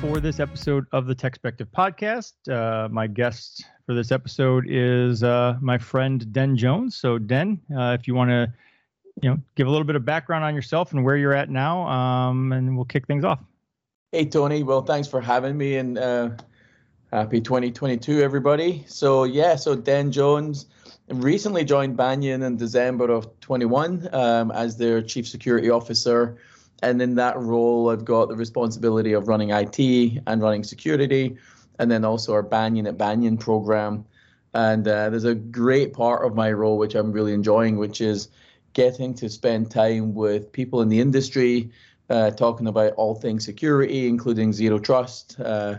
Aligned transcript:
for 0.00 0.20
this 0.20 0.38
episode 0.38 0.86
of 0.92 1.06
the 1.06 1.14
Techspective 1.14 1.66
podcast. 1.76 2.32
Uh, 2.48 2.88
my 2.88 3.08
guest 3.08 3.64
for 3.84 3.94
this 3.94 4.12
episode 4.12 4.66
is 4.68 5.24
uh, 5.24 5.56
my 5.60 5.76
friend 5.76 6.32
Den 6.32 6.56
Jones. 6.56 6.96
So, 6.96 7.18
Den, 7.18 7.60
uh, 7.76 7.96
if 7.98 8.06
you 8.06 8.14
want 8.14 8.30
to, 8.30 8.52
you 9.20 9.30
know, 9.30 9.38
give 9.56 9.66
a 9.66 9.70
little 9.70 9.86
bit 9.86 9.96
of 9.96 10.04
background 10.04 10.44
on 10.44 10.54
yourself 10.54 10.92
and 10.92 11.04
where 11.04 11.16
you're 11.16 11.34
at 11.34 11.50
now, 11.50 11.88
um, 11.88 12.52
and 12.52 12.76
we'll 12.76 12.84
kick 12.84 13.08
things 13.08 13.24
off. 13.24 13.40
Hey, 14.12 14.24
Tony. 14.24 14.62
Well, 14.62 14.82
thanks 14.82 15.08
for 15.08 15.20
having 15.20 15.56
me, 15.56 15.76
and 15.76 15.98
uh, 15.98 16.30
happy 17.12 17.40
2022, 17.40 18.20
everybody. 18.20 18.84
So, 18.86 19.24
yeah, 19.24 19.56
so 19.56 19.74
Den 19.74 20.12
Jones 20.12 20.66
recently 21.08 21.64
joined 21.64 21.96
Banyan 21.96 22.42
in 22.42 22.56
December 22.56 23.10
of 23.10 23.40
21 23.40 24.08
um, 24.14 24.52
as 24.52 24.76
their 24.76 25.02
chief 25.02 25.26
security 25.26 25.70
officer 25.70 26.36
and 26.82 27.02
in 27.02 27.14
that 27.16 27.38
role, 27.38 27.90
I've 27.90 28.04
got 28.04 28.28
the 28.28 28.36
responsibility 28.36 29.12
of 29.12 29.28
running 29.28 29.50
IT 29.50 30.22
and 30.26 30.40
running 30.40 30.62
security, 30.62 31.36
and 31.78 31.90
then 31.90 32.04
also 32.04 32.32
our 32.32 32.42
Banyan 32.42 32.86
at 32.86 32.98
Banyan 32.98 33.36
program. 33.36 34.04
And 34.54 34.86
uh, 34.86 35.10
there's 35.10 35.24
a 35.24 35.34
great 35.34 35.92
part 35.92 36.24
of 36.26 36.34
my 36.34 36.52
role 36.52 36.78
which 36.78 36.94
I'm 36.94 37.12
really 37.12 37.32
enjoying, 37.32 37.76
which 37.76 38.00
is 38.00 38.28
getting 38.72 39.14
to 39.14 39.28
spend 39.28 39.70
time 39.70 40.14
with 40.14 40.52
people 40.52 40.80
in 40.80 40.88
the 40.88 41.00
industry, 41.00 41.70
uh, 42.10 42.30
talking 42.30 42.68
about 42.68 42.94
all 42.94 43.14
things 43.14 43.44
security, 43.44 44.06
including 44.06 44.52
zero 44.52 44.78
trust, 44.78 45.38
uh, 45.40 45.78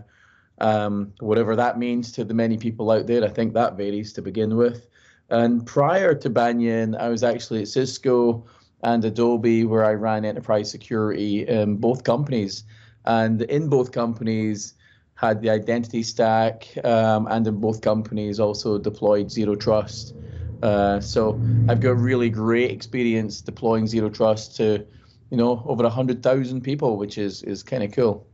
um, 0.60 1.14
whatever 1.20 1.56
that 1.56 1.80
means 1.80 2.12
to 2.12 2.24
the 2.24 2.34
many 2.34 2.58
people 2.58 2.92
out 2.92 3.08
there. 3.08 3.24
I 3.24 3.30
think 3.30 3.54
that 3.54 3.78
varies 3.78 4.14
to 4.14 4.22
begin 4.22 4.58
with. 4.58 4.88
And 5.30 5.66
prior 5.66 6.14
to 6.16 6.30
Banyan, 6.30 6.96
I 6.96 7.10
was 7.10 7.24
actually 7.24 7.62
at 7.62 7.68
Cisco 7.68 8.46
and 8.84 9.04
Adobe, 9.04 9.66
where 9.66 9.86
I 9.86 9.94
ran 9.94 10.26
enterprise 10.26 10.72
security 10.72 11.48
in 11.48 11.78
both 11.78 12.04
companies. 12.04 12.64
And 13.06 13.42
in 13.42 13.70
both 13.70 13.92
companies, 13.92 14.76
had 15.20 15.42
the 15.42 15.50
identity 15.50 16.02
stack, 16.02 16.66
um, 16.86 17.28
and 17.30 17.46
in 17.46 17.58
both 17.58 17.82
companies 17.82 18.40
also 18.40 18.78
deployed 18.78 19.30
zero 19.30 19.54
trust. 19.54 20.16
Uh, 20.64 21.02
so 21.02 21.38
I've 21.68 21.82
got 21.82 21.98
really 21.98 22.30
great 22.30 22.72
experience 22.72 23.42
deploying 23.42 23.86
zero 23.86 24.10
trust 24.10 24.56
to, 24.58 24.86
you 25.30 25.36
know, 25.36 25.62
over 25.66 25.88
hundred 25.90 26.24
thousand 26.24 26.62
people, 26.62 26.96
which 26.96 27.18
is 27.18 27.44
is 27.44 27.64
kind 27.64 27.84
of 27.84 27.92
cool. 27.92 28.28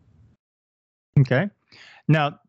Okay, 1.20 1.50
now 2.08 2.40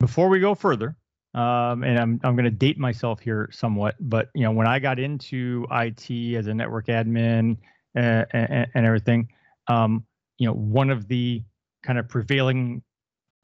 before 0.00 0.30
we 0.30 0.40
go 0.40 0.54
further, 0.54 0.96
um, 1.34 1.82
and 1.82 1.98
I'm 1.98 2.20
I'm 2.22 2.36
going 2.36 2.44
to 2.44 2.50
date 2.50 2.78
myself 2.78 3.20
here 3.20 3.48
somewhat, 3.52 3.96
but 4.00 4.30
you 4.34 4.42
know 4.42 4.52
when 4.52 4.66
I 4.66 4.78
got 4.78 4.98
into 4.98 5.66
IT 5.70 6.10
as 6.36 6.46
a 6.46 6.54
network 6.54 6.86
admin 6.86 7.56
uh, 7.96 8.24
and, 8.32 8.66
and, 8.74 8.86
everything, 8.86 9.28
um, 9.68 10.04
you 10.38 10.46
know 10.46 10.54
one 10.54 10.90
of 10.90 11.08
the 11.08 11.42
kind 11.82 11.98
of 11.98 12.08
prevailing 12.08 12.82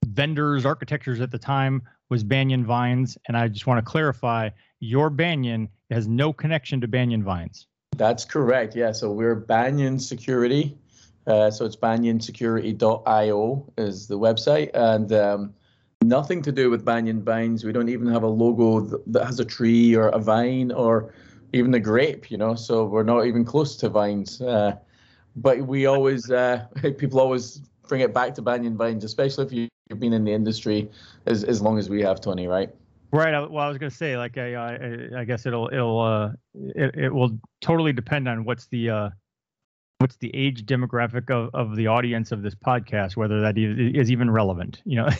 vendors 0.07 0.65
architectures 0.65 1.21
at 1.21 1.31
the 1.31 1.39
time 1.39 1.83
was 2.09 2.23
Banyan 2.23 2.65
Vines, 2.65 3.19
and 3.27 3.37
I 3.37 3.49
just 3.49 3.67
want 3.67 3.85
to 3.85 3.91
clarify 3.91 4.51
your 4.79 5.11
Banyan 5.11 5.69
has 5.91 6.07
no 6.07 6.33
connection 6.33 6.81
to 6.81 6.89
Banyan 6.89 7.25
Vines. 7.25 7.67
That's 7.97 8.25
correct. 8.25 8.77
Yeah, 8.77 8.93
so 8.93 9.11
we're 9.11 9.35
Banyan 9.35 9.99
Security. 9.99 10.79
Uh, 11.27 11.51
so 11.51 11.65
it's 11.65 11.77
banyansecurity.io 11.77 13.73
is 13.77 14.07
the 14.07 14.19
website, 14.19 14.71
and 14.75 15.13
um, 15.13 15.55
nothing 16.03 16.43
to 16.43 16.53
do 16.53 16.71
with 16.71 16.85
banyan 16.85 17.23
vines. 17.23 17.65
We 17.65 17.73
don't 17.73 17.89
even 17.89 18.07
have 18.09 18.23
a 18.23 18.29
logo 18.29 18.81
that 19.07 19.25
has 19.25 19.41
a 19.41 19.45
tree 19.45 19.95
or 19.95 20.09
a 20.09 20.19
vine 20.19 20.73
or 20.73 21.13
even 21.53 21.75
a 21.75 21.81
grape, 21.81 22.31
you 22.31 22.39
know. 22.39 22.55
So 22.55 22.85
we're 22.85 23.03
not 23.03 23.27
even 23.27 23.45
close 23.45 23.77
to 23.77 23.89
vines. 23.89 24.41
Uh, 24.41 24.77
but 25.37 25.59
we 25.63 25.87
always, 25.87 26.31
uh, 26.31 26.67
people 26.99 27.21
always 27.21 27.63
bring 27.89 28.01
it 28.01 28.15
back 28.15 28.35
to 28.35 28.43
banyan 28.43 28.77
vines, 28.77 29.05
especially 29.05 29.47
if 29.47 29.53
you've 29.53 30.01
been 30.01 30.13
in 30.13 30.25
the 30.25 30.33
industry 30.33 30.91
as 31.27 31.45
as 31.45 31.61
long 31.61 31.79
as 31.79 31.89
we 31.91 32.01
have, 32.03 32.21
Tony. 32.21 32.47
Right? 32.47 32.71
Right. 33.13 33.33
Well, 33.33 33.65
I 33.65 33.69
was 33.69 33.77
going 33.77 33.91
to 33.91 33.97
say, 33.97 34.17
like, 34.17 34.39
I, 34.39 34.55
I, 34.55 35.21
I 35.21 35.25
guess 35.25 35.45
it'll, 35.45 35.69
it'll, 35.73 36.01
uh, 36.01 36.31
it, 36.55 36.95
it 36.95 37.13
will 37.13 37.37
totally 37.61 37.93
depend 37.93 38.29
on 38.29 38.45
what's 38.45 38.69
the, 38.69 38.89
uh, 38.89 39.11
what's 39.99 40.15
the 40.19 40.33
age 40.33 40.65
demographic 40.65 41.29
of, 41.29 41.51
of 41.53 41.75
the 41.75 41.89
audience 41.89 42.31
of 42.31 42.43
this 42.43 42.55
podcast, 42.55 43.17
whether 43.17 43.41
that 43.41 43.59
is 43.59 44.13
even 44.13 44.31
relevant. 44.31 44.81
You 44.85 44.97
know. 44.97 45.09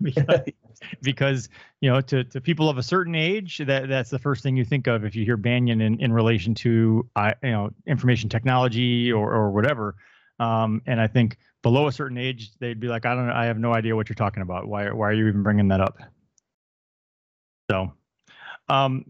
because, 1.02 1.48
you 1.80 1.90
know 1.90 2.00
to, 2.00 2.24
to 2.24 2.40
people 2.40 2.68
of 2.68 2.78
a 2.78 2.82
certain 2.82 3.14
age 3.14 3.58
that 3.58 3.88
that's 3.88 4.10
the 4.10 4.18
first 4.18 4.42
thing 4.42 4.56
you 4.56 4.64
think 4.64 4.86
of 4.86 5.04
if 5.04 5.14
you 5.14 5.24
hear 5.24 5.36
banyan 5.36 5.80
in, 5.80 6.00
in 6.00 6.12
relation 6.12 6.54
to 6.54 7.08
uh, 7.16 7.32
you 7.42 7.50
know 7.50 7.70
information 7.86 8.28
technology 8.28 9.12
or, 9.12 9.32
or 9.32 9.50
whatever. 9.50 9.96
Um, 10.40 10.82
and 10.86 11.00
i 11.00 11.08
think 11.08 11.36
below 11.62 11.88
a 11.88 11.92
certain 11.92 12.16
age 12.16 12.52
they'd 12.60 12.78
be 12.78 12.86
like 12.86 13.04
i 13.06 13.14
don't 13.14 13.26
know 13.26 13.32
i 13.32 13.46
have 13.46 13.58
no 13.58 13.72
idea 13.74 13.96
what 13.96 14.08
you're 14.08 14.14
talking 14.14 14.42
about. 14.42 14.68
Why 14.68 14.90
why 14.90 15.08
are 15.08 15.12
you 15.12 15.26
even 15.26 15.42
bringing 15.42 15.68
that 15.68 15.80
up? 15.80 15.98
So 17.70 17.92
um 18.68 19.04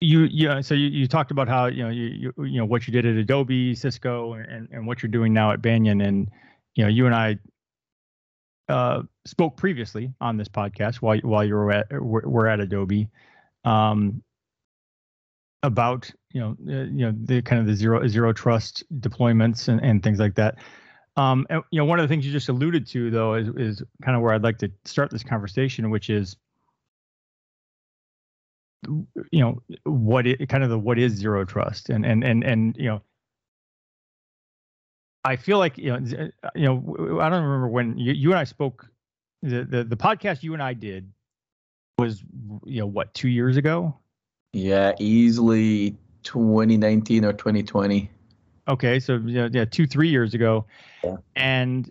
you 0.00 0.24
yeah 0.30 0.60
so 0.60 0.74
you, 0.74 0.88
you 0.88 1.08
talked 1.08 1.30
about 1.30 1.48
how 1.48 1.66
you 1.66 1.82
know 1.82 1.90
you, 1.90 2.04
you 2.04 2.44
you 2.44 2.58
know 2.58 2.64
what 2.64 2.86
you 2.86 2.92
did 2.92 3.04
at 3.04 3.16
adobe 3.16 3.74
cisco 3.74 4.34
and 4.34 4.68
and 4.70 4.86
what 4.86 5.02
you're 5.02 5.10
doing 5.10 5.32
now 5.32 5.50
at 5.50 5.60
banyan. 5.60 6.00
And 6.00 6.30
you 6.74 6.84
know 6.84 6.88
you 6.88 7.06
and 7.06 7.14
i 7.14 7.38
uh, 8.68 9.02
spoke 9.24 9.56
previously 9.56 10.12
on 10.20 10.36
this 10.36 10.48
podcast 10.48 10.96
while 10.96 11.18
while 11.18 11.44
you 11.44 11.54
were 11.54 11.72
at 11.72 11.86
were 11.92 12.46
at 12.46 12.60
Adobe 12.60 13.08
um, 13.64 14.22
about 15.62 16.10
you 16.32 16.40
know 16.40 16.56
uh, 16.68 16.84
you 16.84 17.06
know 17.06 17.14
the 17.24 17.42
kind 17.42 17.60
of 17.60 17.66
the 17.66 17.74
zero 17.74 18.06
zero 18.06 18.32
trust 18.32 18.84
deployments 19.00 19.68
and, 19.68 19.82
and 19.82 20.02
things 20.02 20.18
like 20.18 20.34
that. 20.34 20.56
Um, 21.16 21.46
and, 21.50 21.62
you 21.70 21.78
know 21.78 21.84
one 21.84 21.98
of 21.98 22.04
the 22.04 22.08
things 22.08 22.26
you 22.26 22.32
just 22.32 22.48
alluded 22.48 22.86
to 22.88 23.10
though 23.10 23.34
is 23.34 23.48
is 23.56 23.82
kind 24.02 24.16
of 24.16 24.22
where 24.22 24.32
I'd 24.34 24.42
like 24.42 24.58
to 24.58 24.70
start 24.84 25.10
this 25.10 25.22
conversation, 25.22 25.90
which 25.90 26.10
is 26.10 26.36
you 28.86 29.40
know 29.40 29.60
what 29.84 30.26
it 30.26 30.48
kind 30.48 30.62
of 30.62 30.70
the 30.70 30.78
what 30.78 30.98
is 30.98 31.12
zero 31.12 31.44
trust 31.44 31.90
and 31.90 32.06
and 32.06 32.22
and 32.22 32.44
and 32.44 32.76
you 32.76 32.86
know 32.86 33.02
I 35.28 35.36
feel 35.36 35.58
like 35.58 35.76
you 35.76 35.90
know, 35.90 36.30
uh, 36.42 36.48
you 36.54 36.64
know, 36.64 37.20
I 37.20 37.28
don't 37.28 37.44
remember 37.44 37.68
when 37.68 37.98
you, 37.98 38.14
you 38.14 38.30
and 38.30 38.38
I 38.38 38.44
spoke. 38.44 38.88
The, 39.42 39.62
the 39.62 39.84
the 39.84 39.96
podcast 39.96 40.42
you 40.42 40.54
and 40.54 40.62
I 40.62 40.72
did 40.72 41.12
was 41.98 42.24
you 42.64 42.80
know 42.80 42.86
what 42.86 43.12
two 43.12 43.28
years 43.28 43.58
ago. 43.58 43.94
Yeah, 44.54 44.92
easily 44.98 45.96
2019 46.22 47.26
or 47.26 47.34
2020. 47.34 48.10
Okay, 48.68 48.98
so 48.98 49.20
yeah, 49.26 49.48
yeah 49.52 49.66
two 49.66 49.86
three 49.86 50.08
years 50.08 50.32
ago, 50.32 50.64
yeah. 51.04 51.16
and 51.36 51.90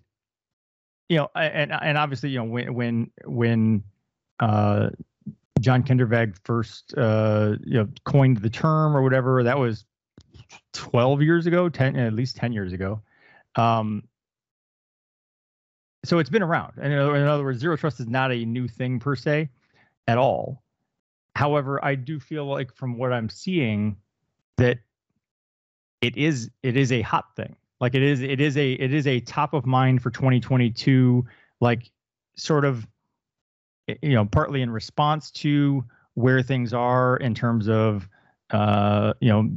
you 1.07 1.17
know, 1.17 1.29
and 1.35 1.71
and 1.71 1.95
obviously 1.95 2.31
you 2.31 2.39
know 2.39 2.45
when 2.45 2.73
when 2.73 3.11
when 3.25 3.83
uh, 4.39 4.89
John 5.59 5.83
Kindervag 5.83 6.37
first 6.43 6.95
uh, 6.97 7.53
you 7.63 7.75
know 7.75 7.87
coined 8.03 8.37
the 8.37 8.49
term 8.49 8.97
or 8.97 9.03
whatever 9.03 9.43
that 9.43 9.59
was 9.59 9.85
12 10.73 11.21
years 11.21 11.45
ago 11.45 11.69
10 11.69 11.95
at 11.97 12.13
least 12.13 12.35
10 12.37 12.53
years 12.53 12.71
ago 12.71 13.01
um, 13.57 14.03
so 16.05 16.19
it's 16.19 16.29
been 16.29 16.43
around. 16.43 16.73
And 16.81 16.93
in 16.93 17.27
other 17.27 17.43
words, 17.43 17.59
zero 17.59 17.75
trust 17.75 17.99
is 17.99 18.07
not 18.07 18.31
a 18.31 18.45
new 18.45 18.67
thing 18.67 18.99
per 18.99 19.15
se 19.15 19.49
at 20.07 20.17
all. 20.17 20.63
However, 21.35 21.83
I 21.83 21.95
do 21.95 22.19
feel 22.19 22.45
like 22.45 22.73
from 22.73 22.97
what 22.97 23.11
I'm 23.11 23.29
seeing 23.29 23.97
that 24.57 24.79
it 26.01 26.15
is 26.17 26.49
it 26.63 26.77
is 26.77 26.91
a 26.91 27.01
hot 27.01 27.35
thing. 27.35 27.55
Like 27.79 27.93
it 27.93 28.01
is 28.01 28.21
it 28.21 28.41
is 28.41 28.57
a 28.57 28.73
it 28.73 28.93
is 28.93 29.05
a 29.05 29.19
top 29.19 29.53
of 29.53 29.65
mind 29.65 30.01
for 30.01 30.09
2022 30.09 31.25
like 31.59 31.91
sort 32.35 32.65
of 32.65 32.87
you 34.01 34.13
know 34.13 34.25
partly 34.25 34.61
in 34.61 34.69
response 34.69 35.29
to 35.31 35.83
where 36.15 36.41
things 36.41 36.73
are 36.73 37.17
in 37.17 37.35
terms 37.35 37.69
of 37.69 38.07
uh, 38.51 39.13
you 39.19 39.29
know, 39.29 39.49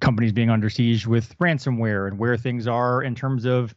companies 0.00 0.32
being 0.32 0.50
under 0.50 0.68
siege 0.68 1.06
with 1.06 1.36
ransomware 1.38 2.08
and 2.08 2.18
where 2.18 2.36
things 2.36 2.66
are 2.66 3.02
in 3.02 3.14
terms 3.14 3.44
of 3.44 3.74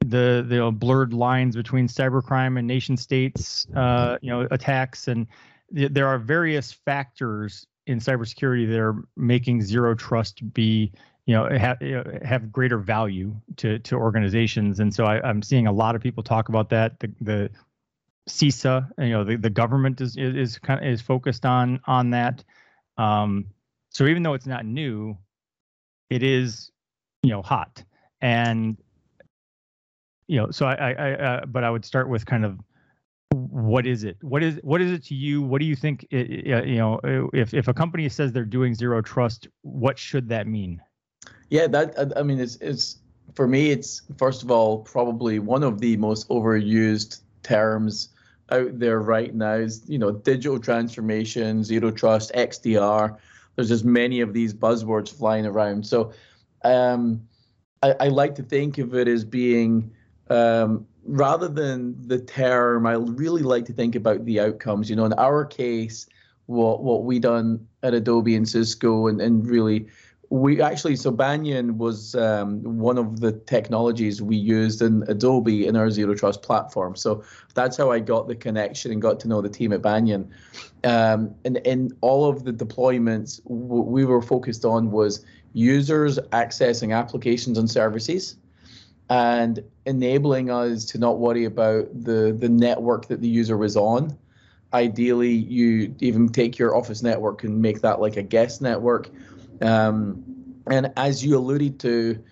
the 0.00 0.44
the 0.46 0.70
blurred 0.70 1.12
lines 1.12 1.56
between 1.56 1.88
cybercrime 1.88 2.58
and 2.58 2.66
nation 2.66 2.96
states, 2.96 3.66
uh, 3.74 4.18
you 4.20 4.30
know, 4.30 4.46
attacks, 4.50 5.08
and 5.08 5.26
th- 5.74 5.92
there 5.92 6.06
are 6.06 6.18
various 6.18 6.72
factors 6.72 7.66
in 7.86 7.98
cybersecurity 7.98 8.68
that 8.68 8.78
are 8.78 9.04
making 9.16 9.62
zero 9.62 9.94
trust 9.94 10.52
be, 10.52 10.92
you 11.26 11.34
know, 11.34 11.48
have 11.48 11.80
have 12.22 12.52
greater 12.52 12.78
value 12.78 13.34
to 13.56 13.78
to 13.80 13.96
organizations, 13.96 14.80
and 14.80 14.94
so 14.94 15.04
I, 15.04 15.28
am 15.28 15.42
seeing 15.42 15.66
a 15.66 15.72
lot 15.72 15.94
of 15.94 16.02
people 16.02 16.22
talk 16.22 16.48
about 16.48 16.70
that. 16.70 16.98
The 17.00 17.12
the 17.20 17.50
CISA, 18.28 18.90
you 18.98 19.10
know, 19.10 19.24
the, 19.24 19.36
the 19.36 19.50
government 19.50 20.00
is 20.00 20.16
is 20.16 20.58
kind 20.58 20.84
of 20.84 20.90
is 20.90 21.00
focused 21.00 21.46
on 21.46 21.80
on 21.86 22.10
that. 22.10 22.44
Um, 22.98 23.46
so 23.90 24.06
even 24.06 24.22
though 24.22 24.34
it's 24.34 24.46
not 24.46 24.64
new, 24.64 25.16
it 26.10 26.22
is, 26.22 26.70
you 27.22 27.30
know, 27.30 27.42
hot. 27.42 27.82
And, 28.20 28.76
you 30.26 30.38
know, 30.38 30.50
so 30.50 30.66
I, 30.66 30.74
I, 30.74 30.92
I 30.92 31.12
uh, 31.12 31.46
but 31.46 31.64
I 31.64 31.70
would 31.70 31.84
start 31.84 32.08
with 32.08 32.26
kind 32.26 32.44
of 32.44 32.58
what 33.32 33.86
is 33.86 34.04
it? 34.04 34.16
What 34.22 34.42
is 34.42 34.58
what 34.62 34.80
is 34.80 34.90
it 34.90 35.04
to 35.04 35.14
you? 35.14 35.42
What 35.42 35.60
do 35.60 35.66
you 35.66 35.76
think? 35.76 36.06
It, 36.10 36.46
you 36.46 36.76
know, 36.76 37.00
if 37.32 37.52
if 37.54 37.68
a 37.68 37.74
company 37.74 38.08
says 38.08 38.32
they're 38.32 38.44
doing 38.44 38.74
zero 38.74 39.02
trust, 39.02 39.48
what 39.62 39.98
should 39.98 40.28
that 40.28 40.46
mean? 40.46 40.80
Yeah, 41.50 41.66
that 41.68 42.12
I 42.16 42.22
mean, 42.22 42.40
it's 42.40 42.56
it's 42.56 42.98
for 43.34 43.46
me, 43.46 43.70
it's 43.70 44.02
first 44.16 44.42
of 44.42 44.50
all 44.50 44.78
probably 44.78 45.38
one 45.38 45.62
of 45.62 45.80
the 45.80 45.96
most 45.96 46.28
overused 46.28 47.20
terms 47.42 48.10
out 48.50 48.78
there 48.78 49.00
right 49.00 49.34
now. 49.34 49.54
Is 49.54 49.82
you 49.88 49.98
know 49.98 50.12
digital 50.12 50.58
transformation, 50.58 51.64
zero 51.64 51.90
trust, 51.90 52.32
XDR. 52.34 53.16
There's 53.54 53.68
just 53.68 53.84
many 53.84 54.20
of 54.20 54.32
these 54.32 54.52
buzzwords 54.52 55.12
flying 55.12 55.46
around. 55.46 55.86
So 55.86 56.12
um, 56.62 57.22
I, 57.82 57.94
I, 58.00 58.08
like 58.08 58.34
to 58.34 58.42
think 58.42 58.76
of 58.76 58.94
it 58.94 59.08
as 59.08 59.24
being 59.24 59.90
um, 60.28 60.86
rather 61.04 61.48
than 61.48 61.96
the 62.06 62.18
term. 62.18 62.86
I 62.86 62.92
really 62.94 63.42
like 63.42 63.64
to 63.66 63.72
think 63.72 63.94
about 63.94 64.24
the 64.24 64.40
outcomes. 64.40 64.90
You 64.90 64.96
know, 64.96 65.06
in 65.06 65.14
our 65.14 65.44
case, 65.44 66.06
what 66.46 66.82
what 66.82 67.04
we 67.04 67.18
done 67.18 67.66
at 67.82 67.94
Adobe 67.94 68.36
and 68.36 68.48
Cisco, 68.48 69.06
and 69.06 69.20
and 69.20 69.46
really 69.46 69.86
we 70.30 70.60
actually 70.60 70.96
so 70.96 71.10
Banyan 71.10 71.78
was 71.78 72.14
um, 72.14 72.62
one 72.62 72.98
of 72.98 73.20
the 73.20 73.32
technologies 73.32 74.20
we 74.20 74.36
used 74.36 74.82
in 74.82 75.04
Adobe 75.08 75.66
in 75.66 75.76
our 75.76 75.90
zero 75.90 76.14
trust 76.14 76.42
platform. 76.42 76.96
So 76.96 77.22
that's 77.54 77.76
how 77.76 77.90
I 77.90 78.00
got 78.00 78.26
the 78.26 78.34
connection 78.34 78.90
and 78.92 79.00
got 79.00 79.20
to 79.20 79.28
know 79.28 79.40
the 79.40 79.48
team 79.48 79.72
at 79.72 79.82
Banyan. 79.82 80.30
Um, 80.84 81.34
and 81.44 81.58
in 81.58 81.96
all 82.00 82.28
of 82.28 82.44
the 82.44 82.52
deployments, 82.52 83.40
what 83.44 83.86
we 83.86 84.04
were 84.04 84.22
focused 84.22 84.64
on 84.64 84.90
was 84.90 85.24
users 85.52 86.18
accessing 86.32 86.94
applications 86.94 87.56
and 87.58 87.70
services, 87.70 88.36
and 89.08 89.62
enabling 89.86 90.50
us 90.50 90.84
to 90.86 90.98
not 90.98 91.18
worry 91.18 91.44
about 91.44 91.88
the 91.92 92.36
the 92.36 92.48
network 92.48 93.06
that 93.06 93.20
the 93.20 93.28
user 93.28 93.56
was 93.56 93.76
on. 93.76 94.16
Ideally, 94.72 95.32
you 95.32 95.94
even 96.00 96.28
take 96.28 96.58
your 96.58 96.76
Office 96.76 97.02
network 97.02 97.44
and 97.44 97.62
make 97.62 97.80
that 97.82 98.00
like 98.00 98.16
a 98.16 98.22
guest 98.22 98.60
network 98.60 99.08
um, 99.62 100.24
and 100.66 100.92
as 100.96 101.24
you 101.24 101.36
alluded 101.36 101.80
to, 101.80 102.22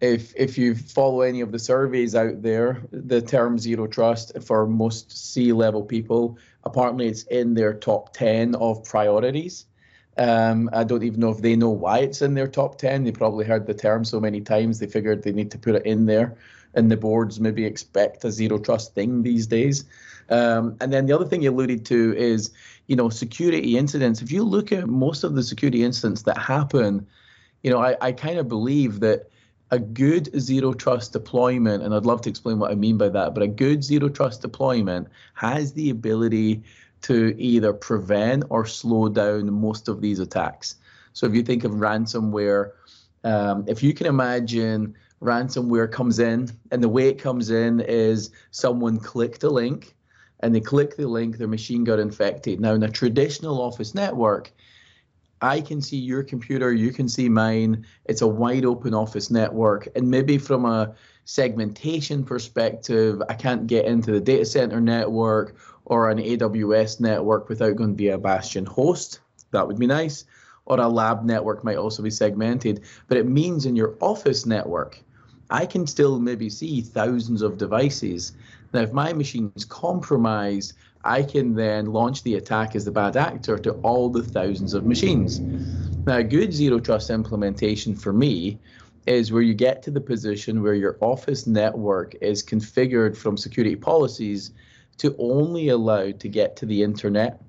if 0.00 0.32
if 0.36 0.56
you 0.56 0.74
follow 0.74 1.20
any 1.20 1.40
of 1.42 1.52
the 1.52 1.58
surveys 1.58 2.14
out 2.14 2.42
there, 2.42 2.82
the 2.90 3.20
term 3.20 3.58
zero 3.58 3.86
trust 3.86 4.32
for 4.42 4.66
most 4.66 5.32
C-level 5.32 5.84
people, 5.84 6.38
apparently 6.64 7.08
it's 7.08 7.24
in 7.24 7.54
their 7.54 7.74
top 7.74 8.14
ten 8.14 8.54
of 8.54 8.84
priorities. 8.84 9.66
Um, 10.16 10.70
I 10.72 10.84
don't 10.84 11.02
even 11.02 11.20
know 11.20 11.30
if 11.30 11.40
they 11.40 11.56
know 11.56 11.70
why 11.70 11.98
it's 12.00 12.22
in 12.22 12.34
their 12.34 12.48
top 12.48 12.78
ten. 12.78 13.04
They 13.04 13.12
probably 13.12 13.44
heard 13.44 13.66
the 13.66 13.74
term 13.74 14.04
so 14.04 14.20
many 14.20 14.40
times 14.40 14.78
they 14.78 14.86
figured 14.86 15.22
they 15.22 15.32
need 15.32 15.50
to 15.50 15.58
put 15.58 15.74
it 15.74 15.86
in 15.86 16.06
there. 16.06 16.36
And 16.74 16.90
the 16.90 16.96
boards 16.96 17.40
maybe 17.40 17.64
expect 17.64 18.24
a 18.24 18.30
zero 18.30 18.58
trust 18.58 18.94
thing 18.94 19.22
these 19.22 19.46
days. 19.46 19.84
Um, 20.30 20.76
and 20.80 20.92
then 20.92 21.06
the 21.06 21.14
other 21.14 21.24
thing 21.24 21.42
you 21.42 21.50
alluded 21.50 21.84
to 21.86 22.16
is, 22.16 22.52
you 22.86 22.96
know, 22.96 23.08
security 23.08 23.76
incidents. 23.76 24.22
If 24.22 24.30
you 24.30 24.44
look 24.44 24.72
at 24.72 24.88
most 24.88 25.24
of 25.24 25.34
the 25.34 25.42
security 25.42 25.82
incidents 25.82 26.22
that 26.22 26.38
happen, 26.38 27.06
you 27.62 27.70
know, 27.70 27.82
I, 27.82 27.96
I 28.00 28.12
kind 28.12 28.38
of 28.38 28.48
believe 28.48 29.00
that 29.00 29.28
a 29.72 29.78
good 29.78 30.28
zero 30.40 30.72
trust 30.72 31.12
deployment, 31.12 31.82
and 31.82 31.94
I'd 31.94 32.06
love 32.06 32.22
to 32.22 32.30
explain 32.30 32.58
what 32.58 32.70
I 32.70 32.74
mean 32.74 32.96
by 32.96 33.08
that, 33.10 33.34
but 33.34 33.42
a 33.42 33.48
good 33.48 33.84
zero 33.84 34.08
trust 34.08 34.42
deployment 34.42 35.08
has 35.34 35.72
the 35.72 35.90
ability 35.90 36.62
to 37.02 37.34
either 37.38 37.72
prevent 37.72 38.44
or 38.50 38.66
slow 38.66 39.08
down 39.08 39.52
most 39.52 39.88
of 39.88 40.00
these 40.00 40.18
attacks. 40.18 40.76
So 41.12 41.26
if 41.26 41.34
you 41.34 41.42
think 41.42 41.64
of 41.64 41.72
ransomware, 41.72 42.72
um, 43.24 43.64
if 43.66 43.82
you 43.82 43.94
can 43.94 44.06
imagine 44.06 44.94
ransomware 45.22 45.90
comes 45.90 46.18
in, 46.18 46.50
and 46.70 46.82
the 46.82 46.88
way 46.88 47.08
it 47.08 47.18
comes 47.18 47.50
in 47.50 47.80
is 47.80 48.30
someone 48.50 48.98
clicked 48.98 49.44
a 49.44 49.50
link 49.50 49.94
and 50.40 50.54
they 50.54 50.60
click 50.60 50.96
the 50.96 51.06
link, 51.06 51.38
their 51.38 51.48
machine 51.48 51.84
got 51.84 51.98
infected. 51.98 52.60
Now, 52.60 52.74
in 52.74 52.82
a 52.82 52.90
traditional 52.90 53.60
office 53.60 53.94
network, 53.94 54.52
I 55.42 55.60
can 55.60 55.80
see 55.80 55.96
your 55.96 56.22
computer, 56.22 56.72
you 56.72 56.92
can 56.92 57.08
see 57.08 57.28
mine. 57.28 57.86
It's 58.04 58.20
a 58.20 58.26
wide 58.26 58.64
open 58.64 58.92
office 58.92 59.30
network. 59.30 59.88
And 59.94 60.10
maybe 60.10 60.36
from 60.36 60.66
a 60.66 60.94
segmentation 61.24 62.24
perspective, 62.24 63.22
I 63.28 63.34
can't 63.34 63.66
get 63.66 63.86
into 63.86 64.12
the 64.12 64.20
data 64.20 64.44
center 64.44 64.80
network 64.80 65.56
or 65.86 66.10
an 66.10 66.18
AWS 66.18 67.00
network 67.00 67.48
without 67.48 67.76
going 67.76 67.90
to 67.90 67.96
be 67.96 68.08
a 68.08 68.18
Bastion 68.18 68.66
host. 68.66 69.20
That 69.52 69.66
would 69.66 69.78
be 69.78 69.86
nice. 69.86 70.24
Or 70.66 70.78
a 70.78 70.88
lab 70.88 71.24
network 71.24 71.64
might 71.64 71.78
also 71.78 72.02
be 72.02 72.10
segmented. 72.10 72.82
But 73.08 73.16
it 73.16 73.26
means 73.26 73.64
in 73.64 73.76
your 73.76 73.96
office 74.00 74.44
network, 74.44 75.02
I 75.50 75.66
can 75.66 75.86
still 75.86 76.18
maybe 76.18 76.48
see 76.48 76.80
thousands 76.80 77.42
of 77.42 77.58
devices. 77.58 78.32
Now, 78.72 78.80
if 78.80 78.92
my 78.92 79.12
machine 79.12 79.52
is 79.56 79.64
compromised, 79.64 80.74
I 81.04 81.22
can 81.22 81.54
then 81.54 81.86
launch 81.86 82.22
the 82.22 82.36
attack 82.36 82.76
as 82.76 82.84
the 82.84 82.92
bad 82.92 83.16
actor 83.16 83.58
to 83.58 83.72
all 83.82 84.08
the 84.10 84.22
thousands 84.22 84.74
of 84.74 84.86
machines. 84.86 85.40
Now, 86.06 86.18
a 86.18 86.24
good 86.24 86.52
zero 86.52 86.78
trust 86.78 87.10
implementation 87.10 87.94
for 87.94 88.12
me 88.12 88.58
is 89.06 89.32
where 89.32 89.42
you 89.42 89.54
get 89.54 89.82
to 89.82 89.90
the 89.90 90.00
position 90.00 90.62
where 90.62 90.74
your 90.74 90.96
office 91.00 91.46
network 91.46 92.14
is 92.20 92.42
configured 92.42 93.16
from 93.16 93.36
security 93.36 93.74
policies 93.74 94.52
to 94.98 95.16
only 95.18 95.70
allow 95.70 96.10
to 96.10 96.28
get 96.28 96.56
to 96.56 96.66
the 96.66 96.82
internet. 96.82 97.40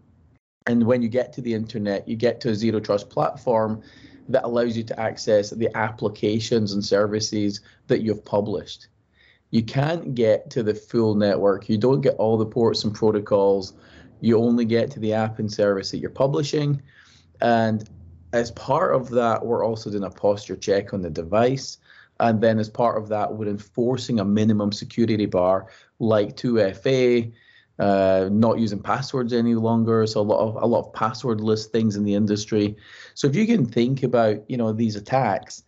And 0.68 0.86
when 0.86 1.02
you 1.02 1.10
get 1.10 1.34
to 1.34 1.42
the 1.42 1.54
internet, 1.54 2.08
you 2.08 2.16
get 2.16 2.40
to 2.42 2.50
a 2.50 2.56
zero 2.56 2.80
trust 2.80 3.10
platform 3.10 3.82
that 4.30 4.44
allows 4.44 4.78
you 4.78 4.84
to 4.84 5.00
access 5.00 5.50
the 5.50 5.76
applications 5.76 6.74
and 6.74 6.84
services 6.84 7.62
that 7.88 8.02
you've 8.02 8.24
published 8.26 8.88
you 9.52 9.62
can't 9.62 10.16
get 10.16 10.50
to 10.52 10.64
the 10.64 10.74
full 10.74 11.14
network. 11.14 11.70
You 11.70 11.78
don't 11.78 12.02
get 12.02 12.16
all 12.16 12.38
the 12.38 12.46
ports 12.46 12.84
and 12.84 12.94
protocols. 12.94 13.74
You 14.22 14.40
only 14.40 14.66
get 14.66 14.90
to 14.92 15.00
the 15.00 15.14
app 15.14 15.40
and 15.40 15.52
service 15.52 15.92
that 15.92 15.98
you're 15.98 16.10
publishing. 16.10 16.82
And 17.42 17.88
as 18.34 18.52
part 18.52 18.96
of 18.96 19.10
that, 19.10 19.46
we're 19.46 19.66
also 19.66 19.90
doing 19.90 20.06
a 20.06 20.10
posture 20.10 20.56
check 20.56 20.94
on 20.94 21.02
the 21.02 21.10
device. 21.10 21.78
And 22.22 22.40
then 22.40 22.60
as 22.60 22.70
part 22.70 22.98
of 22.98 23.10
that, 23.10 23.34
we're 23.34 23.50
enforcing 23.50 24.20
a 24.20 24.26
minimum 24.26 24.72
security 24.72 25.26
bar 25.26 25.68
like 26.00 26.38
2FA, 26.38 27.34
uh, 27.82 28.30
not 28.32 28.60
using 28.60 28.80
passwords 28.80 29.34
any 29.34 29.56
longer. 29.56 30.06
So 30.06 30.22
a 30.22 30.22
lot 30.22 30.40
of 30.40 30.56
a 30.62 30.68
lot 30.68 30.86
of 30.86 30.94
passwordless 30.94 31.66
things 31.66 31.96
in 31.96 32.04
the 32.04 32.14
industry. 32.14 32.78
So 33.16 33.28
if 33.28 33.36
you 33.36 33.48
can 33.48 33.66
think 33.66 34.04
about, 34.04 34.48
you 34.48 34.56
know, 34.56 34.72
these 34.72 34.96
attacks, 34.96 35.64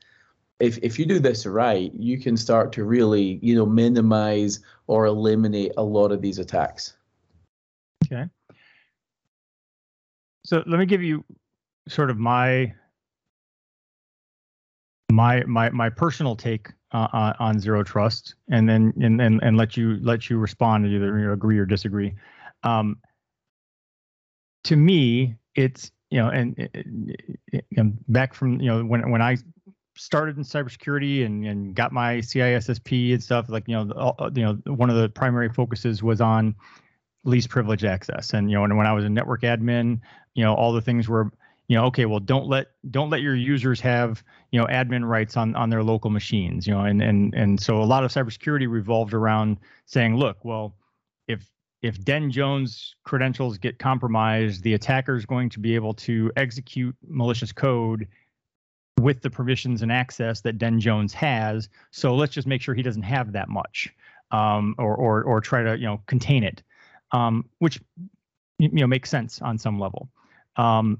if 0.59 0.77
if 0.83 0.99
you 0.99 1.07
do 1.07 1.17
this 1.17 1.47
right, 1.47 1.91
you 1.95 2.19
can 2.19 2.37
start 2.37 2.71
to 2.73 2.83
really, 2.83 3.39
you 3.41 3.55
know, 3.55 3.65
minimize 3.65 4.59
or 4.85 5.07
eliminate 5.07 5.71
a 5.75 5.83
lot 5.83 6.11
of 6.11 6.21
these 6.21 6.37
attacks. 6.37 6.95
Okay. 8.05 8.29
So 10.45 10.61
let 10.67 10.77
me 10.77 10.85
give 10.85 11.01
you 11.01 11.25
sort 11.87 12.11
of 12.11 12.19
my 12.19 12.75
my 15.13 15.43
my 15.45 15.69
my 15.69 15.89
personal 15.89 16.35
take 16.35 16.69
uh, 16.91 17.07
on, 17.13 17.35
on 17.39 17.59
zero 17.59 17.83
trust, 17.83 18.35
and 18.49 18.67
then 18.67 18.93
and, 19.01 19.21
and 19.21 19.41
and 19.43 19.57
let 19.57 19.77
you 19.77 19.97
let 20.01 20.29
you 20.29 20.37
respond 20.37 20.85
to 20.85 20.89
either 20.89 21.17
you 21.19 21.31
agree 21.31 21.57
or 21.57 21.65
disagree. 21.65 22.13
Um, 22.63 22.97
to 24.65 24.75
me, 24.75 25.35
it's 25.55 25.91
you 26.09 26.19
know, 26.19 26.29
and, 26.29 26.59
eh, 26.59 26.67
eh, 26.73 26.83
eh, 27.53 27.61
and 27.77 27.97
back 28.07 28.33
from 28.33 28.59
you 28.59 28.69
know 28.69 28.83
when 28.83 29.09
when 29.11 29.21
I 29.21 29.37
started 29.95 30.37
in 30.37 30.43
cybersecurity 30.43 31.25
and, 31.25 31.45
and 31.45 31.75
got 31.75 31.91
my 31.91 32.15
CISSP 32.15 33.13
and 33.13 33.23
stuff, 33.23 33.49
like 33.49 33.67
you 33.67 33.75
know, 33.75 33.91
all, 33.93 34.15
uh, 34.17 34.31
you 34.33 34.43
know, 34.43 34.53
one 34.73 34.89
of 34.89 34.95
the 34.95 35.09
primary 35.09 35.49
focuses 35.49 36.01
was 36.01 36.21
on 36.21 36.55
least 37.23 37.49
privilege 37.49 37.83
access. 37.83 38.33
And 38.33 38.49
you 38.49 38.57
know, 38.57 38.63
and 38.63 38.75
when 38.77 38.87
I 38.87 38.93
was 38.93 39.05
a 39.05 39.09
network 39.09 39.41
admin, 39.41 40.01
you 40.33 40.43
know, 40.43 40.55
all 40.55 40.73
the 40.73 40.81
things 40.81 41.07
were, 41.07 41.31
you 41.73 41.79
know, 41.79 41.85
okay, 41.85 42.05
well, 42.05 42.19
don't 42.19 42.45
let 42.45 42.67
don't 42.91 43.09
let 43.09 43.21
your 43.21 43.35
users 43.35 43.81
have 43.81 44.23
you 44.51 44.59
know 44.59 44.67
admin 44.67 45.09
rights 45.09 45.35
on 45.35 45.55
on 45.55 45.71
their 45.71 45.81
local 45.81 46.11
machines. 46.11 46.67
You 46.67 46.75
know, 46.75 46.81
and 46.81 47.01
and 47.01 47.33
and 47.33 47.59
so 47.59 47.81
a 47.81 47.83
lot 47.83 48.03
of 48.03 48.11
cybersecurity 48.11 48.69
revolved 48.69 49.11
around 49.11 49.57
saying, 49.87 50.15
look, 50.15 50.45
well, 50.45 50.75
if 51.27 51.49
if 51.81 51.99
Den 52.05 52.29
Jones 52.29 52.95
credentials 53.05 53.57
get 53.57 53.79
compromised, 53.79 54.61
the 54.61 54.75
attacker 54.75 55.15
is 55.15 55.25
going 55.25 55.49
to 55.49 55.59
be 55.59 55.73
able 55.73 55.95
to 55.95 56.31
execute 56.35 56.95
malicious 57.07 57.51
code 57.51 58.07
with 58.99 59.23
the 59.23 59.31
permissions 59.31 59.81
and 59.81 59.91
access 59.91 60.41
that 60.41 60.59
Den 60.59 60.79
Jones 60.79 61.11
has. 61.11 61.69
So 61.89 62.13
let's 62.13 62.35
just 62.35 62.45
make 62.45 62.61
sure 62.61 62.75
he 62.75 62.83
doesn't 62.83 63.01
have 63.01 63.31
that 63.31 63.49
much, 63.49 63.91
um, 64.29 64.75
or 64.77 64.95
or 64.95 65.23
or 65.23 65.41
try 65.41 65.63
to 65.63 65.75
you 65.75 65.87
know 65.87 66.03
contain 66.05 66.43
it, 66.43 66.61
um, 67.13 67.49
which 67.57 67.81
you 68.59 68.69
know 68.69 68.85
makes 68.85 69.09
sense 69.09 69.41
on 69.41 69.57
some 69.57 69.79
level. 69.79 70.11
Um, 70.55 70.99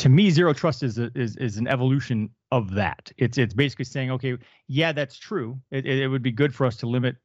to 0.00 0.08
me, 0.08 0.30
zero 0.30 0.54
trust 0.54 0.82
is 0.82 0.98
a, 0.98 1.10
is 1.14 1.36
is 1.36 1.58
an 1.58 1.68
evolution 1.68 2.30
of 2.50 2.72
that. 2.72 3.12
It's 3.18 3.36
it's 3.36 3.52
basically 3.52 3.84
saying, 3.84 4.10
okay, 4.12 4.38
yeah, 4.66 4.92
that's 4.92 5.18
true. 5.18 5.60
It 5.70 5.84
it 5.84 6.08
would 6.08 6.22
be 6.22 6.32
good 6.32 6.54
for 6.54 6.66
us 6.66 6.76
to 6.78 6.86
limit 6.86 7.16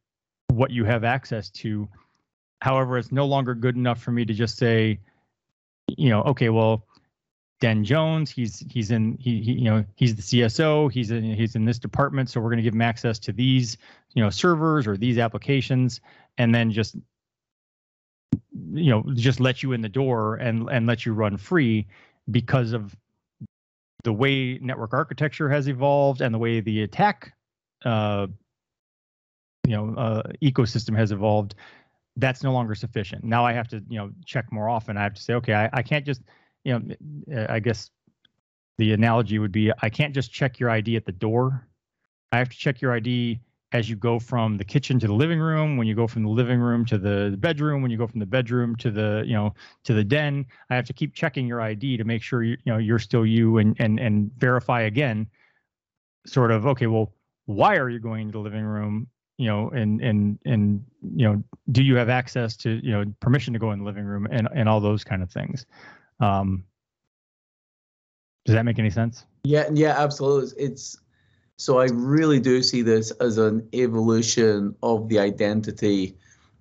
what 0.49 0.71
you 0.71 0.83
have 0.83 1.05
access 1.05 1.49
to. 1.51 1.87
However, 2.61 2.97
it's 2.97 3.13
no 3.13 3.25
longer 3.25 3.55
good 3.55 3.77
enough 3.77 4.01
for 4.01 4.11
me 4.11 4.25
to 4.25 4.33
just 4.33 4.57
say, 4.57 4.99
you 5.87 6.09
know, 6.09 6.21
okay, 6.23 6.49
well, 6.49 6.85
Den 7.61 7.85
Jones. 7.85 8.29
He's 8.29 8.59
he's 8.69 8.91
in 8.91 9.17
he, 9.21 9.41
he, 9.41 9.53
you 9.53 9.65
know 9.69 9.85
he's 9.95 10.13
the 10.13 10.21
CSO. 10.21 10.91
He's 10.91 11.11
in 11.11 11.23
he's 11.23 11.55
in 11.55 11.63
this 11.63 11.79
department, 11.79 12.29
so 12.29 12.41
we're 12.41 12.49
going 12.49 12.57
to 12.57 12.63
give 12.63 12.73
him 12.73 12.81
access 12.81 13.19
to 13.19 13.31
these 13.31 13.77
you 14.15 14.21
know 14.21 14.29
servers 14.29 14.85
or 14.85 14.97
these 14.97 15.17
applications, 15.17 16.01
and 16.37 16.53
then 16.53 16.73
just 16.73 16.97
you 18.73 18.89
know 18.89 19.05
just 19.13 19.39
let 19.39 19.63
you 19.63 19.71
in 19.71 19.79
the 19.79 19.87
door 19.87 20.35
and 20.35 20.69
and 20.69 20.87
let 20.87 21.05
you 21.05 21.13
run 21.13 21.37
free 21.37 21.87
because 22.29 22.73
of 22.73 22.95
the 24.03 24.13
way 24.13 24.59
network 24.59 24.93
architecture 24.93 25.49
has 25.49 25.67
evolved 25.67 26.21
and 26.21 26.33
the 26.33 26.37
way 26.37 26.59
the 26.59 26.83
attack 26.83 27.33
uh, 27.83 28.27
you 29.65 29.75
know 29.75 29.95
uh, 29.95 30.23
ecosystem 30.41 30.95
has 30.95 31.11
evolved, 31.11 31.55
that's 32.17 32.43
no 32.43 32.51
longer 32.51 32.75
sufficient. 32.75 33.23
Now 33.23 33.45
I 33.45 33.53
have 33.53 33.67
to 33.69 33.83
you 33.89 33.97
know 33.97 34.11
check 34.25 34.51
more 34.51 34.69
often. 34.69 34.97
I 34.97 35.03
have 35.03 35.13
to 35.15 35.21
say, 35.21 35.33
okay, 35.35 35.53
I, 35.53 35.69
I 35.73 35.81
can't 35.81 36.05
just 36.05 36.21
you 36.63 36.79
know 36.79 37.45
I 37.49 37.59
guess 37.59 37.89
the 38.77 38.93
analogy 38.93 39.39
would 39.39 39.51
be 39.51 39.71
I 39.81 39.89
can't 39.89 40.13
just 40.13 40.31
check 40.31 40.59
your 40.59 40.69
ID 40.69 40.95
at 40.95 41.05
the 41.05 41.11
door. 41.11 41.67
I 42.31 42.37
have 42.37 42.49
to 42.49 42.57
check 42.57 42.81
your 42.81 42.93
ID 42.93 43.39
as 43.75 43.89
you 43.89 43.97
go 43.97 44.17
from 44.17 44.55
the 44.55 44.63
kitchen 44.63 44.97
to 44.97 45.05
the 45.05 45.13
living 45.13 45.37
room, 45.37 45.75
when 45.75 45.85
you 45.85 45.93
go 45.93 46.07
from 46.07 46.23
the 46.23 46.29
living 46.29 46.61
room 46.61 46.85
to 46.85 46.97
the 46.97 47.35
bedroom, 47.39 47.81
when 47.81 47.91
you 47.91 47.97
go 47.97 48.07
from 48.07 48.21
the 48.21 48.25
bedroom 48.25 48.73
to 48.77 48.89
the, 48.89 49.21
you 49.27 49.33
know, 49.33 49.53
to 49.83 49.93
the 49.93 50.03
den. 50.03 50.45
I 50.69 50.75
have 50.75 50.85
to 50.85 50.93
keep 50.93 51.13
checking 51.13 51.45
your 51.45 51.59
ID 51.59 51.97
to 51.97 52.05
make 52.05 52.23
sure 52.23 52.41
you, 52.41 52.55
you 52.63 52.71
know, 52.71 52.77
you're 52.77 52.99
still 52.99 53.25
you 53.25 53.57
and 53.57 53.75
and 53.77 53.99
and 53.99 54.31
verify 54.37 54.83
again, 54.83 55.27
sort 56.25 56.51
of, 56.51 56.65
okay, 56.67 56.87
well, 56.87 57.11
why 57.47 57.75
are 57.75 57.89
you 57.89 57.99
going 57.99 58.27
to 58.27 58.31
the 58.31 58.39
living 58.39 58.63
room? 58.63 59.07
You 59.37 59.47
know, 59.47 59.69
and 59.71 59.99
and 59.99 60.39
and 60.45 60.81
you 61.13 61.27
know, 61.27 61.43
do 61.69 61.83
you 61.83 61.97
have 61.97 62.07
access 62.07 62.55
to, 62.57 62.79
you 62.81 62.91
know, 62.93 63.03
permission 63.19 63.51
to 63.51 63.59
go 63.59 63.73
in 63.73 63.79
the 63.79 63.85
living 63.85 64.05
room 64.05 64.25
and 64.31 64.47
and 64.55 64.69
all 64.69 64.79
those 64.79 65.03
kind 65.03 65.21
of 65.21 65.29
things. 65.29 65.65
Um, 66.21 66.63
does 68.45 68.55
that 68.55 68.63
make 68.63 68.79
any 68.79 68.89
sense? 68.89 69.25
Yeah, 69.43 69.67
yeah, 69.73 69.95
absolutely. 69.97 70.63
It's 70.63 70.97
so 71.57 71.79
I 71.79 71.85
really 71.85 72.39
do 72.39 72.61
see 72.61 72.81
this 72.81 73.11
as 73.11 73.37
an 73.37 73.67
evolution 73.73 74.75
of 74.83 75.07
the 75.07 75.19
identity. 75.19 76.17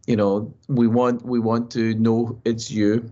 You 0.07 0.17
know, 0.17 0.55
we 0.69 0.87
want 0.87 1.25
we 1.25 1.41
want 1.41 1.71
to 1.73 1.95
know 1.95 2.41
it's 2.45 2.71
you, 2.71 3.11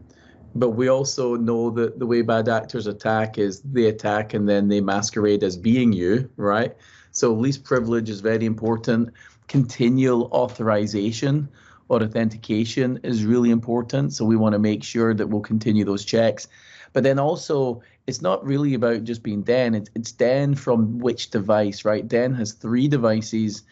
but 0.55 0.71
we 0.71 0.89
also 0.89 1.37
know 1.37 1.71
that 1.71 1.99
the 1.99 2.07
way 2.07 2.23
bad 2.23 2.49
actors 2.49 2.87
attack 2.87 3.39
is 3.39 3.61
they 3.63 3.87
attack 3.87 4.35
and 4.35 4.49
then 4.49 4.69
they 4.69 4.81
masquerade 4.81 5.43
as 5.43 5.57
being 5.57 5.93
you, 5.93 6.31
right? 6.37 6.77
So 7.11 7.33
least 7.33 7.65
privilege 7.65 8.09
is 8.11 8.21
very 8.21 8.47
important. 8.47 9.11
Continual 9.49 10.31
authorization 10.33 11.49
or 11.89 12.03
authentication 12.03 13.01
is 13.03 13.25
really 13.25 13.51
important. 13.51 14.13
So 14.13 14.25
we 14.25 14.37
want 14.37 14.53
to 14.53 14.59
make 14.59 14.85
sure 14.85 15.15
that 15.15 15.27
we'll 15.27 15.41
continue 15.43 15.85
those 15.85 16.05
checks. 16.05 16.47
But 16.93 17.03
then 17.03 17.19
also 17.19 17.83
it's 18.07 18.23
not 18.23 18.45
really 18.45 18.75
about 18.75 19.05
just 19.05 19.23
being 19.23 19.43
Den. 19.43 19.75
It's 19.75 19.91
it's 19.95 20.13
Den 20.13 20.55
from 20.55 20.99
which 20.99 21.31
device, 21.31 21.85
right? 21.85 22.07
Den 22.07 22.35
has 22.35 22.53
three 22.53 22.89
devices, 22.89 23.63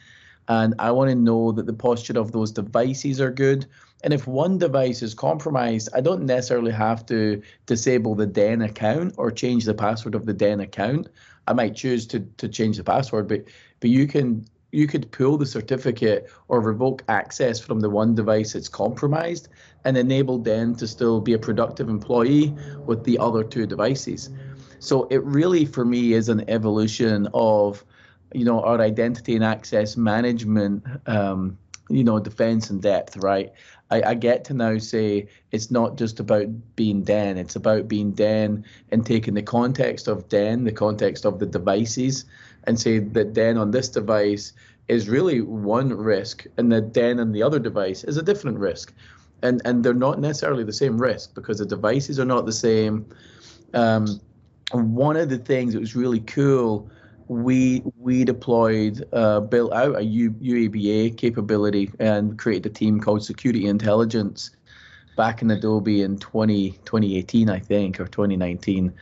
and 0.48 0.74
I 0.78 0.90
want 0.92 1.10
to 1.10 1.16
know 1.16 1.52
that 1.52 1.66
the 1.66 1.72
posture 1.72 2.18
of 2.18 2.32
those 2.32 2.52
devices 2.52 3.20
are 3.20 3.30
good. 3.30 3.66
And 4.02 4.14
if 4.14 4.26
one 4.26 4.56
device 4.56 5.02
is 5.02 5.12
compromised, 5.14 5.90
I 5.94 6.00
don't 6.00 6.24
necessarily 6.24 6.72
have 6.72 7.04
to 7.06 7.42
disable 7.66 8.14
the 8.14 8.26
Den 8.26 8.62
account 8.62 9.14
or 9.18 9.30
change 9.30 9.64
the 9.64 9.74
password 9.74 10.14
of 10.14 10.26
the 10.26 10.32
Den 10.32 10.60
account. 10.60 11.08
I 11.46 11.52
might 11.52 11.74
choose 11.74 12.06
to 12.08 12.20
to 12.20 12.48
change 12.48 12.76
the 12.76 12.84
password, 12.84 13.28
but 13.28 13.44
but 13.80 13.90
you 13.90 14.06
can 14.06 14.46
you 14.72 14.86
could 14.86 15.10
pull 15.10 15.36
the 15.36 15.46
certificate 15.46 16.30
or 16.48 16.60
revoke 16.60 17.02
access 17.08 17.58
from 17.60 17.80
the 17.80 17.90
one 17.90 18.14
device 18.14 18.52
that's 18.52 18.68
compromised 18.68 19.48
and 19.84 19.96
enable 19.96 20.38
Den 20.38 20.74
to 20.76 20.86
still 20.86 21.20
be 21.20 21.32
a 21.32 21.38
productive 21.38 21.88
employee 21.88 22.54
with 22.86 23.04
the 23.04 23.18
other 23.18 23.42
two 23.42 23.66
devices. 23.66 24.30
So 24.78 25.06
it 25.10 25.22
really, 25.24 25.64
for 25.64 25.84
me, 25.84 26.12
is 26.12 26.28
an 26.28 26.48
evolution 26.48 27.28
of, 27.34 27.84
you 28.32 28.44
know, 28.44 28.62
our 28.62 28.80
identity 28.80 29.34
and 29.34 29.44
access 29.44 29.96
management, 29.96 30.84
um, 31.06 31.58
you 31.90 32.04
know, 32.04 32.18
defense 32.18 32.70
in 32.70 32.80
depth, 32.80 33.16
right? 33.18 33.52
I, 33.90 34.02
I, 34.02 34.14
get 34.14 34.44
to 34.44 34.54
now 34.54 34.78
say 34.78 35.28
it's 35.50 35.70
not 35.70 35.96
just 35.96 36.20
about 36.20 36.46
being 36.76 37.02
Den, 37.02 37.36
it's 37.36 37.56
about 37.56 37.88
being 37.88 38.12
Den 38.12 38.64
and 38.90 39.04
taking 39.04 39.34
the 39.34 39.42
context 39.42 40.06
of 40.06 40.28
Den, 40.28 40.64
the 40.64 40.72
context 40.72 41.26
of 41.26 41.38
the 41.38 41.46
devices, 41.46 42.24
and 42.64 42.78
say 42.78 42.98
that 43.00 43.32
Den 43.32 43.58
on 43.58 43.72
this 43.72 43.88
device 43.88 44.52
is 44.88 45.08
really 45.08 45.40
one 45.40 45.92
risk, 45.92 46.46
and 46.56 46.70
that 46.72 46.92
Den 46.92 47.18
on 47.18 47.32
the 47.32 47.42
other 47.42 47.58
device 47.58 48.04
is 48.04 48.16
a 48.16 48.22
different 48.22 48.58
risk. 48.58 48.92
And, 49.42 49.62
and 49.64 49.82
they're 49.82 49.94
not 49.94 50.20
necessarily 50.20 50.64
the 50.64 50.72
same 50.72 51.00
risk 51.00 51.34
because 51.34 51.58
the 51.58 51.66
devices 51.66 52.20
are 52.20 52.24
not 52.24 52.44
the 52.44 52.52
same. 52.52 53.06
Um, 53.72 54.20
one 54.72 55.16
of 55.16 55.30
the 55.30 55.38
things 55.38 55.72
that 55.72 55.80
was 55.80 55.96
really 55.96 56.20
cool 56.20 56.90
we 57.30 57.80
we 57.96 58.24
deployed 58.24 59.06
uh, 59.12 59.38
built 59.38 59.72
out 59.72 59.96
a 59.96 60.02
U, 60.02 60.32
UEBA 60.32 61.16
capability 61.16 61.88
and 62.00 62.36
created 62.36 62.66
a 62.66 62.74
team 62.74 62.98
called 62.98 63.24
Security 63.24 63.66
Intelligence 63.66 64.50
back 65.16 65.40
in 65.40 65.48
Adobe 65.52 66.02
in 66.02 66.18
20, 66.18 66.72
2018, 66.84 67.48
I 67.48 67.60
think, 67.60 68.00
or 68.00 68.06
2019. 68.06 68.92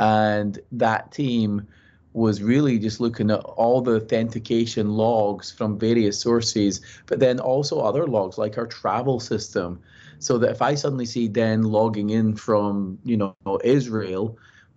And 0.00 0.58
that 0.72 1.12
team 1.12 1.68
was 2.12 2.42
really 2.42 2.80
just 2.80 2.98
looking 2.98 3.30
at 3.30 3.38
all 3.38 3.80
the 3.80 4.02
authentication 4.02 4.96
logs 4.96 5.52
from 5.52 5.78
various 5.78 6.18
sources, 6.18 6.80
but 7.06 7.20
then 7.20 7.38
also 7.38 7.78
other 7.78 8.08
logs 8.08 8.36
like 8.36 8.58
our 8.58 8.66
travel 8.66 9.20
system. 9.20 9.78
So 10.18 10.38
that 10.38 10.50
if 10.50 10.60
I 10.60 10.74
suddenly 10.74 11.06
see 11.06 11.28
Den 11.28 11.62
logging 11.62 12.10
in 12.10 12.34
from, 12.34 12.98
you 13.04 13.16
know, 13.16 13.36
Israel, 13.62 14.36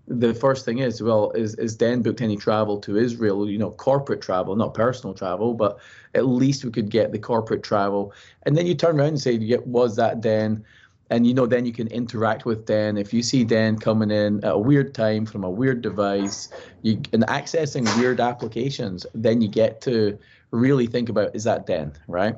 the 0.09 0.33
first 0.33 0.65
thing 0.65 0.79
is, 0.79 1.01
well, 1.01 1.31
is 1.31 1.53
is 1.55 1.75
Den 1.75 2.01
booked 2.01 2.21
any 2.21 2.35
travel 2.35 2.79
to 2.81 2.97
Israel? 2.97 3.47
You 3.47 3.59
know, 3.59 3.71
corporate 3.71 4.21
travel, 4.21 4.55
not 4.55 4.73
personal 4.73 5.13
travel, 5.13 5.53
but 5.53 5.77
at 6.15 6.25
least 6.25 6.65
we 6.65 6.71
could 6.71 6.89
get 6.89 7.11
the 7.11 7.19
corporate 7.19 7.61
travel. 7.61 8.11
And 8.43 8.57
then 8.57 8.65
you 8.65 8.73
turn 8.73 8.99
around 8.99 9.09
and 9.09 9.21
say, 9.21 9.33
yeah, 9.33 9.57
was 9.65 9.95
that 9.97 10.21
Den? 10.21 10.65
And 11.11 11.25
you 11.27 11.33
know, 11.33 11.45
then 11.45 11.65
you 11.65 11.71
can 11.71 11.87
interact 11.87 12.45
with 12.45 12.65
Den. 12.65 12.97
If 12.97 13.13
you 13.13 13.21
see 13.21 13.43
Den 13.43 13.77
coming 13.77 14.09
in 14.09 14.43
at 14.43 14.53
a 14.53 14.57
weird 14.57 14.95
time 14.95 15.25
from 15.25 15.43
a 15.43 15.49
weird 15.49 15.81
device, 15.81 16.49
you 16.81 17.01
and 17.13 17.23
accessing 17.27 17.85
weird 17.99 18.19
applications, 18.19 19.05
then 19.13 19.41
you 19.41 19.47
get 19.47 19.79
to 19.81 20.17
really 20.51 20.87
think 20.87 21.09
about 21.09 21.35
is 21.35 21.43
that 21.43 21.67
Den, 21.67 21.93
right? 22.07 22.35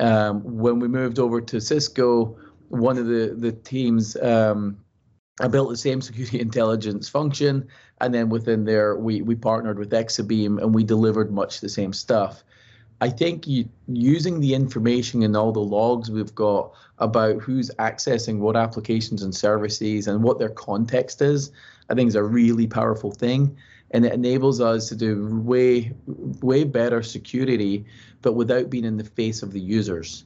Um, 0.00 0.42
when 0.42 0.80
we 0.80 0.88
moved 0.88 1.20
over 1.20 1.40
to 1.40 1.60
Cisco, 1.60 2.36
one 2.70 2.98
of 2.98 3.06
the 3.06 3.34
the 3.38 3.52
teams 3.52 4.16
um, 4.16 4.81
I 5.40 5.48
built 5.48 5.70
the 5.70 5.76
same 5.76 6.00
security 6.00 6.40
intelligence 6.48 7.08
function, 7.08 7.68
and 8.00 8.12
then 8.12 8.28
within 8.28 8.64
there, 8.64 8.96
we 8.96 9.22
we 9.22 9.34
partnered 9.34 9.78
with 9.78 9.90
Exabeam, 9.90 10.60
and 10.60 10.74
we 10.74 10.84
delivered 10.84 11.32
much 11.32 11.60
the 11.60 11.68
same 11.68 11.92
stuff. 11.92 12.44
I 13.00 13.08
think 13.08 13.48
you, 13.48 13.68
using 13.88 14.38
the 14.38 14.54
information 14.54 15.24
and 15.24 15.36
all 15.36 15.50
the 15.50 15.58
logs 15.58 16.08
we've 16.08 16.34
got 16.36 16.72
about 16.98 17.42
who's 17.42 17.68
accessing 17.80 18.38
what 18.38 18.56
applications 18.56 19.22
and 19.24 19.34
services 19.34 20.06
and 20.06 20.22
what 20.22 20.38
their 20.38 20.50
context 20.50 21.20
is, 21.20 21.50
I 21.88 21.94
think 21.94 22.06
is 22.06 22.14
a 22.14 22.22
really 22.22 22.68
powerful 22.68 23.10
thing, 23.10 23.56
and 23.90 24.06
it 24.06 24.12
enables 24.12 24.60
us 24.60 24.88
to 24.90 24.96
do 24.96 25.40
way 25.42 25.92
way 26.06 26.64
better 26.64 27.02
security, 27.02 27.86
but 28.20 28.34
without 28.34 28.70
being 28.70 28.84
in 28.84 28.98
the 28.98 29.04
face 29.04 29.42
of 29.42 29.52
the 29.52 29.60
users. 29.60 30.24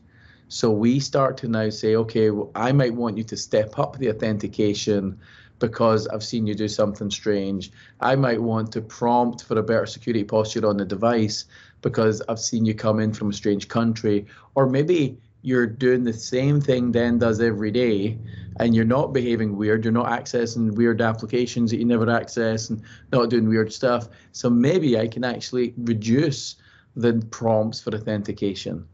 So 0.49 0.71
we 0.71 1.01
start 1.01 1.37
to 1.39 1.49
now 1.49 1.71
say, 1.71 1.97
okay, 1.97 2.31
well, 2.31 2.53
I 2.55 2.71
might 2.71 2.95
want 2.95 3.19
you 3.19 3.25
to 3.25 3.37
step 3.37 3.79
up 3.81 3.99
the 3.99 4.11
authentication 4.11 5.19
because 5.59 6.07
I've 6.07 6.23
seen 6.23 6.47
you 6.47 6.55
do 6.55 6.69
something 6.69 7.11
strange. 7.11 7.73
I 8.01 8.15
might 8.15 8.41
want 8.41 8.71
to 8.73 8.81
prompt 8.81 9.43
for 9.43 9.59
a 9.59 9.63
better 9.63 9.87
security 9.87 10.23
posture 10.23 10.67
on 10.67 10.77
the 10.77 10.85
device 10.85 11.47
because 11.83 12.23
I've 12.29 12.39
seen 12.39 12.65
you 12.65 12.75
come 12.75 13.01
in 13.01 13.13
from 13.13 13.31
a 13.31 13.33
strange 13.33 13.67
country. 13.67 14.27
Or 14.55 14.69
maybe 14.69 15.19
you're 15.43 15.67
doing 15.67 16.05
the 16.05 16.13
same 16.13 16.61
thing 16.61 16.93
Den 16.93 17.19
does 17.19 17.41
every 17.41 17.73
day 17.73 18.19
and 18.61 18.75
you're 18.75 18.85
not 18.85 19.13
behaving 19.13 19.57
weird, 19.57 19.85
you're 19.85 19.93
not 19.93 20.07
accessing 20.07 20.77
weird 20.77 21.01
applications 21.01 21.73
that 21.73 21.79
you 21.79 21.85
never 21.85 22.09
access 22.09 22.71
and 22.71 22.83
not 23.13 23.31
doing 23.31 23.49
weird 23.49 23.73
stuff. 23.73 24.09
So 24.31 24.49
maybe 24.49 24.97
I 24.97 25.09
can 25.09 25.25
actually 25.25 25.75
reduce 25.77 26.55
the 26.95 27.15
prompts 27.31 27.81
for 27.81 27.95
authentication 27.95 28.87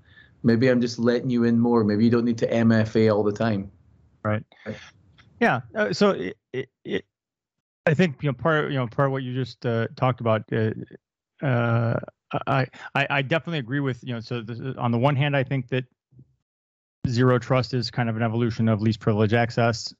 maybe 0.42 0.68
I'm 0.68 0.80
just 0.80 0.98
letting 0.98 1.30
you 1.30 1.44
in 1.44 1.58
more. 1.58 1.84
Maybe 1.84 2.04
you 2.04 2.10
don't 2.10 2.24
need 2.24 2.38
to 2.38 2.50
MFA 2.50 3.14
all 3.14 3.22
the 3.22 3.32
time. 3.32 3.70
Right. 4.22 4.44
Yeah. 5.40 5.60
Uh, 5.74 5.92
so 5.92 6.10
it, 6.10 6.36
it, 6.52 6.68
it, 6.84 7.04
I 7.86 7.94
think 7.94 8.22
you 8.22 8.28
know 8.28 8.34
part 8.34 8.70
you 8.70 8.78
know 8.78 8.86
part 8.86 9.06
of 9.06 9.12
what 9.12 9.22
you 9.22 9.34
just 9.34 9.64
uh, 9.66 9.88
talked 9.96 10.20
about. 10.20 10.42
Uh, 10.52 10.70
uh 11.44 11.98
I, 12.46 12.66
I 12.94 13.06
I 13.10 13.22
definitely 13.22 13.58
agree 13.58 13.80
with 13.80 14.02
you 14.04 14.14
know. 14.14 14.20
So 14.20 14.40
this, 14.40 14.60
on 14.78 14.90
the 14.90 14.98
one 14.98 15.16
hand, 15.16 15.36
I 15.36 15.42
think 15.42 15.68
that 15.68 15.84
zero 17.08 17.38
trust 17.38 17.74
is 17.74 17.90
kind 17.90 18.08
of 18.08 18.16
an 18.16 18.22
evolution 18.22 18.68
of 18.68 18.80
least 18.80 19.00
privilege 19.00 19.34
access, 19.34 19.92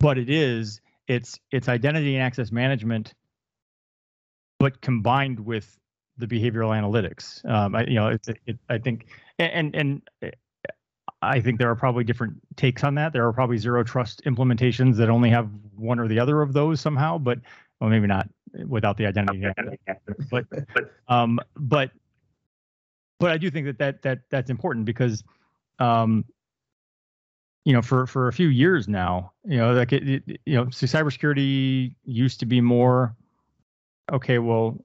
but 0.00 0.18
it 0.18 0.30
is 0.30 0.80
it's 1.06 1.38
it's 1.50 1.68
identity 1.68 2.14
and 2.16 2.24
access 2.24 2.50
management, 2.50 3.14
but 4.58 4.80
combined 4.80 5.38
with 5.38 5.78
the 6.16 6.26
behavioral 6.26 6.70
analytics. 6.70 7.44
Um, 7.48 7.74
I, 7.74 7.84
you 7.84 7.94
know, 7.94 8.08
it, 8.08 8.26
it, 8.46 8.58
I 8.68 8.78
think, 8.78 9.06
and 9.38 9.74
and 9.74 10.02
eh, 10.22 10.30
I 11.22 11.40
think 11.40 11.58
there 11.58 11.70
are 11.70 11.76
probably 11.76 12.04
different 12.04 12.34
takes 12.56 12.84
on 12.84 12.94
that. 12.96 13.12
There 13.12 13.26
are 13.26 13.32
probably 13.32 13.58
zero 13.58 13.82
trust 13.82 14.22
implementations 14.24 14.96
that 14.96 15.08
only 15.08 15.30
have 15.30 15.48
one 15.76 15.98
or 15.98 16.08
the 16.08 16.18
other 16.18 16.42
of 16.42 16.52
those 16.52 16.80
somehow, 16.80 17.18
but 17.18 17.38
well, 17.80 17.90
maybe 17.90 18.06
not 18.06 18.28
without 18.66 18.96
the 18.96 19.06
identity. 19.06 19.44
but 20.30 20.46
um, 21.08 21.40
but 21.56 21.90
but 23.18 23.30
I 23.30 23.38
do 23.38 23.50
think 23.50 23.66
that 23.66 23.78
that 23.78 24.02
that 24.02 24.20
that's 24.30 24.50
important 24.50 24.84
because 24.84 25.24
um, 25.78 26.24
you 27.64 27.72
know, 27.72 27.82
for 27.82 28.06
for 28.06 28.28
a 28.28 28.32
few 28.32 28.48
years 28.48 28.88
now, 28.88 29.32
you 29.44 29.56
know, 29.56 29.72
like 29.72 29.92
it, 29.92 30.08
it, 30.08 30.40
you 30.44 30.54
know, 30.54 30.68
so 30.70 30.86
cybersecurity 30.86 31.94
used 32.04 32.40
to 32.40 32.46
be 32.46 32.60
more 32.60 33.16
okay. 34.12 34.38
Well, 34.38 34.84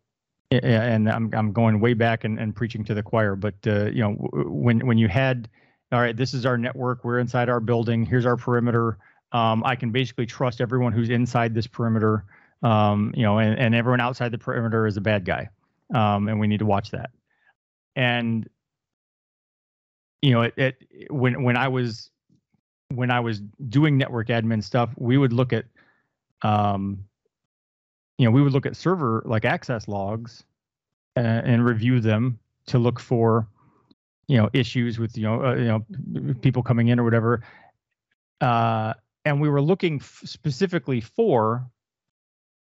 and 0.52 1.10
I'm 1.10 1.30
I'm 1.34 1.52
going 1.52 1.80
way 1.80 1.94
back 1.94 2.24
and, 2.24 2.40
and 2.40 2.56
preaching 2.56 2.84
to 2.86 2.94
the 2.94 3.04
choir, 3.04 3.36
but 3.36 3.56
uh, 3.68 3.86
you 3.86 4.02
know 4.02 4.14
when 4.14 4.86
when 4.86 4.98
you 4.98 5.08
had 5.08 5.50
all 5.92 6.00
right, 6.00 6.16
this 6.16 6.34
is 6.34 6.46
our 6.46 6.58
network, 6.58 7.04
we're 7.04 7.20
inside 7.20 7.50
our 7.50 7.60
building, 7.60 8.06
here's 8.06 8.26
our 8.26 8.38
perimeter. 8.38 8.98
Um, 9.32 9.64
I 9.64 9.76
can 9.76 9.92
basically 9.92 10.26
trust 10.26 10.62
everyone 10.62 10.92
who's 10.92 11.10
inside 11.10 11.54
this 11.54 11.68
perimeter, 11.68 12.26
um, 12.64 13.12
you 13.16 13.24
know, 13.24 13.40
and, 13.40 13.58
and 13.60 13.76
everyone 13.76 14.00
outside 14.00 14.32
the 14.32 14.38
perimeter 14.38 14.88
is 14.88 14.98
a 14.98 15.02
bad 15.02 15.26
guy, 15.26 15.50
um, 15.94 16.28
and 16.28 16.40
we 16.40 16.48
need 16.48 16.60
to 16.60 16.66
watch 16.66 16.92
that. 16.92 17.12
And 17.96 18.48
you 20.22 20.32
know, 20.32 20.44
it, 20.44 20.54
it 20.58 20.76
when 21.12 21.44
when 21.44 21.58
I 21.58 21.68
was 21.68 22.10
when 22.90 23.12
I 23.12 23.20
was 23.20 23.40
doing 23.68 23.98
network 23.98 24.28
admin 24.28 24.64
stuff, 24.64 24.90
we 24.98 25.18
would 25.18 25.34
look 25.34 25.54
at 25.54 25.66
um, 26.42 27.06
you 28.20 28.26
know, 28.26 28.32
we 28.32 28.42
would 28.42 28.52
look 28.52 28.66
at 28.66 28.76
server 28.76 29.24
like 29.26 29.46
access 29.46 29.88
logs 29.88 30.44
uh, 31.16 31.22
and 31.22 31.66
review 31.66 32.02
them 32.02 32.38
to 32.68 32.78
look 32.78 33.00
for, 33.00 33.48
you 34.28 34.38
know, 34.38 34.50
issues 34.52 35.00
with 35.00 35.18
you 35.18 35.24
know, 35.24 35.46
uh, 35.46 35.56
you 35.56 35.66
know, 35.66 36.34
people 36.42 36.62
coming 36.62 36.90
in 36.90 37.00
or 37.00 37.06
whatever. 37.06 37.42
Uh, 38.42 38.94
and 39.24 39.40
we 39.40 39.48
were 39.48 39.62
looking 39.62 40.02
f- 40.02 40.22
specifically 40.26 41.00
for 41.00 41.66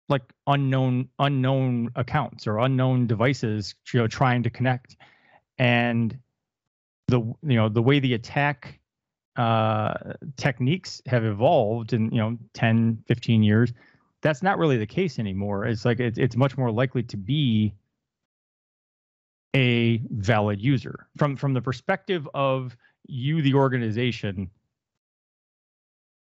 like 0.10 0.24
unknown 0.46 1.08
unknown 1.20 1.90
accounts 1.96 2.46
or 2.46 2.60
unknown 2.60 3.08
devices, 3.08 3.76
you 3.94 4.02
know, 4.02 4.08
trying 4.08 4.44
to 4.44 4.50
connect. 4.50 4.98
And 5.58 6.20
the 7.08 7.20
you 7.20 7.56
know 7.56 7.70
the 7.70 7.82
way 7.82 8.00
the 8.00 8.14
attack 8.14 8.78
uh, 9.38 9.94
techniques 10.36 11.02
have 11.06 11.24
evolved 11.24 11.94
in 11.94 12.12
you 12.12 12.18
know 12.18 12.38
10 12.54 13.04
15 13.08 13.42
years 13.42 13.72
that's 14.22 14.44
not 14.44 14.58
really 14.58 14.78
the 14.78 14.86
case 14.86 15.20
anymore. 15.20 15.66
It's 15.66 15.86
like 15.86 16.00
it's 16.00 16.18
it's 16.18 16.36
much 16.36 16.58
more 16.58 16.72
likely 16.72 17.04
to 17.04 17.18
be 17.18 17.74
a 19.56 19.98
valid 20.12 20.62
user 20.62 21.08
from 21.18 21.36
from 21.36 21.54
the 21.54 21.62
perspective 21.62 22.28
of 22.34 22.76
you, 23.08 23.42
the 23.42 23.54
organization. 23.54 24.50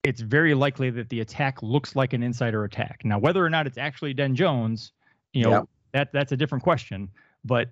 It's 0.05 0.21
very 0.21 0.55
likely 0.55 0.91
that 0.91 1.09
the 1.09 1.21
attack 1.21 1.63
looks 1.63 1.97
like 1.97 2.13
an 2.13 2.23
insider 2.23 2.65
attack. 2.65 3.01
Now, 3.05 3.19
whether 3.19 3.45
or 3.45 3.51
not 3.51 3.67
it's 3.67 3.79
actually 3.79 4.15
Den 4.15 4.37
Jones, 4.37 4.93
you 5.33 5.43
know, 5.43 5.51
yep. 5.51 5.65
that 5.93 6.13
that's 6.13 6.33
a 6.33 6.37
different 6.37 6.63
question. 6.63 7.11
But 7.45 7.71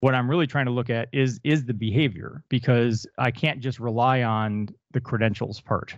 what 0.00 0.14
I'm 0.14 0.28
really 0.28 0.46
trying 0.46 0.66
to 0.66 0.72
look 0.72 0.90
at 0.90 1.08
is 1.12 1.40
is 1.44 1.64
the 1.64 1.74
behavior 1.74 2.42
because 2.48 3.06
I 3.18 3.30
can't 3.30 3.60
just 3.60 3.78
rely 3.78 4.22
on 4.22 4.70
the 4.92 5.00
credentials 5.00 5.60
part. 5.60 5.94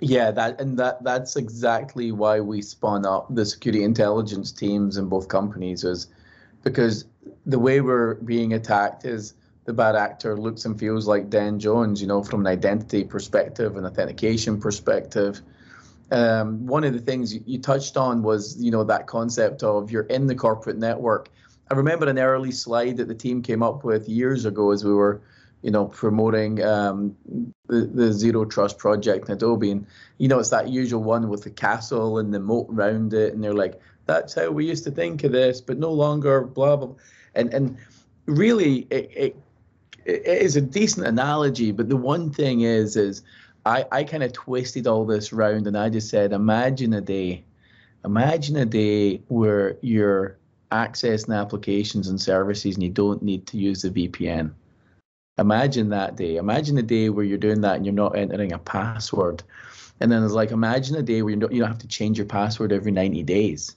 Yeah, 0.00 0.32
that 0.32 0.60
and 0.60 0.78
that 0.78 1.04
that's 1.04 1.36
exactly 1.36 2.10
why 2.12 2.40
we 2.40 2.62
spun 2.62 3.06
up 3.06 3.32
the 3.34 3.46
security 3.46 3.84
intelligence 3.84 4.50
teams 4.52 4.96
in 4.96 5.08
both 5.08 5.28
companies 5.28 5.84
is 5.84 6.08
because 6.64 7.06
the 7.46 7.58
way 7.58 7.80
we're 7.80 8.14
being 8.16 8.52
attacked 8.54 9.04
is 9.04 9.34
the 9.66 9.72
bad 9.72 9.94
actor 9.96 10.36
looks 10.36 10.64
and 10.64 10.78
feels 10.78 11.06
like 11.06 11.30
Den 11.30 11.58
Jones, 11.58 12.00
you 12.02 12.08
know, 12.08 12.22
from 12.22 12.40
an 12.40 12.46
identity 12.48 13.04
perspective, 13.04 13.76
an 13.76 13.86
authentication 13.86 14.60
perspective. 14.60 15.40
Um, 16.10 16.66
one 16.66 16.84
of 16.84 16.92
the 16.92 16.98
things 17.00 17.32
you, 17.32 17.42
you 17.46 17.58
touched 17.60 17.96
on 17.96 18.22
was, 18.22 18.60
you 18.62 18.70
know, 18.70 18.84
that 18.84 19.06
concept 19.06 19.62
of 19.62 19.90
you're 19.90 20.02
in 20.04 20.26
the 20.26 20.34
corporate 20.34 20.76
network. 20.76 21.30
I 21.70 21.74
remember 21.74 22.06
an 22.08 22.18
early 22.18 22.50
slide 22.52 22.98
that 22.98 23.08
the 23.08 23.14
team 23.14 23.42
came 23.42 23.62
up 23.62 23.84
with 23.84 24.08
years 24.08 24.44
ago 24.44 24.70
as 24.70 24.84
we 24.84 24.92
were 24.92 25.22
you 25.62 25.70
know, 25.70 25.86
promoting 25.86 26.62
um, 26.62 27.16
the, 27.66 27.82
the 27.86 28.12
Zero 28.12 28.44
Trust 28.44 28.78
project 28.78 29.28
in 29.28 29.34
Adobe. 29.34 29.70
And, 29.70 29.86
you 30.18 30.28
know, 30.28 30.38
it's 30.38 30.50
that 30.50 30.68
usual 30.68 31.02
one 31.02 31.28
with 31.28 31.42
the 31.42 31.50
castle 31.50 32.18
and 32.18 32.32
the 32.32 32.40
moat 32.40 32.68
around 32.70 33.14
it. 33.14 33.34
And 33.34 33.42
they're 33.42 33.54
like, 33.54 33.80
that's 34.06 34.34
how 34.34 34.50
we 34.50 34.66
used 34.66 34.84
to 34.84 34.90
think 34.90 35.24
of 35.24 35.32
this, 35.32 35.60
but 35.60 35.78
no 35.78 35.90
longer, 35.90 36.42
blah, 36.42 36.76
blah. 36.76 36.94
And, 37.34 37.52
and 37.54 37.76
really, 38.26 38.86
it, 38.90 39.10
it, 39.14 39.36
it 40.04 40.26
is 40.26 40.56
a 40.56 40.60
decent 40.60 41.06
analogy. 41.06 41.72
But 41.72 41.88
the 41.88 41.96
one 41.96 42.30
thing 42.30 42.62
is, 42.62 42.96
is 42.96 43.22
I, 43.64 43.86
I 43.90 44.04
kind 44.04 44.22
of 44.22 44.32
twisted 44.32 44.86
all 44.86 45.06
this 45.06 45.32
round 45.32 45.66
and 45.66 45.76
I 45.76 45.88
just 45.88 46.10
said, 46.10 46.32
imagine 46.32 46.92
a 46.92 47.00
day, 47.00 47.44
imagine 48.04 48.56
a 48.56 48.66
day 48.66 49.22
where 49.28 49.78
you're 49.80 50.36
accessing 50.70 51.34
applications 51.34 52.08
and 52.08 52.20
services 52.20 52.74
and 52.74 52.82
you 52.82 52.90
don't 52.90 53.22
need 53.22 53.46
to 53.46 53.56
use 53.56 53.82
the 53.82 53.90
VPN 53.90 54.52
Imagine 55.38 55.88
that 55.90 56.16
day. 56.16 56.36
Imagine 56.36 56.78
a 56.78 56.82
day 56.82 57.08
where 57.08 57.24
you're 57.24 57.38
doing 57.38 57.60
that 57.62 57.76
and 57.76 57.84
you're 57.84 57.94
not 57.94 58.16
entering 58.16 58.52
a 58.52 58.58
password. 58.58 59.42
And 60.00 60.10
then 60.10 60.22
it's 60.22 60.32
like, 60.32 60.50
imagine 60.50 60.96
a 60.96 61.02
day 61.02 61.22
where 61.22 61.32
you 61.32 61.40
don't, 61.40 61.52
you 61.52 61.60
don't 61.60 61.68
have 61.68 61.78
to 61.78 61.88
change 61.88 62.18
your 62.18 62.26
password 62.26 62.72
every 62.72 62.92
90 62.92 63.22
days. 63.24 63.76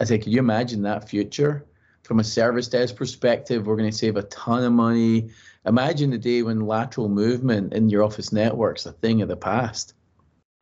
I 0.00 0.04
say, 0.04 0.18
can 0.18 0.32
you 0.32 0.38
imagine 0.38 0.82
that 0.82 1.08
future? 1.08 1.66
From 2.02 2.18
a 2.18 2.24
service 2.24 2.68
desk 2.68 2.96
perspective, 2.96 3.66
we're 3.66 3.76
going 3.76 3.90
to 3.90 3.96
save 3.96 4.16
a 4.16 4.22
ton 4.24 4.64
of 4.64 4.72
money. 4.72 5.30
Imagine 5.64 6.10
the 6.10 6.18
day 6.18 6.42
when 6.42 6.66
lateral 6.66 7.08
movement 7.08 7.72
in 7.72 7.88
your 7.88 8.02
office 8.02 8.32
network's 8.32 8.86
a 8.86 8.92
thing 8.92 9.22
of 9.22 9.28
the 9.28 9.36
past. 9.36 9.94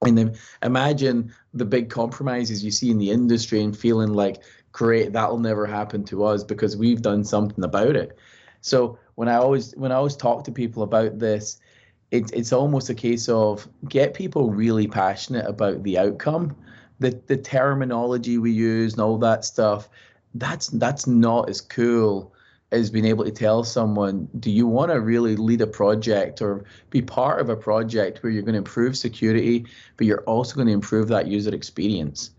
And 0.04 0.16
then 0.16 0.36
imagine 0.62 1.32
the 1.54 1.64
big 1.64 1.90
compromises 1.90 2.62
you 2.62 2.70
see 2.70 2.90
in 2.90 2.98
the 2.98 3.10
industry 3.10 3.62
and 3.62 3.76
feeling 3.76 4.12
like, 4.12 4.42
great, 4.72 5.12
that'll 5.12 5.38
never 5.38 5.66
happen 5.66 6.04
to 6.04 6.24
us 6.24 6.44
because 6.44 6.76
we've 6.76 7.02
done 7.02 7.24
something 7.24 7.64
about 7.64 7.96
it. 7.96 8.16
So 8.60 8.98
when 9.14 9.28
I 9.28 9.36
always 9.36 9.74
when 9.76 9.92
I 9.92 9.96
always 9.96 10.16
talk 10.16 10.44
to 10.44 10.52
people 10.52 10.82
about 10.82 11.18
this, 11.18 11.58
it's 12.10 12.32
it's 12.32 12.52
almost 12.52 12.90
a 12.90 12.94
case 12.94 13.28
of 13.28 13.68
get 13.88 14.14
people 14.14 14.50
really 14.50 14.86
passionate 14.86 15.46
about 15.46 15.82
the 15.82 15.98
outcome, 15.98 16.56
the 16.98 17.20
the 17.26 17.36
terminology 17.36 18.38
we 18.38 18.52
use 18.52 18.94
and 18.94 19.02
all 19.02 19.18
that 19.18 19.44
stuff. 19.44 19.88
That's 20.34 20.68
that's 20.68 21.06
not 21.06 21.48
as 21.48 21.60
cool 21.60 22.34
as 22.70 22.90
being 22.90 23.06
able 23.06 23.24
to 23.24 23.30
tell 23.30 23.64
someone, 23.64 24.28
do 24.38 24.50
you 24.50 24.66
want 24.66 24.90
to 24.90 25.00
really 25.00 25.36
lead 25.36 25.62
a 25.62 25.66
project 25.66 26.42
or 26.42 26.64
be 26.90 27.00
part 27.00 27.40
of 27.40 27.48
a 27.48 27.56
project 27.56 28.22
where 28.22 28.30
you're 28.30 28.42
going 28.42 28.52
to 28.52 28.58
improve 28.58 28.96
security, 28.96 29.64
but 29.96 30.06
you're 30.06 30.22
also 30.22 30.54
going 30.54 30.66
to 30.66 30.72
improve 30.72 31.08
that 31.08 31.26
user 31.26 31.54
experience? 31.54 32.32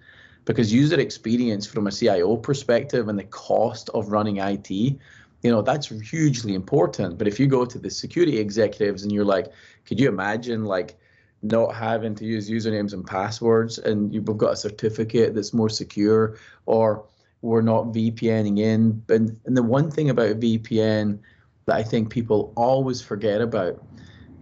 Because 0.45 0.71
user 0.71 0.99
experience 0.99 1.65
from 1.65 1.87
a 1.87 1.91
CIO 1.91 2.37
perspective 2.37 3.07
and 3.07 3.17
the 3.17 3.23
cost 3.23 3.89
of 3.89 4.11
running 4.11 4.37
IT 4.37 4.99
you 5.43 5.51
know 5.51 5.61
that's 5.61 5.87
hugely 5.87 6.53
important. 6.53 7.17
But 7.17 7.27
if 7.27 7.39
you 7.39 7.47
go 7.47 7.65
to 7.65 7.79
the 7.79 7.89
security 7.89 8.37
executives 8.37 9.03
and 9.03 9.11
you're 9.11 9.25
like 9.25 9.51
could 9.85 9.99
you 9.99 10.09
imagine 10.09 10.65
like 10.65 10.97
not 11.41 11.73
having 11.73 12.15
to 12.15 12.25
use 12.25 12.49
usernames 12.49 12.93
and 12.93 13.05
passwords 13.05 13.77
and 13.77 14.13
you've 14.13 14.25
got 14.37 14.53
a 14.53 14.57
certificate 14.57 15.33
that's 15.33 15.53
more 15.53 15.69
secure 15.69 16.37
or 16.65 17.05
we're 17.41 17.61
not 17.61 17.85
vpning 17.85 18.59
in? 18.59 19.01
And, 19.09 19.39
and 19.45 19.55
the 19.55 19.63
one 19.63 19.89
thing 19.89 20.09
about 20.09 20.39
vpn 20.39 21.19
that 21.65 21.75
i 21.75 21.83
think 21.83 22.09
people 22.09 22.51
always 22.57 23.01
forget 23.01 23.41
about 23.41 23.81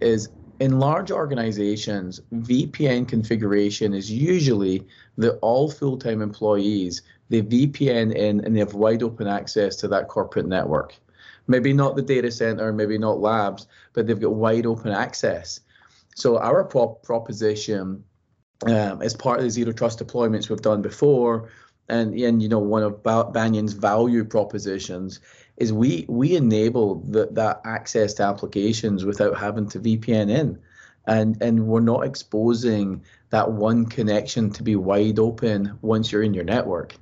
is 0.00 0.28
in 0.58 0.80
large 0.80 1.12
organizations 1.12 2.20
vpn 2.34 3.06
configuration 3.06 3.94
is 3.94 4.10
usually 4.10 4.84
that 5.16 5.38
all 5.38 5.70
full-time 5.70 6.20
employees 6.20 7.02
they 7.28 7.42
VPN 7.42 8.14
in 8.14 8.44
and 8.44 8.54
they 8.54 8.60
have 8.60 8.74
wide 8.74 9.02
open 9.02 9.26
access 9.26 9.76
to 9.76 9.88
that 9.88 10.08
corporate 10.08 10.46
network. 10.46 10.94
Maybe 11.46 11.72
not 11.72 11.96
the 11.96 12.02
data 12.02 12.30
center, 12.30 12.72
maybe 12.72 12.98
not 12.98 13.20
labs, 13.20 13.66
but 13.92 14.06
they've 14.06 14.20
got 14.20 14.34
wide 14.34 14.66
open 14.66 14.92
access. 14.92 15.60
So 16.14 16.38
our 16.38 16.64
prop- 16.64 17.02
proposition 17.02 18.04
um, 18.66 19.02
as 19.02 19.14
part 19.14 19.38
of 19.38 19.44
the 19.44 19.50
zero 19.50 19.72
trust 19.72 19.98
deployments 19.98 20.48
we've 20.48 20.60
done 20.60 20.82
before, 20.82 21.50
and 21.88 22.14
and 22.14 22.42
you 22.42 22.48
know 22.48 22.58
one 22.58 22.82
of 22.82 23.02
Banyan's 23.32 23.72
value 23.72 24.24
propositions 24.24 25.20
is 25.56 25.72
we 25.72 26.06
we 26.08 26.36
enable 26.36 26.96
the, 26.96 27.28
that 27.32 27.60
access 27.64 28.14
to 28.14 28.24
applications 28.24 29.04
without 29.04 29.38
having 29.38 29.68
to 29.70 29.80
VPN 29.80 30.30
in, 30.30 30.58
and 31.06 31.40
and 31.40 31.66
we're 31.66 31.80
not 31.80 32.04
exposing 32.04 33.02
that 33.30 33.52
one 33.52 33.86
connection 33.86 34.50
to 34.50 34.62
be 34.62 34.76
wide 34.76 35.18
open 35.18 35.78
once 35.82 36.10
you're 36.10 36.22
in 36.22 36.34
your 36.34 36.44
network. 36.44 36.96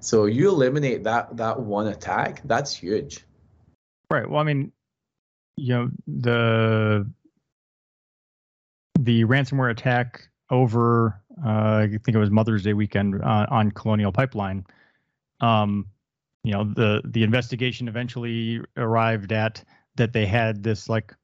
So 0.00 0.26
you 0.26 0.48
eliminate 0.48 1.04
that 1.04 1.36
that 1.36 1.60
one 1.60 1.88
attack, 1.88 2.40
that's 2.44 2.74
huge. 2.74 3.24
Right. 4.10 4.28
Well, 4.28 4.40
I 4.40 4.44
mean, 4.44 4.72
you 5.56 5.74
know, 5.74 5.90
the 6.06 7.10
the 8.98 9.24
ransomware 9.24 9.70
attack 9.70 10.28
over 10.50 11.20
uh, 11.44 11.48
I 11.82 11.88
think 11.88 12.14
it 12.14 12.18
was 12.18 12.30
Mother's 12.30 12.62
Day 12.62 12.72
weekend 12.72 13.22
uh, 13.22 13.46
on 13.50 13.70
Colonial 13.70 14.12
Pipeline. 14.12 14.66
Um, 15.40 15.86
you 16.44 16.52
know, 16.52 16.64
the 16.64 17.02
the 17.04 17.22
investigation 17.22 17.88
eventually 17.88 18.60
arrived 18.76 19.32
at 19.32 19.62
that 19.96 20.12
they 20.12 20.26
had 20.26 20.62
this 20.62 20.88
like 20.88 21.14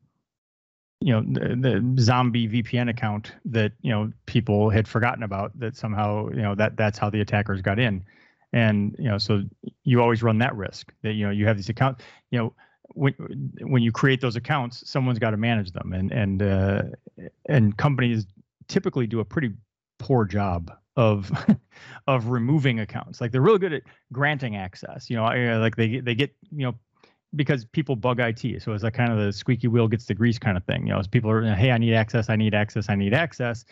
you 1.01 1.13
know 1.13 1.23
the, 1.23 1.57
the, 1.57 2.03
zombie 2.03 2.49
VPN 2.49 2.89
account 2.89 3.33
that 3.45 3.73
you 3.83 3.91
know 3.91 4.11
people 4.27 4.71
had 4.71 4.89
forgotten 4.89 5.23
about 5.23 5.59
that 5.59 5.77
somehow 5.77 6.29
you 6.31 6.43
know 6.43 6.55
that 6.55 6.77
that's 6.77 6.99
how 6.99 7.11
the 7.11 7.21
attackers 7.21 7.61
got 7.61 7.79
in 7.79 8.05
and 8.57 8.97
you 8.99 9.09
know 9.09 9.19
so 9.19 9.43
you 9.85 10.01
always 10.01 10.23
run 10.23 10.39
that 10.39 10.55
risk 10.57 10.93
that 11.03 11.13
you 11.13 11.25
know 11.25 11.31
you 11.31 11.47
have 11.47 11.57
these 11.57 11.69
accounts 11.69 12.03
you 12.31 12.39
know 12.39 12.53
when 12.95 13.13
when 13.63 13.83
you 13.83 13.93
create 13.93 14.21
those 14.21 14.37
accounts 14.37 14.89
someone's 14.89 15.19
got 15.19 15.31
to 15.31 15.37
manage 15.37 15.73
them 15.73 15.93
and 15.93 16.11
and 16.13 16.43
uh, 16.43 16.83
and 17.47 17.77
companies 17.77 18.27
typically 18.69 19.07
do 19.07 19.21
a 19.21 19.25
pretty 19.25 19.53
poor 19.99 20.25
job 20.25 20.73
of 20.97 21.31
of 22.07 22.29
removing 22.29 22.81
accounts. 22.81 23.21
Like 23.21 23.33
they're 23.33 23.41
really 23.41 23.59
good 23.59 23.73
at 23.73 23.83
granting 24.13 24.57
access. 24.57 25.11
You 25.11 25.17
know, 25.17 25.25
like 25.59 25.77
they 25.77 26.01
they 26.01 26.15
get 26.15 26.35
you 26.51 26.67
know 26.67 26.75
because 27.35 27.65
people 27.65 27.97
bug 27.97 28.21
IT. 28.21 28.63
So 28.63 28.73
it's 28.73 28.83
like 28.83 28.95
kind 28.95 29.13
of 29.13 29.19
the 29.19 29.33
squeaky 29.33 29.69
wheel 29.69 29.89
gets 29.89 30.07
the 30.07 30.15
grease 30.15 30.39
kind 30.39 30.57
of 30.57 30.65
thing. 30.65 30.87
You 30.87 30.95
know, 30.95 30.99
as 30.99 31.07
people 31.07 31.31
are, 31.31 31.55
hey, 31.55 31.71
I 31.71 31.79
need 31.79 31.95
access, 31.95 32.31
I 32.31 32.37
need 32.37 32.55
access, 32.55 32.89
I 32.89 32.95
need 32.95 33.13
access. 33.13 33.65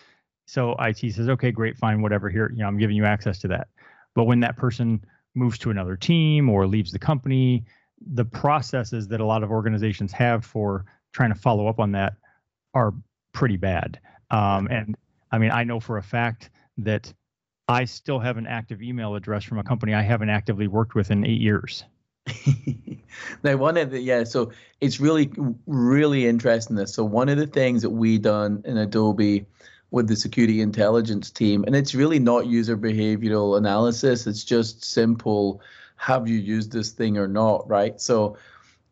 So 0.47 0.75
IT 0.79 1.14
says, 1.14 1.29
okay, 1.31 1.51
great, 1.51 1.79
fine, 1.79 2.03
whatever. 2.03 2.29
Here, 2.29 2.51
you 2.53 2.59
know, 2.59 2.66
I'm 2.66 2.77
giving 2.77 2.97
you 2.97 3.07
access 3.07 3.38
to 3.38 3.49
that. 3.49 3.68
But 4.14 4.24
when 4.24 4.40
that 4.40 4.57
person 4.57 5.05
moves 5.35 5.59
to 5.59 5.70
another 5.70 5.96
team 5.96 6.48
or 6.48 6.66
leaves 6.66 6.92
the 6.92 6.98
company, 6.98 7.64
the 8.12 8.24
processes 8.24 9.09
that 9.09 9.20
a 9.20 9.24
lot 9.24 9.42
of 9.42 9.50
organizations 9.50 10.12
have 10.12 10.44
for 10.44 10.85
trying 11.12 11.33
to 11.33 11.38
follow 11.38 11.66
up 11.66 11.81
on 11.81 11.92
that 11.92 12.14
are 12.74 12.94
pretty 13.33 13.57
bad. 13.57 13.98
Um, 14.31 14.68
and 14.70 14.96
I 15.33 15.38
mean, 15.38 15.50
I 15.50 15.64
know 15.64 15.81
for 15.81 15.98
a 15.98 16.03
fact 16.03 16.50
that 16.79 17.12
I 17.68 17.85
still 17.85 18.18
have 18.18 18.37
an 18.37 18.46
active 18.46 18.83
email 18.83 19.14
address 19.14 19.44
from 19.44 19.59
a 19.59 19.64
company 19.64 19.94
I 19.94 20.03
haven't 20.03 20.31
actively 20.31 20.66
worked 20.66 20.94
with 20.94 21.11
in 21.11 21.24
eight 21.24 21.40
years. 21.40 21.85
now, 23.42 23.57
one 23.57 23.77
of 23.77 23.90
the 23.90 24.00
yeah, 24.00 24.24
so 24.24 24.50
it's 24.81 24.98
really 24.98 25.31
really 25.66 26.27
interesting. 26.27 26.77
This 26.77 26.94
so 26.94 27.05
one 27.05 27.29
of 27.29 27.37
the 27.37 27.46
things 27.46 27.83
that 27.83 27.90
we 27.90 28.16
done 28.18 28.62
in 28.64 28.79
Adobe 28.79 29.46
with 29.94 30.09
the 30.09 30.16
security 30.16 30.61
intelligence 30.61 31.30
team, 31.30 31.62
and 31.68 31.76
it's 31.76 31.94
really 31.94 32.18
not 32.18 32.46
user 32.46 32.76
behavioral 32.76 33.57
analysis. 33.57 34.26
It's 34.26 34.42
just 34.42 34.85
simple: 34.85 35.62
have 35.94 36.26
you 36.26 36.37
used 36.37 36.72
this 36.72 36.90
thing 36.90 37.16
or 37.16 37.28
not? 37.28 37.68
Right. 37.68 38.00
So 38.00 38.37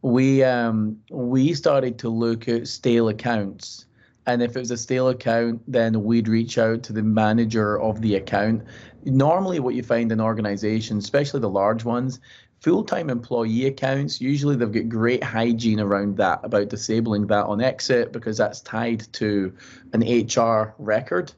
we 0.02 0.44
um 0.44 0.98
we 1.10 1.54
started 1.54 1.98
to 1.98 2.08
look 2.08 2.48
at 2.48 2.68
stale 2.68 3.08
accounts 3.08 3.86
and 4.26 4.42
if 4.42 4.56
it 4.56 4.58
was 4.58 4.70
a 4.70 4.76
stale 4.76 5.08
account 5.08 5.62
then 5.68 6.02
we'd 6.02 6.26
reach 6.26 6.58
out 6.58 6.82
to 6.82 6.92
the 6.92 7.02
manager 7.02 7.80
of 7.80 8.00
the 8.00 8.16
account 8.16 8.64
normally 9.04 9.60
what 9.60 9.76
you 9.76 9.82
find 9.84 10.10
in 10.10 10.20
organizations 10.20 11.04
especially 11.04 11.38
the 11.38 11.48
large 11.48 11.84
ones 11.84 12.18
full-time 12.62 13.11
employee 13.11 13.66
accounts 13.66 14.20
usually 14.20 14.55
they've 14.55 14.72
got 14.72 14.88
great 14.88 15.22
hygiene 15.22 15.81
around 15.81 16.16
that 16.16 16.40
about 16.44 16.68
disabling 16.68 17.27
that 17.27 17.44
on 17.46 17.61
exit 17.61 18.12
because 18.12 18.38
that's 18.38 18.61
tied 18.61 19.01
to 19.12 19.53
an 19.92 20.03
hr 20.03 20.75
record 20.79 21.33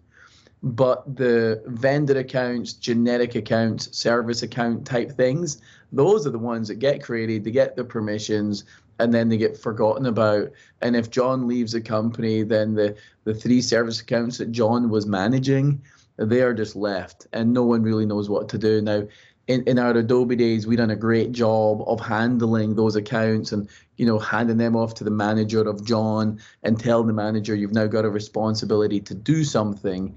but 0.63 1.17
the 1.17 1.63
vendor 1.67 2.19
accounts 2.19 2.75
generic 2.75 3.35
accounts 3.35 3.97
service 3.97 4.43
account 4.43 4.87
type 4.87 5.11
things 5.13 5.63
those 5.93 6.27
are 6.27 6.31
the 6.31 6.39
ones 6.39 6.69
that 6.69 6.77
get 6.77 7.03
created 7.03 7.43
they 7.43 7.51
get 7.51 7.75
the 7.75 7.85
permissions 7.85 8.65
and 8.99 9.13
then 9.13 9.29
they 9.29 9.37
get 9.37 9.57
forgotten 9.57 10.07
about. 10.07 10.51
And 10.81 10.95
if 10.95 11.11
John 11.11 11.49
leaves 11.49 11.73
the 11.73 11.81
company, 11.81 12.43
then 12.43 12.75
the, 12.75 12.97
the 13.25 13.35
three 13.35 13.61
service 13.61 14.01
accounts 14.01 14.39
that 14.39 14.53
John 14.53 14.89
was 14.89 15.07
managing, 15.07 15.83
they 16.17 16.43
are 16.43 16.55
just 16.55 16.77
left, 16.77 17.27
and 17.33 17.53
no 17.53 17.65
one 17.65 17.83
really 17.83 18.07
knows 18.07 18.31
what 18.31 18.49
to 18.51 18.59
do. 18.59 18.81
Now, 18.81 19.03
in, 19.47 19.63
in 19.65 19.79
our 19.79 19.91
Adobe 19.91 20.37
days, 20.37 20.67
we 20.67 20.77
done 20.77 20.91
a 20.91 20.97
great 20.97 21.33
job 21.33 21.83
of 21.87 22.01
handling 22.01 22.75
those 22.75 22.97
accounts 22.97 23.53
and 23.53 23.69
you 23.97 24.07
know 24.07 24.19
handing 24.19 24.57
them 24.57 24.77
off 24.77 24.95
to 24.95 25.05
the 25.05 25.11
manager 25.11 25.61
of 25.63 25.85
John 25.85 26.41
and 26.63 26.79
telling 26.79 27.07
the 27.07 27.13
manager 27.13 27.55
you've 27.55 27.73
now 27.73 27.87
got 27.87 28.05
a 28.05 28.11
responsibility 28.11 29.01
to 29.01 29.15
do 29.15 29.45
something, 29.45 30.15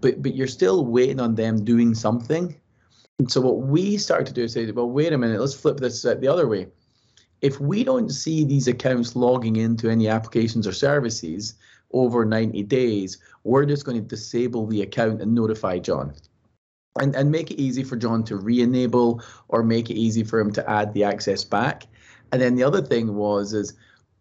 but 0.00 0.22
but 0.22 0.34
you're 0.34 0.46
still 0.46 0.84
waiting 0.84 1.20
on 1.20 1.34
them 1.34 1.64
doing 1.64 1.94
something. 1.94 2.58
And 3.18 3.30
so 3.30 3.40
what 3.40 3.58
we 3.58 3.96
started 3.96 4.26
to 4.28 4.32
do 4.32 4.44
is 4.44 4.52
say, 4.52 4.70
well, 4.70 4.88
wait 4.88 5.12
a 5.12 5.18
minute, 5.18 5.40
let's 5.40 5.54
flip 5.54 5.78
this 5.78 6.02
the 6.02 6.28
other 6.28 6.46
way 6.46 6.68
if 7.40 7.60
we 7.60 7.84
don't 7.84 8.10
see 8.10 8.44
these 8.44 8.68
accounts 8.68 9.14
logging 9.14 9.56
into 9.56 9.88
any 9.88 10.08
applications 10.08 10.66
or 10.66 10.72
services 10.72 11.54
over 11.92 12.24
90 12.24 12.62
days, 12.64 13.18
we're 13.44 13.64
just 13.64 13.84
going 13.84 13.96
to 13.96 14.06
disable 14.06 14.66
the 14.66 14.82
account 14.82 15.22
and 15.22 15.34
notify 15.34 15.78
John. 15.78 16.14
And, 17.00 17.14
and 17.14 17.30
make 17.30 17.50
it 17.50 17.60
easy 17.60 17.84
for 17.84 17.96
John 17.96 18.24
to 18.24 18.36
re-enable 18.36 19.22
or 19.48 19.62
make 19.62 19.90
it 19.90 19.94
easy 19.94 20.24
for 20.24 20.40
him 20.40 20.52
to 20.52 20.70
add 20.70 20.92
the 20.94 21.04
access 21.04 21.44
back. 21.44 21.86
And 22.32 22.42
then 22.42 22.54
the 22.56 22.64
other 22.64 22.82
thing 22.82 23.14
was 23.14 23.52
is 23.52 23.74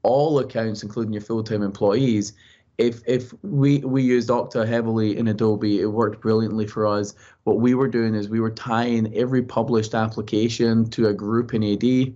all 0.03 0.39
accounts, 0.39 0.83
including 0.83 1.13
your 1.13 1.21
full-time 1.21 1.61
employees, 1.61 2.33
if 2.77 3.01
if 3.07 3.33
we 3.43 3.79
we 3.79 4.03
used 4.03 4.29
Okta 4.29 4.67
heavily 4.67 5.17
in 5.17 5.27
Adobe, 5.27 5.81
it 5.81 5.87
worked 5.87 6.21
brilliantly 6.21 6.67
for 6.67 6.85
us. 6.85 7.15
What 7.43 7.59
we 7.59 7.73
were 7.73 7.87
doing 7.87 8.13
is 8.13 8.29
we 8.29 8.39
were 8.39 8.51
tying 8.51 9.15
every 9.15 9.41
published 9.41 9.95
application 9.95 10.89
to 10.91 11.07
a 11.07 11.13
group 11.13 11.53
in 11.53 11.63
AD 11.63 12.15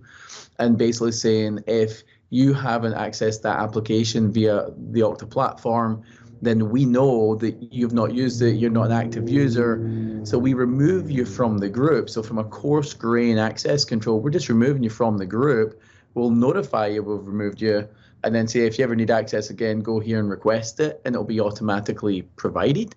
and 0.58 0.78
basically 0.78 1.12
saying 1.12 1.60
if 1.66 2.04
you 2.30 2.54
haven't 2.54 2.94
accessed 2.94 3.42
that 3.42 3.58
application 3.58 4.32
via 4.32 4.68
the 4.90 5.00
Okta 5.00 5.28
platform, 5.28 6.02
then 6.42 6.70
we 6.70 6.84
know 6.84 7.36
that 7.36 7.72
you've 7.72 7.92
not 7.92 8.12
used 8.12 8.42
it, 8.42 8.56
you're 8.56 8.70
not 8.70 8.86
an 8.86 8.92
active 8.92 9.28
user. 9.28 10.20
So 10.24 10.38
we 10.38 10.54
remove 10.54 11.08
you 11.08 11.24
from 11.24 11.58
the 11.58 11.68
group. 11.68 12.10
So 12.10 12.20
from 12.20 12.38
a 12.38 12.44
coarse 12.44 12.94
grain 12.94 13.38
access 13.38 13.84
control, 13.84 14.20
we're 14.20 14.30
just 14.30 14.48
removing 14.48 14.82
you 14.82 14.90
from 14.90 15.18
the 15.18 15.26
group. 15.26 15.80
We'll 16.14 16.30
notify 16.30 16.88
you 16.88 17.02
we've 17.04 17.24
removed 17.24 17.62
you 17.62 17.88
and 18.24 18.34
then 18.34 18.48
say 18.48 18.66
if 18.66 18.76
you 18.78 18.84
ever 18.84 18.96
need 18.96 19.10
access 19.10 19.50
again, 19.50 19.80
go 19.80 20.00
here 20.00 20.18
and 20.18 20.28
request 20.28 20.80
it 20.80 21.00
and 21.04 21.14
it'll 21.14 21.24
be 21.24 21.40
automatically 21.40 22.22
provided. 22.36 22.94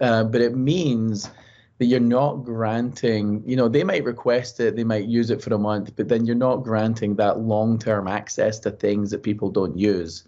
Uh, 0.00 0.24
but 0.24 0.40
it 0.40 0.56
means 0.56 1.30
that 1.78 1.86
you're 1.86 2.00
not 2.00 2.44
granting, 2.44 3.42
you 3.46 3.54
know, 3.54 3.68
they 3.68 3.84
might 3.84 4.04
request 4.04 4.60
it, 4.60 4.76
they 4.76 4.84
might 4.84 5.04
use 5.04 5.30
it 5.30 5.42
for 5.42 5.52
a 5.54 5.58
month, 5.58 5.94
but 5.94 6.08
then 6.08 6.26
you're 6.26 6.34
not 6.34 6.64
granting 6.64 7.14
that 7.16 7.38
long-term 7.38 8.08
access 8.08 8.58
to 8.60 8.70
things 8.70 9.10
that 9.10 9.22
people 9.22 9.50
don't 9.50 9.76
use. 9.76 10.24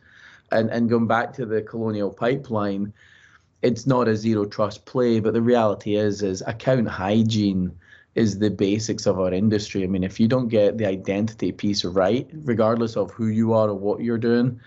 And 0.53 0.71
and 0.71 0.89
going 0.89 1.07
back 1.07 1.33
to 1.35 1.47
the 1.47 1.63
colonial 1.63 2.11
pipeline, 2.11 2.93
it's 3.63 3.87
not 3.87 4.09
a 4.09 4.17
zero 4.17 4.45
trust 4.45 4.85
play, 4.87 5.21
but 5.21 5.35
the 5.35 5.43
reality 5.43 5.97
is 5.97 6.23
is 6.23 6.43
account 6.47 6.89
hygiene 6.89 7.73
is 8.15 8.39
the 8.39 8.51
basics 8.51 9.07
of 9.07 9.21
our 9.21 9.33
industry. 9.33 9.85
I 9.85 9.87
mean, 9.87 10.03
if 10.03 10.19
you 10.19 10.27
don't 10.27 10.49
get 10.49 10.79
the 10.79 10.87
identity 10.87 11.53
piece 11.53 11.85
right, 11.85 12.29
regardless 12.33 12.97
of 12.97 13.11
who 13.13 13.29
you 13.29 13.53
are 13.53 13.69
or 13.69 13.75
what 13.75 14.01
you're 14.01 14.19
doing, 14.19 14.61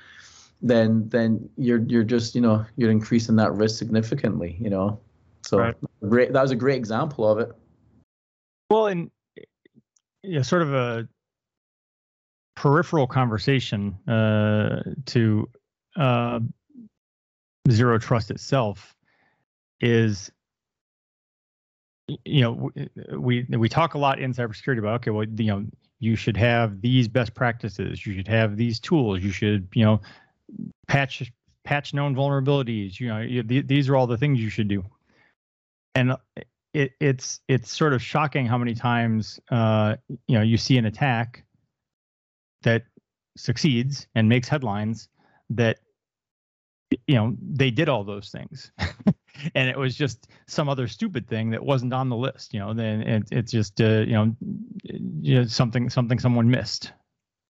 then 0.62 1.10
then 1.10 1.50
you're 1.58 1.82
you're 1.88 2.06
just, 2.06 2.36
you 2.36 2.42
know, 2.42 2.66
you're 2.78 2.92
increasing 2.92 3.36
that 3.36 3.54
risk 3.54 3.78
significantly, 3.78 4.58
you 4.60 4.70
know. 4.70 5.00
So 5.42 5.58
right. 5.60 5.76
great. 6.08 6.32
That 6.32 6.42
was 6.42 6.52
a 6.52 6.56
great 6.56 6.78
example 6.78 7.30
of 7.30 7.40
it. 7.40 7.52
Well, 8.70 8.88
and 8.88 9.12
yeah, 10.24 10.42
sort 10.42 10.62
of 10.62 10.74
a 10.74 11.08
peripheral 12.56 13.08
conversation 13.08 13.94
uh, 14.08 14.84
to 15.08 15.50
uh, 15.96 16.40
zero 17.70 17.98
trust 17.98 18.32
itself 18.32 18.96
is 19.80 20.32
you 22.26 22.42
know 22.42 22.72
we 23.18 23.46
we 23.50 23.70
talk 23.70 23.94
a 23.94 23.98
lot 23.98 24.20
in 24.20 24.34
cybersecurity 24.34 24.80
about 24.80 24.96
okay 24.96 25.12
well 25.12 25.26
you 25.26 25.48
know 25.48 25.66
you 26.00 26.16
should 26.16 26.36
have 26.36 26.82
these 26.82 27.08
best 27.08 27.34
practices 27.34 28.06
you 28.06 28.14
should 28.14 28.28
have 28.28 28.58
these 28.58 28.80
tools 28.80 29.24
you 29.24 29.32
should 29.32 29.68
you 29.74 29.86
know 29.86 30.02
patch 30.88 31.32
patch 31.64 31.94
known 31.94 32.14
vulnerabilities 32.16 33.00
you 33.00 33.08
know 33.08 33.20
you, 33.20 33.44
these 33.44 33.90
are 33.90 33.96
all 33.96 34.08
the 34.08 34.18
things 34.18 34.40
you 34.40 34.50
should 34.50 34.68
do. 34.68 34.84
And 35.96 36.16
it, 36.74 36.92
it's 37.00 37.40
it's 37.48 37.72
sort 37.72 37.94
of 37.94 38.02
shocking 38.02 38.46
how 38.46 38.58
many 38.58 38.74
times 38.74 39.40
uh, 39.52 39.96
you 40.28 40.36
know 40.36 40.42
you 40.42 40.58
see 40.58 40.78
an 40.78 40.86
attack 40.86 41.44
that 42.64 42.84
succeeds 43.38 44.08
and 44.16 44.28
makes 44.28 44.48
headlines 44.48 45.10
that 45.52 45.80
you 47.08 47.16
know 47.16 47.36
they 47.42 47.72
did 47.72 47.90
all 47.90 48.04
those 48.04 48.30
things 48.30 48.72
and 49.56 49.70
it 49.70 49.78
was 49.78 49.96
just 49.96 50.28
some 50.48 50.70
other 50.70 50.88
stupid 50.88 51.28
thing 51.28 51.50
that 51.52 51.64
wasn't 51.64 51.94
on 51.94 52.10
the 52.10 52.16
list 52.16 52.54
you 52.54 52.60
know 52.60 52.74
then 52.74 53.02
it, 53.02 53.24
it's 53.32 53.52
just 53.52 53.82
uh, 53.82 54.00
you 54.02 54.14
know 54.14 54.36
you 54.84 55.36
know 55.36 55.46
something 55.46 55.90
something 55.90 56.20
someone 56.20 56.50
missed 56.50 56.92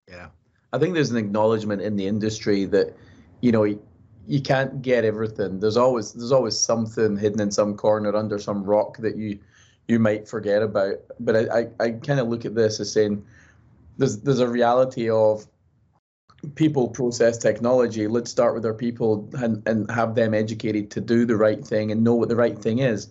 yeah 0.08 0.28
i 0.72 0.78
think 0.78 0.94
there's 0.94 1.10
an 1.10 1.16
acknowledgement 1.16 1.82
in 1.82 1.96
the 1.96 2.06
industry 2.06 2.64
that 2.64 2.94
you 3.40 3.52
know 3.52 3.64
you 4.26 4.40
can't 4.40 4.82
get 4.82 5.04
everything. 5.04 5.60
There's 5.60 5.76
always 5.76 6.12
there's 6.12 6.32
always 6.32 6.58
something 6.58 7.16
hidden 7.16 7.40
in 7.40 7.50
some 7.50 7.76
corner 7.76 8.14
under 8.14 8.38
some 8.38 8.62
rock 8.64 8.98
that 8.98 9.16
you 9.16 9.38
you 9.88 9.98
might 9.98 10.28
forget 10.28 10.62
about. 10.62 10.96
But 11.20 11.36
I 11.36 11.40
I, 11.58 11.68
I 11.80 11.90
kind 11.90 12.20
of 12.20 12.28
look 12.28 12.44
at 12.44 12.54
this 12.54 12.80
as 12.80 12.92
saying 12.92 13.24
there's 13.98 14.18
there's 14.18 14.40
a 14.40 14.48
reality 14.48 15.10
of 15.10 15.46
people 16.54 16.88
process 16.88 17.38
technology. 17.38 18.06
Let's 18.08 18.30
start 18.30 18.54
with 18.54 18.66
our 18.66 18.74
people 18.74 19.28
and, 19.34 19.66
and 19.66 19.90
have 19.90 20.14
them 20.14 20.34
educated 20.34 20.90
to 20.92 21.00
do 21.00 21.24
the 21.24 21.36
right 21.36 21.64
thing 21.64 21.90
and 21.90 22.02
know 22.02 22.14
what 22.14 22.28
the 22.28 22.36
right 22.36 22.58
thing 22.58 22.80
is. 22.80 23.08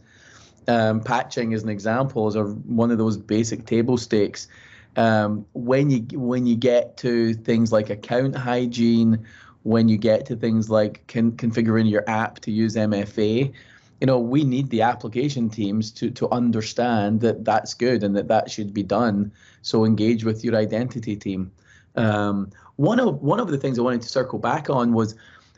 Um, 0.67 1.01
patching 1.01 1.53
is 1.53 1.63
an 1.63 1.69
example 1.69 2.27
is 2.27 2.35
a, 2.35 2.43
one 2.43 2.91
of 2.91 2.97
those 2.97 3.17
basic 3.17 3.65
table 3.65 3.97
stakes. 3.97 4.47
Um, 4.95 5.45
when 5.53 5.89
you 5.89 6.19
when 6.19 6.45
you 6.45 6.55
get 6.55 6.97
to 6.97 7.33
things 7.33 7.71
like 7.71 7.89
account 7.89 8.35
hygiene 8.35 9.25
when 9.63 9.87
you 9.87 9.97
get 9.97 10.25
to 10.25 10.35
things 10.35 10.69
like 10.69 11.05
con- 11.07 11.33
configuring 11.33 11.89
your 11.89 12.03
app 12.09 12.39
to 12.39 12.51
use 12.51 12.75
MFA, 12.75 13.53
you 13.99 14.07
know, 14.07 14.19
we 14.19 14.43
need 14.43 14.69
the 14.69 14.81
application 14.81 15.49
teams 15.49 15.91
to 15.91 16.09
to 16.11 16.29
understand 16.31 17.21
that 17.21 17.45
that's 17.45 17.73
good 17.75 18.03
and 18.03 18.15
that 18.15 18.27
that 18.27 18.49
should 18.49 18.73
be 18.73 18.83
done. 18.83 19.31
So 19.61 19.85
engage 19.85 20.23
with 20.23 20.43
your 20.43 20.55
identity 20.55 21.15
team. 21.15 21.51
Um, 21.95 22.51
one 22.81 22.99
of 22.99 23.21
one 23.21 23.39
of 23.39 23.49
the 23.49 23.57
things 23.59 23.77
I 23.77 23.83
wanted 23.83 24.01
to 24.01 24.09
circle 24.09 24.39
back 24.39 24.69
on 24.69 24.93
was 24.93 25.13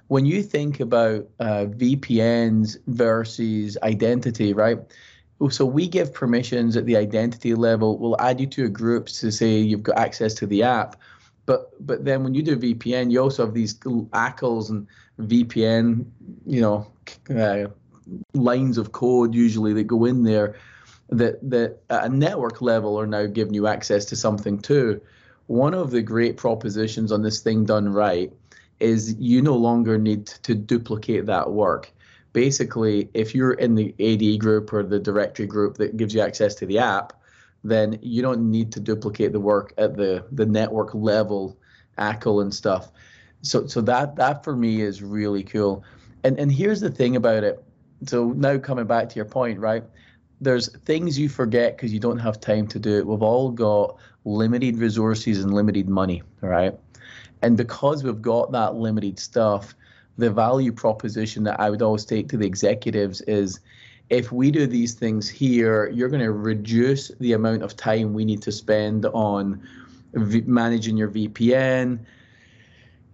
when 0.08 0.26
you 0.26 0.44
think 0.44 0.82
about 0.82 1.30
uh, 1.40 1.66
VPNs 1.70 2.78
versus 2.88 3.78
identity, 3.82 4.54
right? 4.54 4.78
So 5.50 5.66
we 5.66 5.88
give 5.88 6.14
permissions 6.14 6.76
at 6.76 6.86
the 6.86 6.98
identity 6.98 7.56
level. 7.56 7.98
We'll 7.98 8.20
add 8.20 8.42
you 8.42 8.48
to 8.48 8.66
a 8.66 8.70
group 8.70 9.08
to 9.08 9.32
say 9.32 9.58
you've 9.58 9.84
got 9.84 9.98
access 9.98 10.34
to 10.36 10.46
the 10.46 10.64
app. 10.64 10.98
But 11.46 11.72
but 11.86 12.04
then 12.04 12.26
when 12.26 12.34
you 12.34 12.44
do 12.44 12.58
VPN, 12.58 13.10
you 13.10 13.22
also 13.22 13.46
have 13.46 13.54
these 13.54 13.74
ACLs 13.80 14.70
and 14.70 14.86
VPN, 15.20 16.06
you 16.46 16.62
know, 16.62 16.92
uh, 17.30 17.68
lines 18.34 18.78
of 18.78 18.92
code 18.92 19.34
usually 19.34 19.72
that 19.74 19.86
go 19.86 20.04
in 20.04 20.24
there 20.24 20.56
that 21.10 21.40
that 21.50 21.80
at 21.90 22.06
a 22.06 22.10
network 22.10 22.62
level 22.62 23.00
are 23.00 23.08
now 23.08 23.26
giving 23.28 23.54
you 23.54 23.68
access 23.68 24.04
to 24.06 24.16
something 24.18 24.60
too. 24.60 25.02
One 25.48 25.74
of 25.74 25.92
the 25.92 26.02
great 26.02 26.38
propositions 26.38 27.12
on 27.12 27.22
this 27.22 27.42
thing 27.42 27.66
done 27.66 27.90
right 27.90 28.32
is 28.80 29.16
you 29.20 29.42
no 29.42 29.56
longer 29.56 29.98
need 29.98 30.26
to 30.26 30.56
duplicate 30.56 31.26
that 31.26 31.52
work. 31.52 31.92
Basically, 32.34 33.10
if 33.14 33.36
you're 33.36 33.54
in 33.54 33.76
the 33.76 33.94
AD 34.00 34.40
group 34.40 34.74
or 34.74 34.84
the 34.84 35.00
directory 35.00 35.46
group 35.46 35.78
that 35.78 35.98
gives 35.98 36.14
you 36.14 36.22
access 36.22 36.56
to 36.56 36.66
the 36.66 36.80
app, 36.80 37.14
then 37.64 37.98
you 38.02 38.22
don't 38.22 38.50
need 38.52 38.72
to 38.74 38.80
duplicate 38.80 39.32
the 39.32 39.40
work 39.40 39.74
at 39.78 39.96
the 39.96 40.26
the 40.32 40.46
network 40.46 40.94
level, 40.94 41.58
ACL 41.98 42.42
and 42.42 42.54
stuff. 42.54 42.92
So 43.42 43.68
so 43.68 43.82
that 43.82 44.16
that 44.18 44.44
for 44.44 44.56
me 44.56 44.82
is 44.82 45.02
really 45.02 45.44
cool. 45.44 45.84
And 46.24 46.40
and 46.40 46.52
here's 46.52 46.82
the 46.82 46.90
thing 46.90 47.16
about 47.16 47.44
it. 47.44 47.64
So 48.06 48.32
now 48.32 48.58
coming 48.58 48.86
back 48.86 49.10
to 49.10 49.16
your 49.16 49.26
point, 49.26 49.60
right? 49.60 49.84
There's 50.42 50.76
things 50.80 51.18
you 51.18 51.30
forget 51.30 51.78
because 51.78 51.94
you 51.94 52.00
don't 52.00 52.20
have 52.20 52.42
time 52.42 52.68
to 52.68 52.80
do 52.80 52.98
it. 52.98 53.08
We've 53.08 53.22
all 53.22 53.50
got 53.50 53.98
limited 54.26 54.78
resources 54.78 55.44
and 55.44 55.54
limited 55.54 55.90
money, 55.90 56.24
right? 56.42 56.78
And 57.42 57.58
because 57.58 58.04
we've 58.04 58.22
got 58.22 58.52
that 58.54 58.76
limited 58.76 59.20
stuff, 59.20 59.76
the 60.18 60.30
value 60.30 60.72
proposition 60.72 61.44
that 61.44 61.60
I 61.60 61.70
would 61.70 61.82
always 61.82 62.06
take 62.06 62.30
to 62.30 62.38
the 62.38 62.46
executives 62.46 63.22
is 63.22 63.60
if 64.10 64.32
we 64.32 64.52
do 64.52 64.68
these 64.68 64.94
things 64.94 65.28
here, 65.28 65.90
you're 65.90 66.10
going 66.10 66.22
to 66.24 66.32
reduce 66.32 67.10
the 67.20 67.34
amount 67.34 67.64
of 67.64 67.76
time 67.76 68.14
we 68.14 68.26
need 68.26 68.42
to 68.44 68.52
spend 68.52 69.06
on 69.08 69.62
v- 70.14 70.44
managing 70.46 70.98
your 70.98 71.10
VPN. 71.10 72.00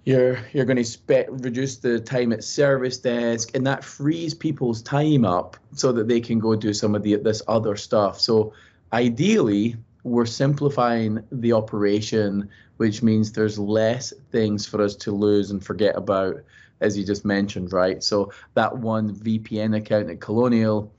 You're 0.06 0.40
you're 0.54 0.66
going 0.66 0.78
to 0.78 0.84
spe- 0.84 1.30
reduce 1.30 1.78
the 1.78 2.00
time 2.00 2.34
at 2.34 2.44
service 2.44 2.98
desk, 2.98 3.52
and 3.54 3.66
that 3.68 3.84
frees 3.84 4.34
people's 4.34 4.82
time 4.82 5.26
up 5.26 5.58
so 5.74 5.92
that 5.92 6.08
they 6.08 6.20
can 6.20 6.40
go 6.40 6.56
do 6.56 6.74
some 6.74 6.96
of 6.96 7.04
the 7.04 7.16
this 7.18 7.42
other 7.48 7.76
stuff. 7.76 8.20
So 8.20 8.54
ideally, 8.92 9.78
we're 10.04 10.26
simplifying 10.26 11.24
the 11.32 11.54
operation, 11.54 12.50
which 12.78 13.04
means 13.04 13.32
there's 13.32 13.60
less 13.60 14.14
things 14.32 14.66
for 14.66 14.82
us 14.82 14.96
to 14.96 15.12
lose 15.12 15.52
and 15.52 15.64
forget 15.64 15.96
about 15.96 16.44
as 16.82 16.98
you 16.98 17.04
just 17.06 17.26
mentioned, 17.26 17.74
right? 17.74 18.04
So 18.04 18.32
that 18.54 18.78
one 18.78 19.14
VPN 19.14 19.76
account 19.76 20.10
at 20.10 20.22
Colonial, 20.22 20.94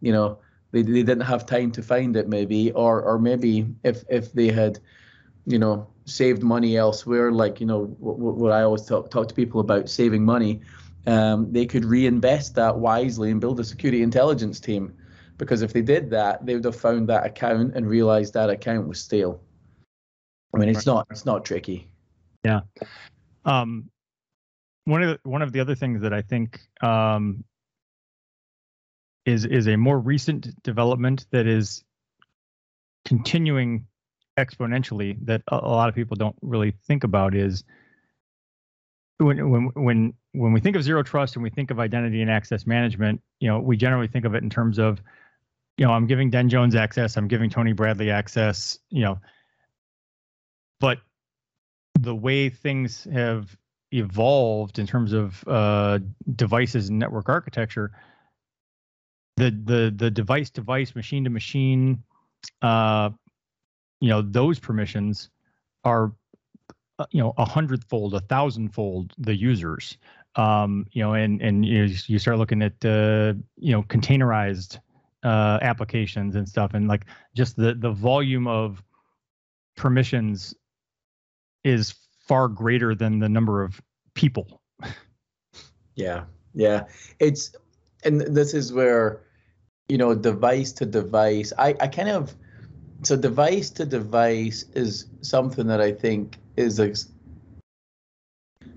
you 0.00 0.12
know, 0.12 0.38
they, 0.72 0.82
they 0.82 1.02
didn't 1.02 1.20
have 1.20 1.46
time 1.46 1.70
to 1.72 1.82
find 1.82 2.16
it 2.16 2.28
maybe, 2.28 2.72
or 2.72 3.02
or 3.02 3.18
maybe 3.18 3.66
if 3.82 4.04
if 4.08 4.32
they 4.32 4.48
had, 4.48 4.78
you 5.46 5.58
know, 5.58 5.86
saved 6.04 6.42
money 6.42 6.76
elsewhere, 6.76 7.32
like 7.32 7.60
you 7.60 7.66
know 7.66 7.84
what, 7.98 8.18
what 8.18 8.52
I 8.52 8.62
always 8.62 8.84
talk 8.84 9.10
talk 9.10 9.28
to 9.28 9.34
people 9.34 9.60
about 9.60 9.88
saving 9.88 10.24
money, 10.24 10.60
um, 11.06 11.52
they 11.52 11.66
could 11.66 11.84
reinvest 11.84 12.54
that 12.56 12.78
wisely 12.78 13.30
and 13.30 13.40
build 13.40 13.60
a 13.60 13.64
security 13.64 14.02
intelligence 14.02 14.60
team, 14.60 14.92
because 15.38 15.62
if 15.62 15.72
they 15.72 15.82
did 15.82 16.10
that, 16.10 16.44
they 16.44 16.54
would 16.54 16.64
have 16.64 16.76
found 16.76 17.08
that 17.08 17.26
account 17.26 17.74
and 17.74 17.88
realized 17.88 18.34
that 18.34 18.50
account 18.50 18.88
was 18.88 19.00
stale. 19.00 19.40
I 20.54 20.58
mean, 20.58 20.68
it's 20.68 20.86
not 20.86 21.06
it's 21.10 21.26
not 21.26 21.44
tricky. 21.44 21.88
Yeah. 22.44 22.60
Um, 23.44 23.90
one 24.84 25.02
of 25.02 25.10
the, 25.10 25.28
one 25.28 25.42
of 25.42 25.52
the 25.52 25.60
other 25.60 25.74
things 25.74 26.02
that 26.02 26.12
I 26.12 26.22
think 26.22 26.60
um, 26.80 27.44
is 29.24 29.44
is 29.44 29.68
a 29.68 29.76
more 29.76 29.98
recent 29.98 30.62
development 30.62 31.26
that 31.30 31.46
is 31.46 31.84
continuing 33.04 33.86
exponentially 34.38 35.16
that 35.26 35.42
a, 35.48 35.56
a 35.56 35.68
lot 35.68 35.88
of 35.88 35.94
people 35.94 36.16
don't 36.16 36.36
really 36.42 36.72
think 36.86 37.04
about 37.04 37.34
is 37.34 37.64
when 39.18 39.50
when 39.50 39.70
when 39.74 40.14
when 40.32 40.52
we 40.52 40.60
think 40.60 40.76
of 40.76 40.82
zero 40.82 41.02
trust 41.02 41.36
and 41.36 41.42
we 41.42 41.50
think 41.50 41.70
of 41.70 41.80
identity 41.80 42.20
and 42.20 42.30
access 42.30 42.66
management, 42.66 43.20
you 43.40 43.48
know, 43.48 43.58
we 43.58 43.76
generally 43.76 44.08
think 44.08 44.24
of 44.24 44.34
it 44.34 44.42
in 44.42 44.50
terms 44.50 44.78
of, 44.78 45.00
you 45.76 45.86
know, 45.86 45.92
I'm 45.92 46.06
giving 46.06 46.30
Den 46.30 46.48
Jones 46.48 46.74
access, 46.74 47.16
I'm 47.16 47.28
giving 47.28 47.50
Tony 47.50 47.72
Bradley 47.72 48.10
access, 48.10 48.78
you 48.90 49.02
know, 49.02 49.18
but 50.80 50.98
the 51.98 52.14
way 52.14 52.48
things 52.48 53.06
have 53.12 53.56
evolved 53.92 54.78
in 54.78 54.86
terms 54.86 55.12
of 55.12 55.44
uh, 55.46 55.98
devices 56.34 56.88
and 56.88 56.98
network 56.98 57.28
architecture, 57.28 57.92
the 59.36 59.50
the 59.64 59.92
the 59.94 60.10
device 60.10 60.50
device 60.50 60.94
machine 60.94 61.24
to 61.24 61.30
machine, 61.30 62.02
uh, 62.62 63.10
you 64.00 64.08
know, 64.08 64.22
those 64.22 64.58
permissions 64.58 65.30
are 65.84 66.12
uh, 66.98 67.06
you 67.10 67.22
know 67.22 67.34
a 67.36 67.44
hundredfold, 67.44 68.14
a 68.14 68.20
thousandfold 68.20 69.12
the 69.18 69.34
users. 69.34 69.98
Um, 70.36 70.86
you 70.92 71.02
know, 71.02 71.14
and 71.14 71.40
and 71.40 71.64
you, 71.64 71.88
you 72.06 72.18
start 72.18 72.38
looking 72.38 72.62
at 72.62 72.84
uh, 72.84 73.34
you 73.56 73.72
know 73.72 73.82
containerized 73.84 74.78
uh, 75.26 75.58
applications 75.60 76.36
and 76.36 76.48
stuff, 76.48 76.72
and 76.74 76.86
like 76.86 77.04
just 77.34 77.56
the 77.56 77.74
the 77.74 77.90
volume 77.90 78.46
of 78.46 78.82
permissions 79.76 80.54
is 81.64 81.94
far 82.20 82.46
greater 82.48 82.94
than 82.94 83.18
the 83.18 83.28
number 83.28 83.62
of 83.62 83.80
people. 84.14 84.60
Yeah, 85.98 86.24
yeah. 86.52 86.84
It's 87.20 87.56
and 88.04 88.20
this 88.20 88.52
is 88.52 88.70
where 88.70 89.22
you 89.88 89.96
know 89.96 90.14
device 90.14 90.72
to 90.72 90.84
device. 90.84 91.54
I 91.56 91.74
I 91.80 91.88
kind 91.88 92.10
of 92.10 92.34
so 93.02 93.16
device 93.16 93.70
to 93.70 93.86
device 93.86 94.66
is 94.74 95.06
something 95.22 95.66
that 95.68 95.80
I 95.80 95.92
think 95.92 96.36
is 96.56 96.78
a, 96.80 96.92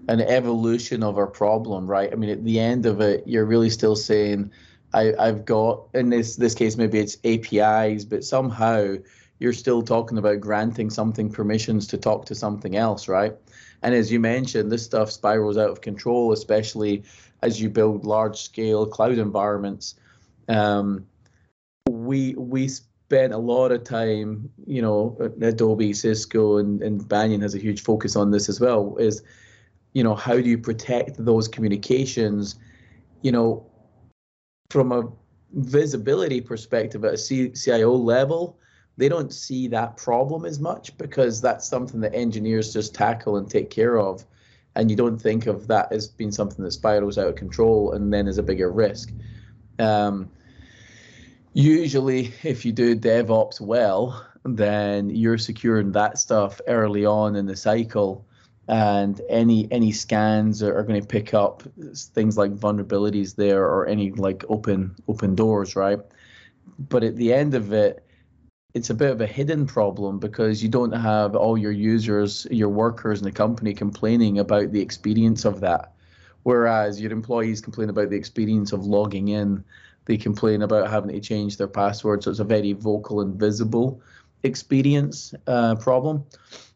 an 0.08 0.22
evolution 0.22 1.04
of 1.04 1.18
our 1.18 1.28
problem, 1.28 1.88
right? 1.88 2.10
I 2.10 2.16
mean, 2.16 2.30
at 2.30 2.46
the 2.46 2.58
end 2.58 2.86
of 2.86 3.02
it, 3.02 3.28
you're 3.28 3.46
really 3.46 3.70
still 3.70 3.98
saying, 3.98 4.52
I, 4.93 5.13
I've 5.19 5.45
got 5.45 5.88
in 5.93 6.10
this 6.10 6.36
this 6.36 6.56
case 6.56 6.75
maybe 6.75 6.99
it's 6.99 7.17
APIs, 7.23 8.06
but 8.06 8.23
somehow 8.23 8.95
you're 9.39 9.54
still 9.54 9.82
talking 9.82 10.17
about 10.17 10.41
granting 10.41 10.89
something 10.89 11.32
permissions 11.32 11.88
to 11.88 11.97
talk 11.97 12.25
to 12.25 12.36
something 12.36 12.75
else, 12.75 13.08
right? 13.08 13.36
And 13.82 13.95
as 13.95 14.12
you 14.12 14.19
mentioned, 14.19 14.71
this 14.71 14.84
stuff 14.84 15.12
spirals 15.12 15.58
out 15.58 15.69
of 15.69 15.82
control, 15.82 16.34
especially 16.34 17.04
as 17.41 17.62
you 17.62 17.69
build 17.69 18.06
large 18.06 18.41
scale 18.41 18.86
cloud 18.86 19.17
environments. 19.17 19.95
Um, 20.49 21.06
we 21.89 22.36
we 22.36 22.67
spent 22.67 23.34
a 23.34 23.38
lot 23.38 23.71
of 23.71 23.84
time, 23.84 24.52
you 24.65 24.82
know, 24.82 25.17
Adobe, 25.41 25.93
Cisco, 25.93 26.58
and, 26.58 26.82
and 26.82 27.08
Banyan 27.08 27.41
has 27.41 27.56
a 27.56 27.60
huge 27.60 27.82
focus 27.82 28.15
on 28.15 28.32
this 28.32 28.49
as 28.49 28.60
well. 28.60 28.97
Is 28.97 29.23
you 29.93 30.04
know 30.04 30.15
how 30.15 30.36
do 30.36 30.49
you 30.49 30.58
protect 30.58 31.23
those 31.23 31.47
communications? 31.47 32.56
You 33.21 33.32
know, 33.32 33.69
from 34.70 34.92
a 34.92 35.10
visibility 35.54 36.40
perspective 36.40 37.04
at 37.04 37.16
a 37.16 37.50
CIO 37.56 37.92
level, 37.94 38.60
they 38.98 39.10
don't 39.10 39.34
see 39.34 39.68
that 39.68 39.98
problem 39.98 40.46
as 40.46 40.60
much 40.60 40.96
because 40.98 41.42
that's 41.42 41.68
something 41.68 42.02
that 42.02 42.14
engineers 42.14 42.72
just 42.72 42.94
tackle 42.94 43.38
and 43.38 43.50
take 43.50 43.72
care 43.72 43.98
of. 43.98 44.26
And 44.76 44.92
you 44.92 44.96
don't 44.96 45.18
think 45.18 45.48
of 45.48 45.68
that 45.68 45.92
as 45.92 46.08
being 46.08 46.32
something 46.32 46.64
that 46.64 46.72
spirals 46.72 47.18
out 47.18 47.28
of 47.28 47.36
control 47.36 47.94
and 47.94 48.14
then 48.14 48.28
is 48.28 48.38
a 48.38 48.44
bigger 48.44 48.72
risk. 48.72 49.12
Um, 49.80 50.30
usually, 51.54 52.32
if 52.44 52.64
you 52.64 52.72
do 52.72 52.96
DevOps 52.96 53.60
well, 53.60 54.24
then 54.46 55.10
you're 55.10 55.40
securing 55.40 55.92
that 55.94 56.20
stuff 56.20 56.62
early 56.68 57.06
on 57.06 57.36
in 57.36 57.48
the 57.48 57.56
cycle 57.56 58.24
and 58.70 59.22
any 59.30 59.68
any 59.72 59.92
scans 59.92 60.64
are, 60.64 60.78
are, 60.78 60.84
going 60.84 61.02
to 61.02 61.08
pick 61.08 61.34
up 61.34 61.64
things 61.94 62.38
like 62.38 62.56
vulnerabilities 62.56 63.36
there 63.36 63.66
or 63.66 63.88
any 63.88 64.12
like 64.12 64.46
open 64.48 64.96
open 65.08 65.36
doors 65.36 65.76
right 65.76 66.00
but 66.78 67.04
at 67.04 67.16
the 67.16 67.34
end 67.34 67.56
of 67.56 67.74
it 67.74 68.06
it's 68.74 68.92
a 68.92 68.94
bit 68.94 69.12
of 69.12 69.20
a 69.20 69.28
hidden 69.28 69.66
problem 69.66 70.20
because 70.20 70.62
you 70.62 70.70
don't 70.70 70.92
have 70.92 71.36
all 71.36 71.58
your 71.58 71.72
users, 71.72 72.46
your 72.52 72.70
workers 72.70 73.20
in 73.20 73.26
the 73.26 73.32
company 73.32 73.74
complaining 73.74 74.38
about 74.38 74.72
the 74.72 74.80
experience 74.80 75.44
of 75.44 75.60
that. 75.62 75.94
Whereas 76.44 77.02
your 77.02 77.12
employees 77.12 77.62
complain 77.62 77.90
about 77.90 78.12
the 78.12 78.16
experience 78.16 78.72
of 78.72 78.86
logging 78.86 79.30
in, 79.30 79.64
they 80.06 80.18
complain 80.18 80.62
about 80.62 80.90
having 80.90 81.12
to 81.12 81.20
change 81.20 81.58
their 81.58 81.68
password. 81.68 82.24
So 82.24 82.32
it's 82.32 82.40
a 82.40 82.44
very 82.44 82.74
vocal 82.74 83.22
and 83.22 83.36
visible 83.36 84.02
experience 84.44 85.34
uh, 85.48 85.76
problem. 85.76 86.24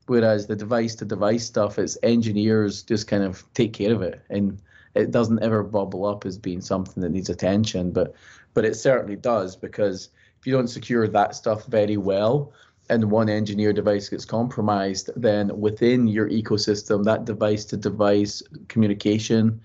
Whereas 0.05 0.47
the 0.47 0.55
device 0.55 0.95
to 0.95 1.05
device 1.05 1.45
stuff, 1.45 1.79
it's 1.79 1.97
engineers 2.03 2.83
just 2.83 3.07
kind 3.07 3.23
of 3.23 3.43
take 3.53 3.73
care 3.73 3.93
of 3.93 4.01
it 4.01 4.21
and 4.29 4.59
it 4.95 5.11
doesn't 5.11 5.41
ever 5.41 5.63
bubble 5.63 6.05
up 6.05 6.25
as 6.25 6.37
being 6.37 6.61
something 6.61 7.01
that 7.01 7.09
needs 7.09 7.29
attention. 7.29 7.91
But 7.91 8.13
but 8.53 8.65
it 8.65 8.75
certainly 8.75 9.15
does 9.15 9.55
because 9.55 10.09
if 10.39 10.47
you 10.47 10.53
don't 10.53 10.67
secure 10.67 11.07
that 11.07 11.35
stuff 11.35 11.65
very 11.65 11.97
well 11.97 12.51
and 12.89 13.09
one 13.09 13.29
engineer 13.29 13.73
device 13.73 14.09
gets 14.09 14.25
compromised, 14.25 15.09
then 15.15 15.57
within 15.59 16.07
your 16.07 16.29
ecosystem, 16.29 17.03
that 17.05 17.25
device 17.25 17.65
to 17.65 17.77
device 17.77 18.43
communication 18.67 19.61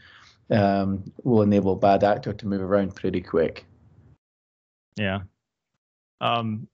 um, 0.51 1.12
will 1.24 1.42
enable 1.42 1.72
a 1.72 1.77
bad 1.77 2.05
actor 2.05 2.33
to 2.33 2.46
move 2.46 2.62
around 2.62 2.94
pretty 2.94 3.20
quick. 3.20 3.66
Yeah. 4.96 5.20
Um, 6.20 6.68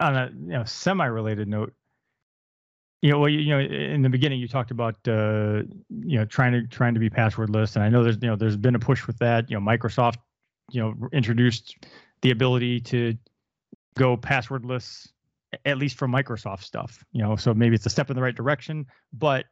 on 0.00 0.16
a 0.16 0.30
you 0.32 0.52
know 0.52 0.64
semi-related 0.64 1.48
note, 1.48 1.72
you 3.02 3.10
know, 3.10 3.18
well, 3.18 3.28
you, 3.28 3.40
you 3.40 3.50
know, 3.50 3.60
in 3.60 4.02
the 4.02 4.10
beginning 4.10 4.40
you 4.40 4.48
talked 4.48 4.70
about 4.70 4.96
uh, 5.08 5.62
you 5.88 6.18
know 6.18 6.24
trying 6.24 6.52
to 6.52 6.66
trying 6.66 6.94
to 6.94 7.00
be 7.00 7.08
passwordless, 7.10 7.76
and 7.76 7.84
I 7.84 7.88
know 7.88 8.02
there's 8.02 8.18
you 8.20 8.28
know 8.28 8.36
there's 8.36 8.56
been 8.56 8.74
a 8.74 8.80
push 8.80 9.06
with 9.06 9.18
that. 9.18 9.50
You 9.50 9.58
know, 9.58 9.64
Microsoft 9.66 10.16
you 10.70 10.80
know 10.80 11.08
introduced 11.12 11.76
the 12.22 12.30
ability 12.30 12.80
to 12.80 13.16
go 13.96 14.16
passwordless 14.16 15.08
at 15.64 15.78
least 15.78 15.96
for 15.96 16.06
Microsoft 16.06 16.62
stuff. 16.62 17.04
You 17.12 17.22
know, 17.22 17.36
so 17.36 17.54
maybe 17.54 17.74
it's 17.74 17.86
a 17.86 17.90
step 17.90 18.10
in 18.10 18.16
the 18.16 18.22
right 18.22 18.34
direction, 18.34 18.86
but 19.12 19.46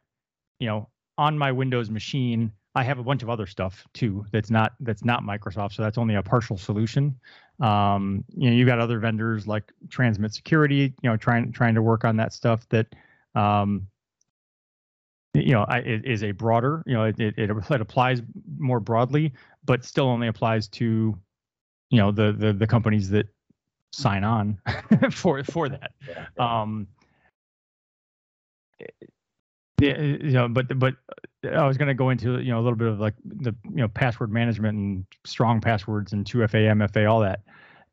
you 0.59 0.67
know, 0.67 0.89
on 1.17 1.37
my 1.37 1.51
Windows 1.51 1.89
machine, 1.89 2.51
I 2.75 2.83
have 2.83 2.99
a 2.99 3.03
bunch 3.03 3.23
of 3.23 3.29
other 3.29 3.47
stuff 3.47 3.83
too 3.93 4.25
that's 4.31 4.51
not 4.51 4.73
that's 4.79 5.03
not 5.03 5.23
Microsoft, 5.23 5.73
so 5.73 5.81
that's 5.81 5.97
only 5.97 6.15
a 6.15 6.23
partial 6.23 6.57
solution. 6.57 7.19
Um, 7.59 8.23
you 8.29 8.49
know, 8.49 8.55
you've 8.55 8.67
got 8.67 8.79
other 8.79 8.99
vendors 8.99 9.47
like 9.47 9.71
Transmit 9.89 10.33
Security, 10.33 10.93
you 11.01 11.09
know, 11.09 11.17
trying 11.17 11.51
trying 11.51 11.75
to 11.75 11.81
work 11.81 12.05
on 12.05 12.17
that 12.17 12.31
stuff 12.31 12.67
that 12.69 12.87
um, 13.35 13.87
you 15.33 15.51
know 15.51 15.65
I, 15.67 15.79
it 15.79 16.05
is 16.05 16.23
a 16.23 16.31
broader, 16.31 16.83
you 16.85 16.93
know, 16.93 17.05
it, 17.05 17.19
it 17.19 17.37
it 17.39 17.81
applies 17.81 18.21
more 18.57 18.79
broadly, 18.79 19.33
but 19.65 19.85
still 19.85 20.07
only 20.07 20.27
applies 20.27 20.67
to 20.69 21.17
you 21.89 21.97
know 21.97 22.11
the 22.11 22.31
the 22.31 22.53
the 22.53 22.67
companies 22.67 23.09
that 23.09 23.27
sign 23.91 24.23
on 24.23 24.59
for 25.11 25.43
for 25.43 25.69
that. 25.69 25.91
Um, 26.37 26.87
yeah, 29.81 30.01
you 30.01 30.31
know, 30.31 30.47
but 30.47 30.77
but 30.77 30.95
I 31.43 31.65
was 31.65 31.77
going 31.77 31.87
to 31.87 31.93
go 31.93 32.09
into 32.09 32.39
you 32.39 32.51
know 32.51 32.59
a 32.59 32.63
little 32.63 32.77
bit 32.77 32.87
of 32.87 32.99
like 32.99 33.15
the 33.23 33.55
you 33.63 33.77
know 33.77 33.87
password 33.87 34.31
management 34.31 34.77
and 34.77 35.05
strong 35.25 35.61
passwords 35.61 36.13
and 36.13 36.25
2FA, 36.25 36.71
MFA, 36.73 37.09
all 37.09 37.21
that. 37.21 37.41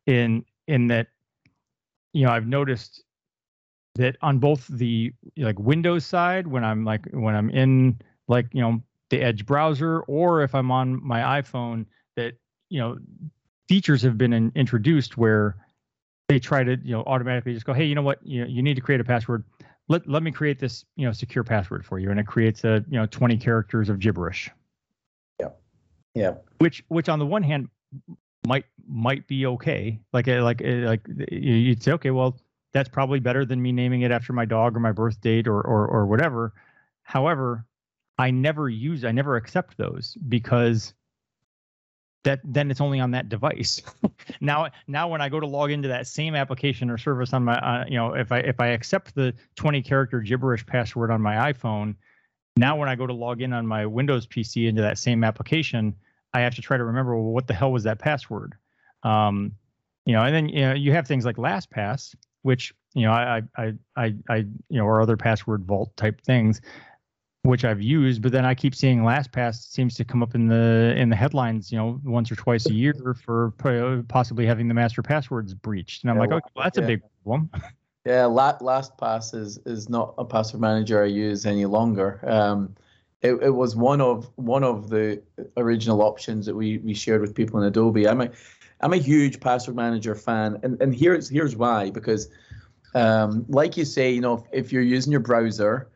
In 0.06 0.44
in 0.66 0.88
that, 0.88 1.08
you 2.12 2.26
know, 2.26 2.32
I've 2.32 2.46
noticed 2.46 3.04
that 3.96 4.16
on 4.22 4.38
both 4.38 4.66
the 4.68 5.12
like 5.36 5.58
Windows 5.58 6.04
side, 6.04 6.46
when 6.46 6.64
I'm 6.64 6.84
like 6.84 7.06
when 7.12 7.34
I'm 7.34 7.50
in 7.50 8.00
like 8.28 8.46
you 8.52 8.60
know 8.60 8.82
the 9.10 9.22
Edge 9.22 9.46
browser, 9.46 10.00
or 10.00 10.42
if 10.42 10.54
I'm 10.54 10.70
on 10.70 11.04
my 11.04 11.40
iPhone, 11.40 11.86
that 12.16 12.34
you 12.68 12.80
know 12.80 12.98
features 13.68 14.02
have 14.02 14.16
been 14.16 14.32
in, 14.32 14.52
introduced 14.54 15.16
where 15.16 15.56
they 16.28 16.38
try 16.38 16.64
to 16.64 16.76
you 16.82 16.92
know 16.92 17.02
automatically 17.06 17.54
just 17.54 17.66
go, 17.66 17.72
hey, 17.72 17.84
you 17.84 17.94
know 17.94 18.02
what, 18.02 18.18
you 18.22 18.44
you 18.46 18.62
need 18.62 18.74
to 18.74 18.80
create 18.80 19.00
a 19.00 19.04
password. 19.04 19.44
Let 19.88 20.08
let 20.08 20.22
me 20.22 20.30
create 20.30 20.58
this 20.58 20.84
you 20.96 21.06
know 21.06 21.12
secure 21.12 21.44
password 21.44 21.84
for 21.84 21.98
you. 21.98 22.10
And 22.10 22.20
it 22.20 22.26
creates 22.26 22.64
a 22.64 22.84
you 22.88 22.98
know 22.98 23.06
20 23.06 23.36
characters 23.38 23.88
of 23.88 23.98
gibberish. 23.98 24.50
Yeah. 25.40 25.48
Yeah. 26.14 26.34
Which 26.58 26.84
which 26.88 27.08
on 27.08 27.18
the 27.18 27.26
one 27.26 27.42
hand 27.42 27.68
might 28.46 28.64
might 28.88 29.26
be 29.26 29.46
okay. 29.46 30.00
Like 30.12 30.28
uh, 30.28 30.42
like 30.42 30.62
uh, 30.62 30.86
like 30.86 31.06
you'd 31.30 31.82
say 31.82 31.92
okay 31.92 32.10
well 32.10 32.38
that's 32.72 32.88
probably 32.88 33.20
better 33.20 33.44
than 33.44 33.60
me 33.60 33.72
naming 33.72 34.02
it 34.02 34.10
after 34.10 34.32
my 34.32 34.44
dog 34.44 34.76
or 34.76 34.80
my 34.80 34.92
birth 34.92 35.20
date 35.20 35.46
or 35.46 35.60
or 35.60 35.86
or 35.86 36.06
whatever 36.06 36.52
however 37.02 37.64
i 38.18 38.30
never 38.30 38.68
use 38.68 39.04
i 39.04 39.12
never 39.12 39.36
accept 39.36 39.76
those 39.76 40.16
because 40.28 40.94
that 42.26 42.40
then 42.44 42.72
it's 42.72 42.80
only 42.80 42.98
on 42.98 43.12
that 43.12 43.28
device. 43.28 43.80
now, 44.40 44.68
now 44.88 45.08
when 45.08 45.20
I 45.20 45.28
go 45.28 45.38
to 45.38 45.46
log 45.46 45.70
into 45.70 45.86
that 45.88 46.08
same 46.08 46.34
application 46.34 46.90
or 46.90 46.98
service 46.98 47.32
on 47.32 47.44
my, 47.44 47.54
uh, 47.54 47.84
you 47.88 47.94
know, 47.94 48.14
if 48.14 48.32
I 48.32 48.38
if 48.40 48.60
I 48.60 48.68
accept 48.68 49.14
the 49.14 49.32
20 49.54 49.80
character 49.80 50.20
gibberish 50.20 50.66
password 50.66 51.12
on 51.12 51.22
my 51.22 51.52
iPhone, 51.52 51.94
now 52.56 52.76
when 52.76 52.88
I 52.88 52.96
go 52.96 53.06
to 53.06 53.12
log 53.12 53.40
in 53.40 53.52
on 53.52 53.64
my 53.64 53.86
Windows 53.86 54.26
PC 54.26 54.68
into 54.68 54.82
that 54.82 54.98
same 54.98 55.22
application, 55.22 55.94
I 56.34 56.40
have 56.40 56.56
to 56.56 56.62
try 56.62 56.76
to 56.76 56.84
remember 56.84 57.14
well, 57.14 57.32
what 57.32 57.46
the 57.46 57.54
hell 57.54 57.70
was 57.70 57.84
that 57.84 58.00
password. 58.00 58.54
Um, 59.04 59.52
you 60.04 60.12
know, 60.12 60.24
and 60.24 60.34
then 60.34 60.48
you 60.48 60.62
know 60.62 60.74
you 60.74 60.92
have 60.92 61.06
things 61.06 61.24
like 61.24 61.36
LastPass, 61.36 62.16
which 62.46 62.72
you 62.94 63.02
know 63.02 63.12
I 63.12 63.42
I 63.56 63.74
I 63.96 64.14
I 64.28 64.36
you 64.36 64.78
know 64.78 64.84
or 64.84 65.02
other 65.02 65.16
password 65.16 65.64
vault 65.64 65.94
type 65.96 66.20
things 66.22 66.60
which 67.42 67.64
I've 67.64 67.80
used, 67.80 68.22
but 68.22 68.32
then 68.32 68.44
I 68.44 68.54
keep 68.54 68.74
seeing 68.74 69.02
LastPass 69.02 69.70
seems 69.70 69.94
to 69.96 70.04
come 70.04 70.22
up 70.22 70.34
in 70.34 70.48
the 70.48 70.94
in 70.96 71.08
the 71.08 71.16
headlines, 71.16 71.70
you 71.70 71.78
know, 71.78 72.00
once 72.04 72.30
or 72.30 72.36
twice 72.36 72.66
a 72.66 72.74
year 72.84 73.14
for 73.24 73.52
possibly 74.08 74.46
having 74.46 74.68
the 74.68 74.74
master 74.74 75.02
passwords 75.02 75.54
breached, 75.54 76.02
and 76.02 76.10
I'm 76.10 76.16
yeah, 76.16 76.22
like, 76.22 76.32
okay, 76.32 76.50
well, 76.54 76.64
that's 76.64 76.78
yeah. 76.78 76.84
a 76.84 76.86
big 76.86 77.02
problem. 77.22 77.50
Yeah, 78.04 78.22
LastPass 78.24 79.34
is 79.34 79.58
is 79.66 79.88
not 79.88 80.14
a 80.18 80.24
password 80.24 80.60
manager 80.60 81.02
I 81.02 81.06
use 81.06 81.46
any 81.46 81.66
longer. 81.66 82.20
Um, 82.24 82.74
it, 83.22 83.34
it 83.42 83.50
was 83.50 83.74
one 83.74 84.00
of 84.00 84.30
one 84.36 84.62
of 84.62 84.90
the 84.90 85.22
original 85.56 86.02
options 86.02 86.46
that 86.46 86.54
we 86.54 86.78
we 86.78 86.94
shared 86.94 87.20
with 87.20 87.34
people 87.34 87.60
in 87.60 87.66
Adobe. 87.66 88.06
I'm 88.08 88.20
a 88.20 88.30
I'm 88.80 88.92
a 88.92 88.98
huge 88.98 89.40
password 89.40 89.76
manager 89.76 90.14
fan, 90.14 90.58
and 90.62 90.80
and 90.82 90.94
here's 90.94 91.28
here's 91.28 91.56
why 91.56 91.90
because, 91.90 92.28
um, 92.94 93.44
like 93.48 93.76
you 93.76 93.84
say, 93.84 94.10
you 94.10 94.20
know, 94.20 94.34
if, 94.34 94.64
if 94.66 94.72
you're 94.72 94.82
using 94.82 95.12
your 95.12 95.20
browser 95.20 95.88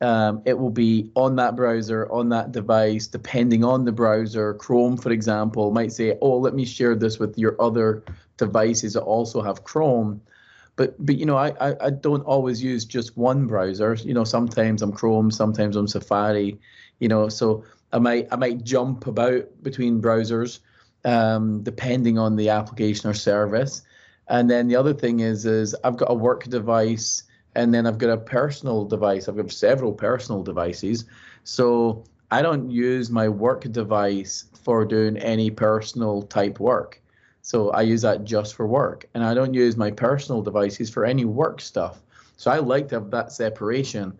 um, 0.00 0.42
it 0.44 0.58
will 0.58 0.70
be 0.70 1.10
on 1.16 1.36
that 1.36 1.56
browser, 1.56 2.10
on 2.12 2.28
that 2.28 2.52
device, 2.52 3.06
depending 3.08 3.64
on 3.64 3.84
the 3.84 3.92
browser. 3.92 4.54
Chrome, 4.54 4.96
for 4.96 5.10
example, 5.10 5.72
might 5.72 5.92
say, 5.92 6.16
"Oh, 6.22 6.38
let 6.38 6.54
me 6.54 6.64
share 6.64 6.94
this 6.94 7.18
with 7.18 7.36
your 7.36 7.60
other 7.60 8.04
devices 8.36 8.92
that 8.92 9.02
also 9.02 9.42
have 9.42 9.64
Chrome." 9.64 10.20
But 10.76 11.04
but 11.04 11.16
you 11.16 11.26
know, 11.26 11.36
I, 11.36 11.48
I, 11.60 11.86
I 11.86 11.90
don't 11.90 12.22
always 12.22 12.62
use 12.62 12.84
just 12.84 13.16
one 13.16 13.46
browser. 13.46 13.94
You 13.94 14.14
know, 14.14 14.24
sometimes 14.24 14.82
I'm 14.82 14.92
Chrome, 14.92 15.32
sometimes 15.32 15.74
I'm 15.74 15.88
Safari. 15.88 16.58
You 17.00 17.08
know, 17.08 17.28
so 17.28 17.64
I 17.92 17.98
might 17.98 18.28
I 18.30 18.36
might 18.36 18.62
jump 18.62 19.06
about 19.08 19.46
between 19.62 20.00
browsers 20.00 20.60
um, 21.08 21.62
depending 21.62 22.18
on 22.18 22.36
the 22.36 22.50
application 22.50 23.08
or 23.08 23.14
service. 23.14 23.82
And 24.28 24.50
then 24.50 24.68
the 24.68 24.76
other 24.76 24.92
thing 24.92 25.20
is 25.20 25.46
is 25.46 25.74
I've 25.82 25.96
got 25.96 26.10
a 26.10 26.14
work 26.14 26.44
device 26.44 27.22
and 27.54 27.72
then 27.72 27.86
I've 27.86 27.96
got 27.96 28.10
a 28.10 28.18
personal 28.18 28.84
device. 28.84 29.26
I've 29.26 29.36
got 29.36 29.50
several 29.50 29.92
personal 29.92 30.42
devices. 30.42 31.06
So 31.44 32.04
I 32.30 32.42
don't 32.42 32.70
use 32.70 33.08
my 33.08 33.26
work 33.26 33.62
device 33.72 34.44
for 34.62 34.84
doing 34.84 35.16
any 35.16 35.50
personal 35.50 36.22
type 36.22 36.60
work. 36.60 37.00
So 37.40 37.70
I 37.70 37.82
use 37.82 38.02
that 38.02 38.24
just 38.24 38.54
for 38.54 38.66
work. 38.66 39.08
And 39.14 39.24
I 39.24 39.32
don't 39.32 39.54
use 39.54 39.78
my 39.78 39.90
personal 39.90 40.42
devices 40.42 40.90
for 40.90 41.06
any 41.06 41.24
work 41.24 41.62
stuff. 41.62 42.02
So 42.36 42.50
I 42.50 42.58
like 42.58 42.88
to 42.88 42.96
have 42.96 43.10
that 43.12 43.32
separation. 43.32 44.12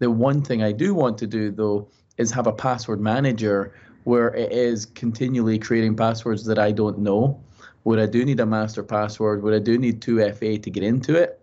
The 0.00 0.10
one 0.10 0.42
thing 0.42 0.60
I 0.60 0.72
do 0.72 0.92
want 0.92 1.18
to 1.18 1.28
do 1.28 1.52
though 1.52 1.86
is 2.18 2.32
have 2.32 2.48
a 2.48 2.52
password 2.52 3.00
manager 3.00 3.72
where 4.04 4.34
it 4.34 4.52
is 4.52 4.86
continually 4.86 5.58
creating 5.58 5.96
passwords 5.96 6.44
that 6.46 6.58
I 6.58 6.72
don't 6.72 6.98
know. 6.98 7.42
Where 7.84 7.98
I 7.98 8.06
do 8.06 8.24
need 8.24 8.38
a 8.38 8.46
master 8.46 8.82
password, 8.82 9.42
where 9.42 9.54
I 9.54 9.58
do 9.58 9.76
need 9.76 10.00
2FA 10.00 10.62
to 10.62 10.70
get 10.70 10.84
into 10.84 11.16
it. 11.16 11.40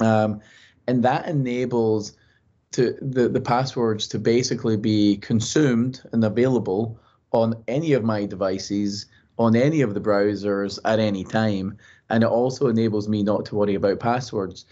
Um, 0.00 0.40
and 0.88 1.04
that 1.04 1.28
enables 1.28 2.16
to 2.72 2.96
the, 3.00 3.28
the 3.28 3.40
passwords 3.40 4.08
to 4.08 4.18
basically 4.18 4.76
be 4.76 5.16
consumed 5.18 6.02
and 6.12 6.24
available 6.24 6.98
on 7.32 7.62
any 7.68 7.92
of 7.92 8.04
my 8.04 8.24
devices 8.24 9.06
on 9.38 9.54
any 9.54 9.82
of 9.82 9.94
the 9.94 10.00
browsers 10.00 10.78
at 10.84 10.98
any 10.98 11.24
time 11.24 11.76
and 12.10 12.24
it 12.24 12.28
also 12.28 12.68
enables 12.68 13.08
me 13.08 13.22
not 13.22 13.44
to 13.44 13.54
worry 13.54 13.74
about 13.74 14.00
passwords 14.00 14.66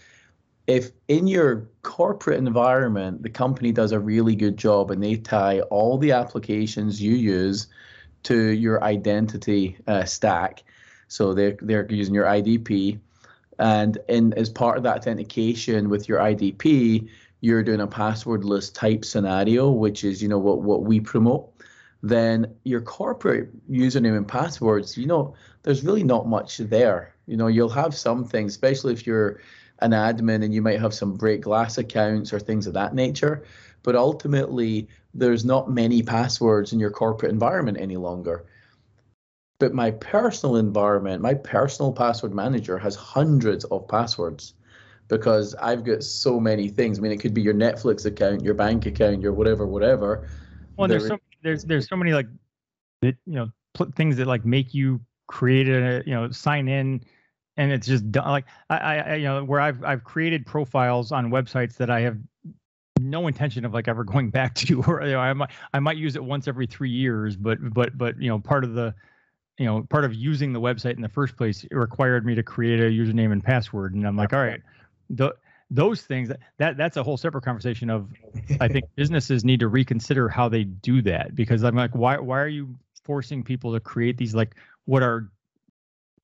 if 0.67 0.91
in 1.07 1.27
your 1.27 1.69
corporate 1.81 2.37
environment 2.37 3.23
the 3.23 3.29
company 3.29 3.71
does 3.71 3.91
a 3.91 3.99
really 3.99 4.35
good 4.35 4.57
job 4.57 4.91
and 4.91 5.01
they 5.01 5.15
tie 5.15 5.61
all 5.61 5.97
the 5.97 6.11
applications 6.11 7.01
you 7.01 7.13
use 7.13 7.67
to 8.23 8.49
your 8.49 8.83
identity 8.83 9.77
uh, 9.87 10.03
stack 10.03 10.63
so 11.07 11.33
they're, 11.33 11.57
they're 11.61 11.89
using 11.89 12.13
your 12.13 12.25
idp 12.25 12.99
and 13.59 13.97
in 14.07 14.33
as 14.33 14.49
part 14.49 14.77
of 14.77 14.83
that 14.83 14.97
authentication 14.97 15.89
with 15.89 16.07
your 16.07 16.19
IDP, 16.19 17.09
you're 17.41 17.63
doing 17.63 17.81
a 17.81 17.87
passwordless 17.87 18.73
type 18.73 19.05
scenario, 19.05 19.71
which 19.71 20.03
is 20.03 20.21
you 20.21 20.29
know 20.29 20.37
what 20.37 20.61
what 20.61 20.83
we 20.83 20.99
promote. 20.99 21.49
Then 22.03 22.55
your 22.63 22.81
corporate 22.81 23.49
username 23.69 24.15
and 24.15 24.27
passwords, 24.27 24.97
you 24.97 25.07
know, 25.07 25.33
there's 25.63 25.83
really 25.83 26.03
not 26.03 26.27
much 26.27 26.57
there. 26.57 27.15
You 27.25 27.35
know, 27.35 27.47
you'll 27.47 27.69
have 27.69 27.95
some 27.95 28.23
things, 28.23 28.53
especially 28.53 28.93
if 28.93 29.07
you're 29.07 29.41
an 29.79 29.91
admin 29.91 30.43
and 30.43 30.53
you 30.53 30.61
might 30.61 30.79
have 30.79 30.93
some 30.93 31.15
break 31.15 31.41
glass 31.41 31.77
accounts 31.77 32.33
or 32.33 32.39
things 32.39 32.67
of 32.67 32.73
that 32.73 32.93
nature. 32.93 33.43
But 33.83 33.95
ultimately, 33.95 34.87
there's 35.13 35.45
not 35.45 35.69
many 35.69 36.01
passwords 36.01 36.73
in 36.73 36.79
your 36.79 36.91
corporate 36.91 37.31
environment 37.31 37.77
any 37.79 37.97
longer. 37.97 38.45
But 39.59 39.73
my 39.73 39.91
personal 39.91 40.57
environment, 40.57 41.21
my 41.21 41.33
personal 41.33 41.91
password 41.91 42.33
manager 42.33 42.77
has 42.77 42.95
hundreds 42.95 43.65
of 43.65 43.87
passwords 43.87 44.53
because 45.07 45.55
I've 45.55 45.83
got 45.83 46.03
so 46.03 46.39
many 46.39 46.69
things. 46.69 46.99
I 46.99 47.01
mean, 47.01 47.11
it 47.11 47.19
could 47.19 47.33
be 47.33 47.41
your 47.41 47.53
Netflix 47.53 48.05
account, 48.05 48.43
your 48.43 48.53
bank 48.53 48.85
account, 48.85 49.21
your 49.21 49.33
whatever, 49.33 49.65
whatever. 49.65 50.27
Well, 50.77 50.87
there's 50.87 51.07
so 51.07 51.17
there's 51.41 51.63
there's 51.63 51.87
so 51.87 51.95
many 51.95 52.13
like, 52.13 52.27
you 53.01 53.15
know, 53.25 53.51
things 53.95 54.17
that 54.17 54.27
like 54.27 54.45
make 54.45 54.73
you 54.73 54.99
create 55.27 55.67
a 55.69 56.03
you 56.05 56.13
know 56.13 56.29
sign 56.31 56.67
in, 56.67 57.01
and 57.57 57.71
it's 57.71 57.87
just 57.87 58.05
like 58.15 58.45
I, 58.69 58.77
I 58.77 59.15
you 59.15 59.25
know 59.25 59.43
where 59.43 59.59
I've 59.59 59.83
I've 59.83 60.03
created 60.03 60.45
profiles 60.45 61.11
on 61.11 61.31
websites 61.31 61.75
that 61.77 61.89
I 61.89 62.01
have 62.01 62.17
no 62.99 63.27
intention 63.27 63.65
of 63.65 63.73
like 63.73 63.87
ever 63.87 64.03
going 64.03 64.29
back 64.29 64.55
to, 64.55 64.83
or 64.83 65.03
you 65.03 65.13
know, 65.13 65.19
I 65.19 65.33
might 65.33 65.49
I 65.73 65.79
might 65.79 65.97
use 65.97 66.15
it 66.15 66.23
once 66.23 66.47
every 66.47 66.67
three 66.67 66.89
years, 66.89 67.35
but 67.35 67.57
but 67.73 67.97
but 67.97 68.19
you 68.21 68.29
know, 68.29 68.39
part 68.39 68.63
of 68.63 68.73
the 68.73 68.93
you 69.57 69.65
know 69.65 69.83
part 69.89 70.05
of 70.05 70.13
using 70.13 70.53
the 70.53 70.61
website 70.61 70.95
in 70.95 71.01
the 71.01 71.09
first 71.09 71.35
place 71.35 71.63
it 71.63 71.75
required 71.75 72.25
me 72.25 72.35
to 72.35 72.43
create 72.43 72.79
a 72.79 72.83
username 72.83 73.31
and 73.31 73.43
password, 73.43 73.93
and 73.93 74.05
I'm 74.07 74.15
like, 74.15 74.33
all 74.33 74.41
right, 74.41 74.61
the 75.09 75.35
those 75.69 76.01
things 76.01 76.31
that 76.57 76.77
that's 76.77 76.95
a 76.95 77.03
whole 77.03 77.17
separate 77.17 77.43
conversation 77.43 77.89
of 77.89 78.09
I 78.61 78.67
think 78.67 78.85
businesses 78.95 79.43
need 79.43 79.59
to 79.59 79.67
reconsider 79.67 80.29
how 80.29 80.47
they 80.47 80.63
do 80.63 81.01
that 81.01 81.35
because 81.35 81.63
I'm 81.63 81.75
like, 81.75 81.95
why 81.95 82.17
why 82.17 82.39
are 82.39 82.47
you 82.47 82.75
forcing 83.03 83.43
people 83.43 83.73
to 83.73 83.79
create 83.79 84.17
these 84.17 84.35
like 84.35 84.55
what 84.85 85.01
are 85.01 85.29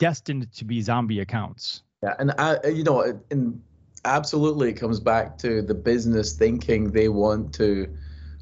destined 0.04 0.52
to 0.52 0.66
be 0.66 0.82
zombie 0.82 1.22
accounts? 1.22 1.82
Yeah, 2.04 2.16
and 2.20 2.34
I, 2.38 2.58
you 2.68 2.84
know, 2.84 3.18
and 3.32 3.62
absolutely, 4.04 4.70
it 4.70 4.74
comes 4.74 5.00
back 5.00 5.38
to 5.38 5.62
the 5.62 5.74
business 5.74 6.34
thinking. 6.34 6.92
They 6.92 7.08
want 7.08 7.54
to 7.54 7.88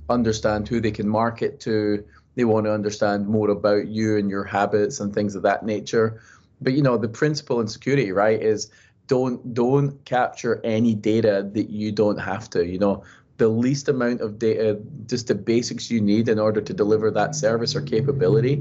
understand 0.10 0.68
who 0.68 0.82
they 0.82 0.90
can 0.90 1.08
market 1.08 1.60
to. 1.60 2.04
They 2.34 2.46
want 2.46 2.66
to 2.66 2.74
understand 2.74 3.28
more 3.28 3.52
about 3.52 3.88
you 3.90 4.18
and 4.18 4.28
your 4.28 4.44
habits 4.44 5.00
and 5.00 5.14
things 5.14 5.36
of 5.36 5.44
that 5.44 5.64
nature. 5.64 6.20
But 6.62 6.74
you 6.74 6.82
know, 6.82 6.98
the 6.98 7.10
principle 7.10 7.62
in 7.62 7.68
security, 7.68 8.12
right, 8.12 8.42
is 8.42 8.72
don't 9.06 9.54
don't 9.54 10.04
capture 10.06 10.62
any 10.64 10.96
data 10.96 11.48
that 11.54 11.70
you 11.70 11.92
don't 11.92 12.18
have 12.18 12.50
to. 12.52 12.66
You 12.66 12.80
know, 12.80 13.04
the 13.42 13.50
least 13.50 13.90
amount 13.90 14.22
of 14.22 14.38
data, 14.38 14.74
uh, 14.74 14.76
just 15.08 15.26
the 15.26 15.34
basics 15.34 15.90
you 15.90 16.00
need 16.00 16.30
in 16.30 16.38
order 16.38 16.62
to 16.62 16.74
deliver 16.76 17.10
that 17.10 17.34
service 17.34 17.76
or 17.76 17.82
capability, 17.82 18.54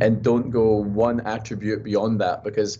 and 0.00 0.22
don't 0.22 0.52
go 0.52 0.76
one 0.76 1.18
attribute 1.26 1.82
beyond 1.82 2.20
that 2.20 2.44
because 2.44 2.78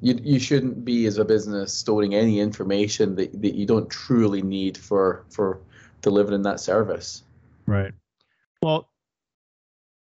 you 0.00 0.16
you 0.22 0.38
shouldn't 0.38 0.84
be 0.84 1.06
as 1.06 1.18
a 1.18 1.24
business 1.24 1.74
storing 1.74 2.14
any 2.14 2.38
information 2.38 3.16
that, 3.16 3.32
that 3.42 3.56
you 3.56 3.66
don't 3.66 3.90
truly 3.90 4.42
need 4.42 4.78
for 4.78 5.24
for 5.28 5.58
delivering 6.02 6.42
that 6.42 6.60
service. 6.60 7.24
Right. 7.66 7.92
Well, 8.62 8.88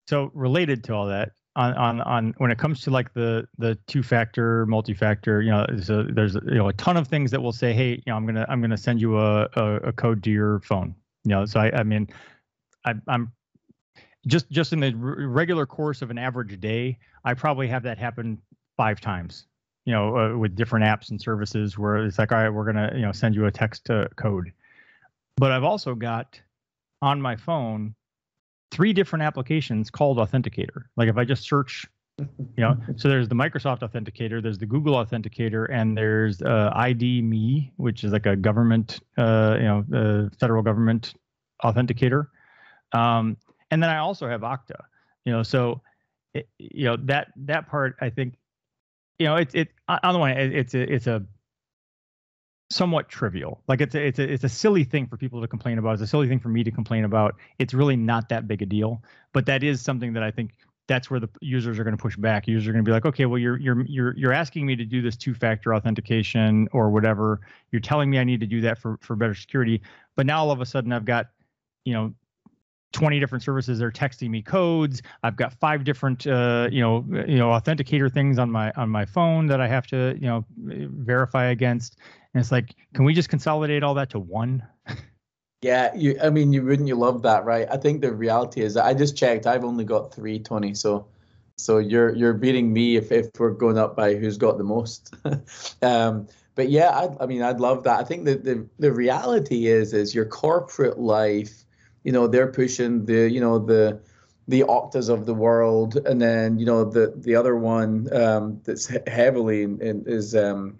so 0.07 0.31
related 0.33 0.85
to 0.85 0.95
all 0.95 1.09
that, 1.09 1.33
on 1.55 1.73
on 1.73 2.01
on 2.01 2.33
when 2.37 2.51
it 2.51 2.57
comes 2.57 2.81
to 2.81 2.91
like 2.91 3.13
the 3.13 3.47
the 3.57 3.75
two 3.87 4.03
factor, 4.03 4.65
multi 4.65 4.93
factor, 4.93 5.41
you 5.41 5.51
know, 5.51 5.65
there's 5.67 5.89
a, 5.89 6.03
there's 6.03 6.35
you 6.35 6.55
know 6.55 6.69
a 6.69 6.73
ton 6.73 6.97
of 6.97 7.07
things 7.07 7.31
that 7.31 7.41
will 7.41 7.51
say, 7.51 7.73
hey, 7.73 7.91
you 7.91 8.03
know, 8.07 8.15
I'm 8.15 8.25
gonna 8.25 8.45
I'm 8.47 8.61
gonna 8.61 8.77
send 8.77 9.01
you 9.01 9.19
a 9.19 9.49
a, 9.55 9.75
a 9.87 9.91
code 9.93 10.23
to 10.23 10.31
your 10.31 10.59
phone. 10.61 10.95
You 11.23 11.29
know, 11.29 11.45
so 11.45 11.59
I 11.59 11.79
I 11.79 11.83
mean, 11.83 12.07
I, 12.85 12.93
I'm 13.07 13.31
just 14.27 14.49
just 14.49 14.73
in 14.73 14.79
the 14.79 14.93
regular 14.95 15.65
course 15.65 16.01
of 16.01 16.09
an 16.09 16.17
average 16.17 16.59
day, 16.59 16.97
I 17.25 17.33
probably 17.33 17.67
have 17.67 17.83
that 17.83 17.97
happen 17.97 18.37
five 18.77 19.01
times 19.01 19.45
you 19.85 19.93
know, 19.93 20.17
uh, 20.17 20.37
with 20.37 20.55
different 20.55 20.85
apps 20.85 21.09
and 21.09 21.19
services 21.19 21.77
where 21.77 21.97
it's 22.05 22.19
like, 22.19 22.31
all 22.31 22.37
right, 22.37 22.49
we're 22.49 22.65
gonna, 22.65 22.91
you 22.93 23.01
know, 23.01 23.11
send 23.11 23.35
you 23.35 23.45
a 23.45 23.51
text 23.51 23.89
uh, 23.89 24.07
code. 24.15 24.51
But 25.37 25.51
I've 25.51 25.63
also 25.63 25.95
got 25.95 26.39
on 27.01 27.19
my 27.19 27.35
phone 27.35 27.95
three 28.71 28.93
different 28.93 29.23
applications 29.23 29.89
called 29.89 30.17
Authenticator. 30.17 30.83
Like 30.97 31.09
if 31.09 31.17
I 31.17 31.25
just 31.25 31.43
search, 31.43 31.85
you 32.17 32.27
know, 32.57 32.77
so 32.95 33.09
there's 33.09 33.27
the 33.27 33.35
Microsoft 33.35 33.79
Authenticator, 33.79 34.41
there's 34.41 34.57
the 34.57 34.65
Google 34.65 34.95
Authenticator, 34.95 35.67
and 35.71 35.97
there's 35.97 36.41
uh, 36.41 36.71
ID.me, 36.73 37.73
which 37.77 38.03
is 38.03 38.11
like 38.11 38.25
a 38.25 38.35
government, 38.35 38.99
uh, 39.17 39.57
you 39.57 39.65
know, 39.65 39.85
uh, 39.93 40.35
federal 40.39 40.63
government 40.63 41.13
authenticator. 41.63 42.27
Um, 42.93 43.37
and 43.69 43.81
then 43.81 43.89
I 43.89 43.97
also 43.97 44.27
have 44.27 44.41
Okta. 44.41 44.81
You 45.25 45.33
know, 45.33 45.43
so 45.43 45.81
it, 46.33 46.49
you 46.57 46.85
know 46.85 46.97
that 47.03 47.27
that 47.35 47.69
part 47.69 47.95
I 48.01 48.09
think 48.09 48.35
you 49.21 49.27
know, 49.27 49.35
it's 49.35 49.53
it 49.53 49.67
on 49.87 50.13
the 50.13 50.19
one 50.19 50.31
hand, 50.31 50.51
it's 50.51 50.73
a 50.73 50.81
it's 50.91 51.05
a 51.05 51.23
somewhat 52.71 53.09
trivial. 53.09 53.61
Like 53.67 53.81
it's 53.81 53.95
a, 53.95 54.05
it's 54.05 54.19
a 54.19 54.31
it's 54.31 54.43
a 54.43 54.49
silly 54.49 54.83
thing 54.83 55.07
for 55.07 55.17
people 55.17 55.41
to 55.41 55.47
complain 55.47 55.77
about. 55.77 55.93
It's 55.93 56.01
a 56.01 56.07
silly 56.07 56.27
thing 56.27 56.39
for 56.39 56.49
me 56.49 56.63
to 56.63 56.71
complain 56.71 57.03
about. 57.03 57.35
It's 57.59 57.73
really 57.73 57.95
not 57.95 58.29
that 58.29 58.47
big 58.47 58.61
a 58.61 58.65
deal, 58.65 59.03
but 59.33 59.45
that 59.45 59.63
is 59.63 59.81
something 59.81 60.13
that 60.13 60.23
I 60.23 60.31
think 60.31 60.51
that's 60.87 61.09
where 61.09 61.19
the 61.19 61.29
users 61.41 61.79
are 61.79 61.83
going 61.83 61.95
to 61.95 62.01
push 62.01 62.17
back. 62.17 62.47
Users 62.47 62.67
are 62.67 62.73
going 62.73 62.83
to 62.83 62.89
be 62.89 62.93
like, 62.93 63.05
okay, 63.05 63.25
well, 63.25 63.37
you're 63.37 63.57
you're 63.57 63.85
you're 63.85 64.17
you're 64.17 64.33
asking 64.33 64.65
me 64.65 64.75
to 64.75 64.85
do 64.85 65.01
this 65.01 65.15
two-factor 65.15 65.75
authentication 65.75 66.67
or 66.71 66.89
whatever. 66.89 67.41
You're 67.71 67.81
telling 67.81 68.09
me 68.09 68.19
I 68.19 68.23
need 68.23 68.39
to 68.39 68.47
do 68.47 68.61
that 68.61 68.79
for 68.79 68.97
for 69.01 69.15
better 69.15 69.35
security, 69.35 69.81
but 70.15 70.25
now 70.25 70.39
all 70.39 70.51
of 70.51 70.61
a 70.61 70.65
sudden 70.65 70.91
I've 70.91 71.05
got, 71.05 71.27
you 71.85 71.93
know, 71.93 72.13
20 72.93 73.19
different 73.19 73.43
services 73.43 73.81
are 73.81 73.91
texting 73.91 74.29
me 74.29 74.41
codes 74.41 75.01
i've 75.23 75.37
got 75.37 75.53
five 75.53 75.83
different 75.83 76.27
uh, 76.27 76.67
you 76.71 76.81
know 76.81 77.05
you 77.25 77.37
know 77.37 77.47
authenticator 77.47 78.11
things 78.11 78.37
on 78.37 78.51
my 78.51 78.71
on 78.71 78.89
my 78.89 79.05
phone 79.05 79.47
that 79.47 79.61
i 79.61 79.67
have 79.67 79.87
to 79.87 80.13
you 80.19 80.27
know 80.27 80.45
verify 80.57 81.45
against 81.45 81.97
and 82.33 82.41
it's 82.41 82.51
like 82.51 82.75
can 82.93 83.05
we 83.05 83.13
just 83.13 83.29
consolidate 83.29 83.83
all 83.83 83.93
that 83.95 84.09
to 84.11 84.19
one? 84.19 84.63
Yeah 85.61 85.93
you 85.95 86.17
i 86.23 86.29
mean 86.29 86.51
you 86.53 86.63
wouldn't 86.63 86.87
you 86.87 86.95
love 86.95 87.21
that 87.21 87.45
right? 87.45 87.67
I 87.69 87.77
think 87.77 88.01
the 88.01 88.11
reality 88.11 88.61
is 88.61 88.77
i 88.77 88.93
just 88.93 89.15
checked 89.15 89.45
i've 89.45 89.63
only 89.63 89.85
got 89.85 90.13
320 90.13 90.73
so 90.73 91.07
so 91.57 91.77
you're 91.77 92.15
you're 92.15 92.33
beating 92.33 92.73
me 92.73 92.95
if, 92.95 93.11
if 93.11 93.29
we're 93.37 93.51
going 93.51 93.77
up 93.77 93.95
by 93.95 94.15
who's 94.15 94.37
got 94.37 94.57
the 94.57 94.63
most. 94.63 95.13
Um, 95.83 96.27
but 96.55 96.69
yeah 96.69 96.89
I, 96.89 97.23
I 97.23 97.25
mean 97.27 97.43
i'd 97.43 97.59
love 97.59 97.83
that. 97.83 97.99
I 97.99 98.03
think 98.03 98.25
that 98.25 98.43
the, 98.43 98.67
the 98.79 98.91
reality 98.91 99.67
is 99.67 99.93
is 99.93 100.15
your 100.15 100.25
corporate 100.25 100.99
life 100.99 101.63
you 102.03 102.11
know 102.11 102.27
they're 102.27 102.51
pushing 102.51 103.05
the 103.05 103.29
you 103.29 103.39
know 103.39 103.59
the 103.59 104.01
the 104.47 104.63
Oktas 104.63 105.09
of 105.09 105.25
the 105.25 105.33
world, 105.33 105.97
and 106.05 106.21
then 106.21 106.59
you 106.59 106.65
know 106.65 106.83
the 106.83 107.13
the 107.15 107.35
other 107.35 107.55
one 107.55 108.11
um, 108.13 108.61
that's 108.63 108.91
heavily 109.07 109.63
in, 109.63 109.81
in, 109.81 110.03
is 110.05 110.35
um, 110.35 110.77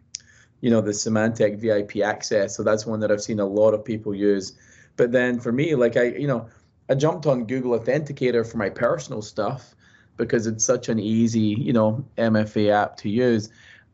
you 0.61 0.69
know 0.69 0.81
the 0.81 0.91
Symantec 0.91 1.57
VIP 1.57 2.03
access. 2.03 2.55
So 2.55 2.63
that's 2.63 2.85
one 2.85 2.99
that 3.01 3.11
I've 3.11 3.21
seen 3.21 3.39
a 3.39 3.45
lot 3.45 3.73
of 3.73 3.83
people 3.83 4.15
use. 4.15 4.53
But 4.95 5.11
then 5.11 5.39
for 5.39 5.51
me, 5.51 5.75
like 5.75 5.97
I 5.97 6.03
you 6.03 6.27
know 6.27 6.47
I 6.89 6.95
jumped 6.95 7.25
on 7.25 7.45
Google 7.45 7.77
Authenticator 7.77 8.49
for 8.49 8.57
my 8.57 8.69
personal 8.69 9.21
stuff 9.21 9.75
because 10.17 10.47
it's 10.47 10.63
such 10.63 10.89
an 10.89 10.99
easy 10.99 11.55
you 11.59 11.73
know 11.73 12.05
MFA 12.17 12.71
app 12.71 12.97
to 12.97 13.09
use. 13.09 13.49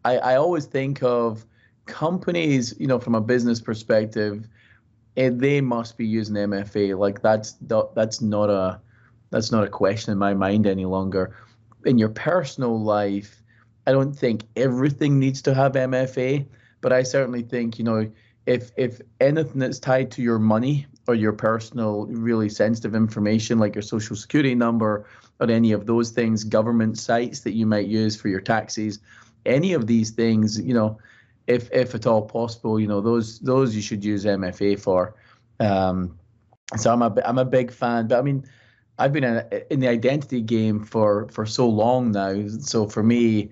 I, 0.05 0.18
I 0.18 0.36
always 0.36 0.65
think 0.65 1.01
of 1.01 1.45
companies 1.86 2.76
you 2.78 2.88
know 2.88 2.99
from 2.99 3.15
a 3.15 3.22
business 3.22 3.61
perspective 3.61 4.47
and 5.18 5.41
they 5.41 5.59
must 5.59 5.97
be 5.97 6.05
using 6.05 6.36
MFA. 6.36 6.97
Like 6.97 7.22
that's 7.22 7.57
that's 7.95 8.22
not 8.22 8.49
a 8.49 8.80
that's 9.32 9.51
not 9.51 9.63
a 9.63 9.70
question 9.70 10.11
in 10.11 10.18
my 10.18 10.34
mind 10.34 10.68
any 10.68 10.86
longer. 10.86 11.36
In 11.86 11.97
your 11.97 12.09
personal 12.09 12.80
life, 12.82 13.41
I 13.88 13.91
don't 13.91 14.13
think 14.13 14.43
everything 14.55 15.17
needs 15.17 15.41
to 15.43 15.53
have 15.53 15.71
MFA, 15.71 16.45
but 16.81 16.93
I 16.93 17.03
certainly 17.03 17.41
think 17.41 17.79
you 17.79 17.85
know 17.85 18.11
if 18.45 18.71
if 18.77 19.01
anything 19.19 19.59
that's 19.59 19.79
tied 19.79 20.11
to 20.11 20.21
your 20.21 20.39
money 20.39 20.85
or 21.07 21.15
your 21.15 21.33
personal 21.33 22.05
really 22.05 22.49
sensitive 22.49 22.93
information 22.93 23.57
like 23.57 23.73
your 23.73 23.81
social 23.81 24.15
security 24.15 24.53
number 24.53 25.07
or 25.39 25.49
any 25.49 25.71
of 25.71 25.85
those 25.85 26.11
things 26.11 26.43
government 26.43 26.99
sites 26.99 27.39
that 27.41 27.53
you 27.53 27.65
might 27.65 27.88
use 27.88 28.15
for 28.15 28.27
your 28.27 28.41
taxes 28.41 28.99
any 29.45 29.73
of 29.73 29.88
these 29.88 30.11
things 30.11 30.59
you 30.59 30.73
know 30.73 30.97
if 31.47 31.71
if 31.71 31.95
at 31.95 32.05
all 32.05 32.21
possible, 32.21 32.79
you 32.79 32.88
know 32.88 33.01
those 33.01 33.39
those 33.39 33.75
you 33.75 33.81
should 33.81 34.03
use 34.03 34.25
MFA 34.25 34.79
for. 34.79 35.15
Um, 35.59 36.19
so 36.75 36.91
I'm 36.91 37.01
a 37.01 37.13
I'm 37.25 37.38
a 37.38 37.45
big 37.45 37.71
fan, 37.71 38.07
but 38.07 38.19
I 38.19 38.21
mean, 38.21 38.45
I've 38.99 39.13
been 39.13 39.23
in, 39.23 39.43
in 39.71 39.79
the 39.79 39.88
identity 39.88 40.41
game 40.41 40.83
for 40.83 41.27
for 41.29 41.45
so 41.45 41.67
long 41.67 42.11
now. 42.11 42.47
So 42.59 42.85
for 42.88 43.01
me, 43.01 43.49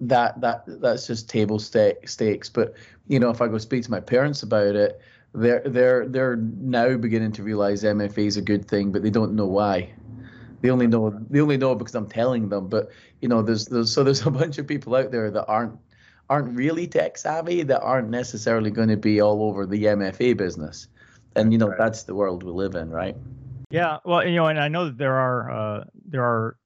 that 0.00 0.40
that 0.40 0.64
that's 0.66 1.06
just 1.06 1.28
table 1.28 1.58
stakes. 1.58 2.48
But 2.48 2.74
you 3.08 3.18
know, 3.18 3.30
if 3.30 3.40
I 3.40 3.48
go 3.48 3.58
speak 3.58 3.84
to 3.84 3.90
my 3.90 4.00
parents 4.00 4.42
about 4.42 4.74
it, 4.74 5.00
they're 5.34 5.62
they're 5.66 6.08
they're 6.08 6.36
now 6.36 6.96
beginning 6.96 7.32
to 7.32 7.42
realize 7.42 7.82
MFA 7.82 8.26
is 8.26 8.36
a 8.36 8.42
good 8.42 8.66
thing, 8.66 8.92
but 8.92 9.02
they 9.02 9.10
don't 9.10 9.34
know 9.34 9.46
why. 9.46 9.92
They 10.60 10.70
only 10.70 10.86
know 10.86 11.10
they 11.30 11.40
only 11.40 11.56
know 11.56 11.74
because 11.74 11.94
I'm 11.94 12.08
telling 12.08 12.48
them. 12.48 12.68
But 12.68 12.90
you 13.20 13.28
know, 13.28 13.42
there's 13.42 13.66
there's 13.66 13.92
so 13.92 14.04
there's 14.04 14.26
a 14.26 14.30
bunch 14.30 14.58
of 14.58 14.66
people 14.66 14.94
out 14.94 15.10
there 15.10 15.30
that 15.30 15.46
aren't 15.46 15.78
aren't 16.30 16.56
really 16.56 16.86
tech 16.86 17.18
savvy 17.18 17.62
that 17.62 17.82
aren't 17.82 18.08
necessarily 18.08 18.70
going 18.70 18.88
to 18.88 18.96
be 18.96 19.20
all 19.20 19.42
over 19.42 19.66
the 19.66 19.84
MFA 19.84 20.36
business. 20.36 20.88
And 21.36 21.52
you 21.52 21.58
know 21.58 21.68
right. 21.68 21.78
that's 21.78 22.04
the 22.04 22.14
world 22.14 22.44
we 22.44 22.52
live 22.52 22.76
in, 22.76 22.90
right? 22.90 23.16
Yeah, 23.70 23.98
well, 24.04 24.26
you 24.26 24.36
know, 24.36 24.46
and 24.46 24.60
I 24.60 24.68
know 24.68 24.86
that 24.86 24.98
there 24.98 25.16
are 25.16 25.50
uh, 25.50 25.84
there 26.06 26.22
are 26.22 26.56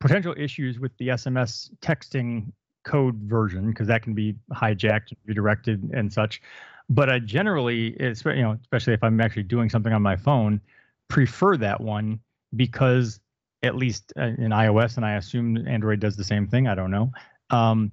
potential 0.00 0.34
issues 0.36 0.78
with 0.78 0.96
the 0.98 1.08
SMS 1.08 1.70
texting 1.80 2.52
code 2.84 3.16
version 3.16 3.70
because 3.70 3.86
that 3.86 4.02
can 4.02 4.14
be 4.14 4.34
hijacked, 4.52 5.10
and 5.10 5.18
redirected, 5.26 5.90
and 5.92 6.12
such. 6.12 6.42
But 6.88 7.08
I 7.08 7.20
generally, 7.20 7.96
you 8.00 8.42
know, 8.42 8.58
especially 8.60 8.94
if 8.94 9.04
I'm 9.04 9.20
actually 9.20 9.44
doing 9.44 9.70
something 9.70 9.92
on 9.92 10.02
my 10.02 10.16
phone, 10.16 10.60
prefer 11.08 11.56
that 11.58 11.80
one 11.80 12.18
because 12.56 13.20
at 13.62 13.76
least 13.76 14.12
uh, 14.18 14.22
in 14.22 14.50
iOS, 14.50 14.96
and 14.96 15.04
I 15.04 15.12
assume 15.12 15.68
Android 15.68 16.00
does 16.00 16.16
the 16.16 16.24
same 16.24 16.48
thing. 16.48 16.66
I 16.66 16.74
don't 16.74 16.90
know. 16.90 17.12
Um, 17.50 17.92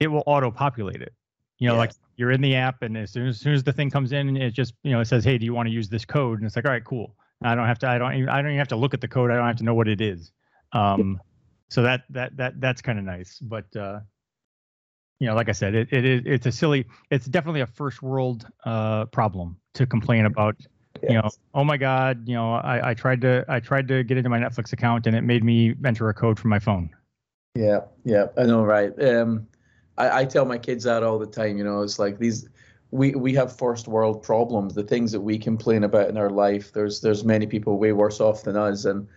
it 0.00 0.06
will 0.06 0.22
auto 0.26 0.50
populate 0.50 1.02
it. 1.02 1.12
You 1.58 1.68
know, 1.68 1.74
yeah. 1.74 1.80
like 1.80 1.92
you're 2.16 2.30
in 2.30 2.40
the 2.40 2.54
app, 2.54 2.82
and 2.82 2.96
as 2.96 3.10
soon 3.12 3.26
as, 3.26 3.36
as 3.36 3.40
soon 3.40 3.54
as 3.54 3.64
the 3.64 3.72
thing 3.72 3.90
comes 3.90 4.12
in, 4.12 4.36
it 4.36 4.52
just 4.52 4.74
you 4.82 4.92
know 4.92 5.00
it 5.00 5.06
says, 5.06 5.24
"Hey, 5.24 5.38
do 5.38 5.44
you 5.44 5.54
want 5.54 5.66
to 5.66 5.72
use 5.72 5.88
this 5.88 6.04
code?" 6.04 6.38
And 6.38 6.46
it's 6.46 6.56
like, 6.56 6.64
"All 6.64 6.70
right, 6.70 6.84
cool." 6.84 7.14
I 7.42 7.54
don't 7.54 7.66
have 7.66 7.78
to. 7.80 7.88
I 7.88 7.98
don't. 7.98 8.28
I 8.28 8.40
don't 8.40 8.50
even 8.50 8.58
have 8.58 8.68
to 8.68 8.76
look 8.76 8.94
at 8.94 9.00
the 9.00 9.08
code. 9.08 9.30
I 9.30 9.36
don't 9.36 9.46
have 9.46 9.56
to 9.56 9.64
know 9.64 9.74
what 9.74 9.88
it 9.88 10.00
is. 10.00 10.32
Um, 10.76 11.20
so 11.68 11.82
that 11.82 12.02
that 12.10 12.36
that 12.36 12.60
that's 12.60 12.82
kind 12.82 12.98
of 12.98 13.04
nice. 13.04 13.38
But 13.38 13.74
uh, 13.76 14.00
you 15.18 15.26
know, 15.26 15.34
like 15.34 15.48
I 15.48 15.52
said, 15.52 15.74
it, 15.74 15.88
it 15.92 16.04
is 16.04 16.22
it's 16.24 16.46
a 16.46 16.52
silly. 16.52 16.86
It's 17.10 17.26
definitely 17.26 17.62
a 17.62 17.66
first 17.66 18.02
world 18.02 18.46
uh, 18.64 19.06
problem 19.06 19.56
to 19.74 19.86
complain 19.86 20.26
about 20.26 20.56
yes. 21.02 21.10
you 21.10 21.16
know 21.16 21.28
oh 21.54 21.64
my 21.64 21.76
god 21.76 22.26
you 22.26 22.34
know 22.34 22.54
I, 22.54 22.90
I 22.90 22.94
tried 22.94 23.20
to 23.22 23.44
i 23.48 23.60
tried 23.60 23.88
to 23.88 24.02
get 24.02 24.16
into 24.16 24.30
my 24.30 24.38
netflix 24.38 24.72
account 24.72 25.06
and 25.06 25.16
it 25.16 25.22
made 25.22 25.44
me 25.44 25.74
enter 25.84 26.08
a 26.08 26.14
code 26.14 26.38
from 26.38 26.50
my 26.50 26.58
phone 26.58 26.90
yeah 27.54 27.80
yeah 28.04 28.26
i 28.36 28.44
know 28.44 28.64
right 28.64 28.92
um 29.04 29.46
I, 29.98 30.20
I 30.20 30.24
tell 30.24 30.44
my 30.44 30.58
kids 30.58 30.84
that 30.84 31.02
all 31.02 31.18
the 31.18 31.26
time 31.26 31.58
you 31.58 31.64
know 31.64 31.82
it's 31.82 31.98
like 31.98 32.18
these 32.18 32.48
we 32.90 33.14
we 33.14 33.34
have 33.34 33.56
first 33.56 33.88
world 33.88 34.22
problems 34.22 34.74
the 34.74 34.82
things 34.82 35.12
that 35.12 35.20
we 35.20 35.38
complain 35.38 35.84
about 35.84 36.08
in 36.08 36.16
our 36.16 36.30
life 36.30 36.72
there's 36.72 37.00
there's 37.00 37.24
many 37.24 37.46
people 37.46 37.78
way 37.78 37.92
worse 37.92 38.20
off 38.20 38.44
than 38.44 38.56
us 38.56 38.84
and 38.84 39.08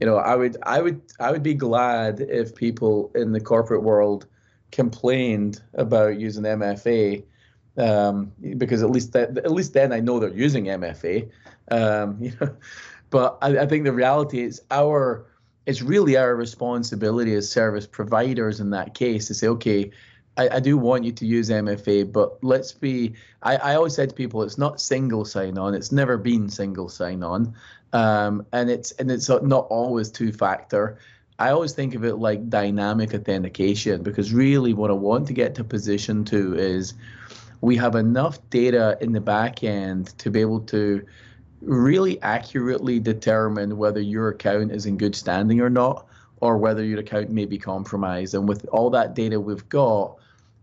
you 0.00 0.06
know 0.06 0.16
i 0.16 0.34
would 0.34 0.56
i 0.64 0.80
would 0.80 1.00
i 1.20 1.30
would 1.30 1.42
be 1.42 1.54
glad 1.54 2.20
if 2.20 2.54
people 2.54 3.10
in 3.14 3.32
the 3.32 3.40
corporate 3.40 3.82
world 3.82 4.26
complained 4.72 5.62
about 5.74 6.18
using 6.18 6.44
mfa 6.44 7.22
um, 7.78 8.32
because 8.56 8.82
at 8.82 8.90
least 8.90 9.12
that, 9.12 9.36
at 9.38 9.50
least 9.50 9.74
then 9.74 9.92
I 9.92 10.00
know 10.00 10.18
they're 10.18 10.32
using 10.32 10.64
MFA. 10.64 11.30
Um, 11.70 12.16
you 12.20 12.32
know, 12.40 12.56
but 13.10 13.38
I, 13.42 13.58
I 13.58 13.66
think 13.66 13.84
the 13.84 13.92
reality 13.92 14.42
is 14.42 14.62
our 14.70 15.26
it's 15.66 15.82
really 15.82 16.16
our 16.16 16.36
responsibility 16.36 17.34
as 17.34 17.50
service 17.50 17.86
providers 17.88 18.60
in 18.60 18.70
that 18.70 18.94
case 18.94 19.26
to 19.26 19.34
say, 19.34 19.48
okay, 19.48 19.90
I, 20.36 20.56
I, 20.56 20.60
do 20.60 20.76
want 20.76 21.04
you 21.04 21.12
to 21.12 21.26
use 21.26 21.48
MFA, 21.48 22.12
but 22.12 22.42
let's 22.44 22.72
be. 22.72 23.14
I, 23.42 23.56
I 23.56 23.74
always 23.74 23.94
said 23.94 24.10
to 24.10 24.14
people, 24.14 24.42
it's 24.42 24.58
not 24.58 24.80
single 24.80 25.24
sign-on. 25.24 25.74
It's 25.74 25.92
never 25.92 26.18
been 26.18 26.48
single 26.48 26.88
sign-on, 26.88 27.54
um, 27.92 28.46
and 28.52 28.70
it's 28.70 28.92
and 28.92 29.10
it's 29.10 29.28
not 29.28 29.66
always 29.70 30.10
two-factor. 30.10 30.98
I 31.38 31.50
always 31.50 31.72
think 31.72 31.94
of 31.94 32.04
it 32.04 32.16
like 32.16 32.48
dynamic 32.48 33.14
authentication 33.14 34.02
because 34.02 34.32
really, 34.32 34.72
what 34.72 34.90
I 34.90 34.94
want 34.94 35.26
to 35.28 35.32
get 35.32 35.54
to 35.56 35.64
position 35.64 36.24
to 36.26 36.54
is 36.54 36.94
we 37.60 37.76
have 37.76 37.94
enough 37.94 38.38
data 38.50 38.98
in 39.00 39.12
the 39.12 39.20
back 39.20 39.64
end 39.64 40.16
to 40.18 40.30
be 40.30 40.40
able 40.40 40.60
to 40.60 41.04
really 41.62 42.20
accurately 42.22 43.00
determine 43.00 43.76
whether 43.76 44.00
your 44.00 44.28
account 44.28 44.72
is 44.72 44.86
in 44.86 44.98
good 44.98 45.14
standing 45.14 45.60
or 45.60 45.70
not, 45.70 46.06
or 46.40 46.58
whether 46.58 46.84
your 46.84 47.00
account 47.00 47.30
may 47.30 47.46
be 47.46 47.58
compromised. 47.58 48.34
And 48.34 48.48
with 48.48 48.66
all 48.66 48.90
that 48.90 49.14
data 49.14 49.40
we've 49.40 49.68
got, 49.68 50.16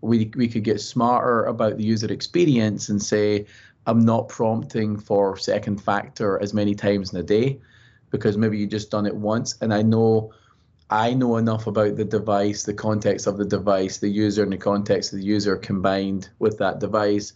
we, 0.03 0.31
we 0.35 0.47
could 0.47 0.63
get 0.63 0.81
smarter 0.81 1.45
about 1.45 1.77
the 1.77 1.83
user 1.83 2.11
experience 2.11 2.89
and 2.89 3.01
say, 3.01 3.45
I'm 3.87 4.05
not 4.05 4.29
prompting 4.29 4.99
for 4.99 5.37
second 5.37 5.81
factor 5.81 6.41
as 6.41 6.53
many 6.53 6.75
times 6.75 7.13
in 7.13 7.19
a 7.19 7.23
day 7.23 7.59
because 8.11 8.37
maybe 8.37 8.57
you 8.57 8.67
just 8.67 8.91
done 8.91 9.05
it 9.05 9.15
once. 9.15 9.55
And 9.61 9.73
I 9.73 9.81
know 9.81 10.33
I 10.89 11.13
know 11.13 11.37
enough 11.37 11.65
about 11.65 11.95
the 11.95 12.05
device, 12.05 12.63
the 12.63 12.73
context 12.73 13.25
of 13.25 13.37
the 13.37 13.45
device, 13.45 13.97
the 13.97 14.09
user, 14.09 14.43
and 14.43 14.51
the 14.51 14.57
context 14.57 15.11
of 15.11 15.19
the 15.19 15.25
user 15.25 15.55
combined 15.55 16.29
with 16.37 16.59
that 16.59 16.79
device. 16.79 17.33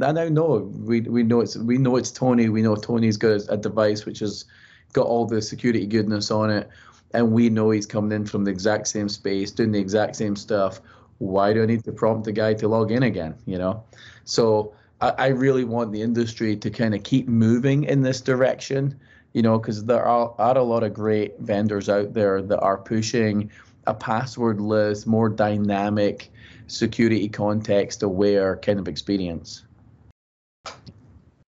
I 0.00 0.12
now 0.12 0.28
know 0.28 0.70
we 0.72 1.02
we 1.02 1.22
know 1.22 1.40
it's 1.40 1.56
we 1.56 1.76
know 1.76 1.96
it's 1.96 2.10
Tony. 2.10 2.48
We 2.48 2.62
know 2.62 2.76
Tony's 2.76 3.18
got 3.18 3.42
a 3.48 3.56
device 3.56 4.06
which 4.06 4.20
has 4.20 4.46
got 4.92 5.06
all 5.06 5.26
the 5.26 5.42
security 5.42 5.84
goodness 5.84 6.30
on 6.30 6.50
it, 6.50 6.68
and 7.12 7.32
we 7.32 7.50
know 7.50 7.70
he's 7.70 7.86
coming 7.86 8.12
in 8.12 8.24
from 8.24 8.44
the 8.44 8.50
exact 8.50 8.86
same 8.88 9.08
space, 9.08 9.50
doing 9.50 9.72
the 9.72 9.80
exact 9.80 10.16
same 10.16 10.36
stuff. 10.36 10.80
Why 11.18 11.52
do 11.52 11.62
I 11.62 11.66
need 11.66 11.84
to 11.84 11.92
prompt 11.92 12.24
the 12.24 12.32
guy 12.32 12.54
to 12.54 12.68
log 12.68 12.90
in 12.90 13.02
again? 13.02 13.34
You 13.46 13.58
know, 13.58 13.84
so 14.24 14.74
I, 15.00 15.10
I 15.10 15.26
really 15.28 15.64
want 15.64 15.92
the 15.92 16.02
industry 16.02 16.56
to 16.56 16.70
kind 16.70 16.94
of 16.94 17.02
keep 17.02 17.28
moving 17.28 17.84
in 17.84 18.02
this 18.02 18.20
direction 18.20 18.98
you 19.34 19.42
know, 19.42 19.58
because 19.58 19.84
there 19.84 20.04
are, 20.04 20.32
are 20.38 20.56
a 20.56 20.62
lot 20.62 20.82
of 20.82 20.94
great 20.94 21.38
vendors 21.40 21.88
out 21.88 22.14
there 22.14 22.40
that 22.40 22.60
are 22.60 22.78
pushing 22.78 23.50
a 23.86 23.94
passwordless, 23.94 25.06
more 25.06 25.28
dynamic, 25.28 26.30
security 26.68 27.28
context 27.28 28.02
aware 28.02 28.56
kind 28.56 28.78
of 28.78 28.88
experience. 28.88 29.64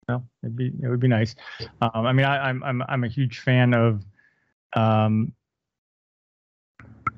Well, 0.08 0.26
it'd 0.42 0.56
be 0.56 0.72
it 0.82 0.88
would 0.88 1.00
be 1.00 1.08
nice. 1.08 1.36
Um, 1.80 2.06
I 2.06 2.12
mean, 2.12 2.24
I, 2.24 2.48
am 2.48 2.62
I'm 2.64 2.82
I'm 2.88 3.04
a 3.04 3.08
huge 3.08 3.40
fan 3.40 3.74
of 3.74 4.04
um, 4.72 5.32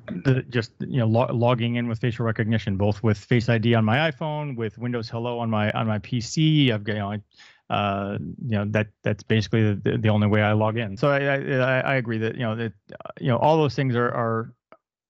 the, 0.09 0.43
just 0.49 0.71
you 0.79 0.99
know 0.99 1.07
lo- 1.07 1.31
logging 1.31 1.75
in 1.75 1.87
with 1.87 1.99
facial 1.99 2.25
recognition, 2.25 2.77
both 2.77 3.01
with 3.03 3.17
Face 3.17 3.49
ID 3.49 3.75
on 3.75 3.85
my 3.85 4.11
iPhone, 4.11 4.55
with 4.55 4.77
Windows 4.77 5.09
Hello 5.09 5.39
on 5.39 5.49
my 5.49 5.71
on 5.71 5.87
my 5.87 5.99
PC. 5.99 6.71
I've 6.71 6.83
got 6.83 6.93
you 6.93 6.99
know, 6.99 7.17
uh, 7.69 8.17
you 8.19 8.57
know 8.57 8.65
that 8.69 8.87
that's 9.03 9.23
basically 9.23 9.73
the, 9.75 9.97
the 9.97 10.09
only 10.09 10.27
way 10.27 10.41
I 10.41 10.53
log 10.53 10.77
in. 10.77 10.97
So 10.97 11.09
I, 11.09 11.19
I, 11.19 11.79
I 11.79 11.95
agree 11.95 12.17
that 12.19 12.35
you 12.35 12.41
know 12.41 12.55
that 12.55 12.73
you 13.19 13.27
know 13.27 13.37
all 13.37 13.57
those 13.57 13.75
things 13.75 13.95
are 13.95 14.09
are 14.09 14.53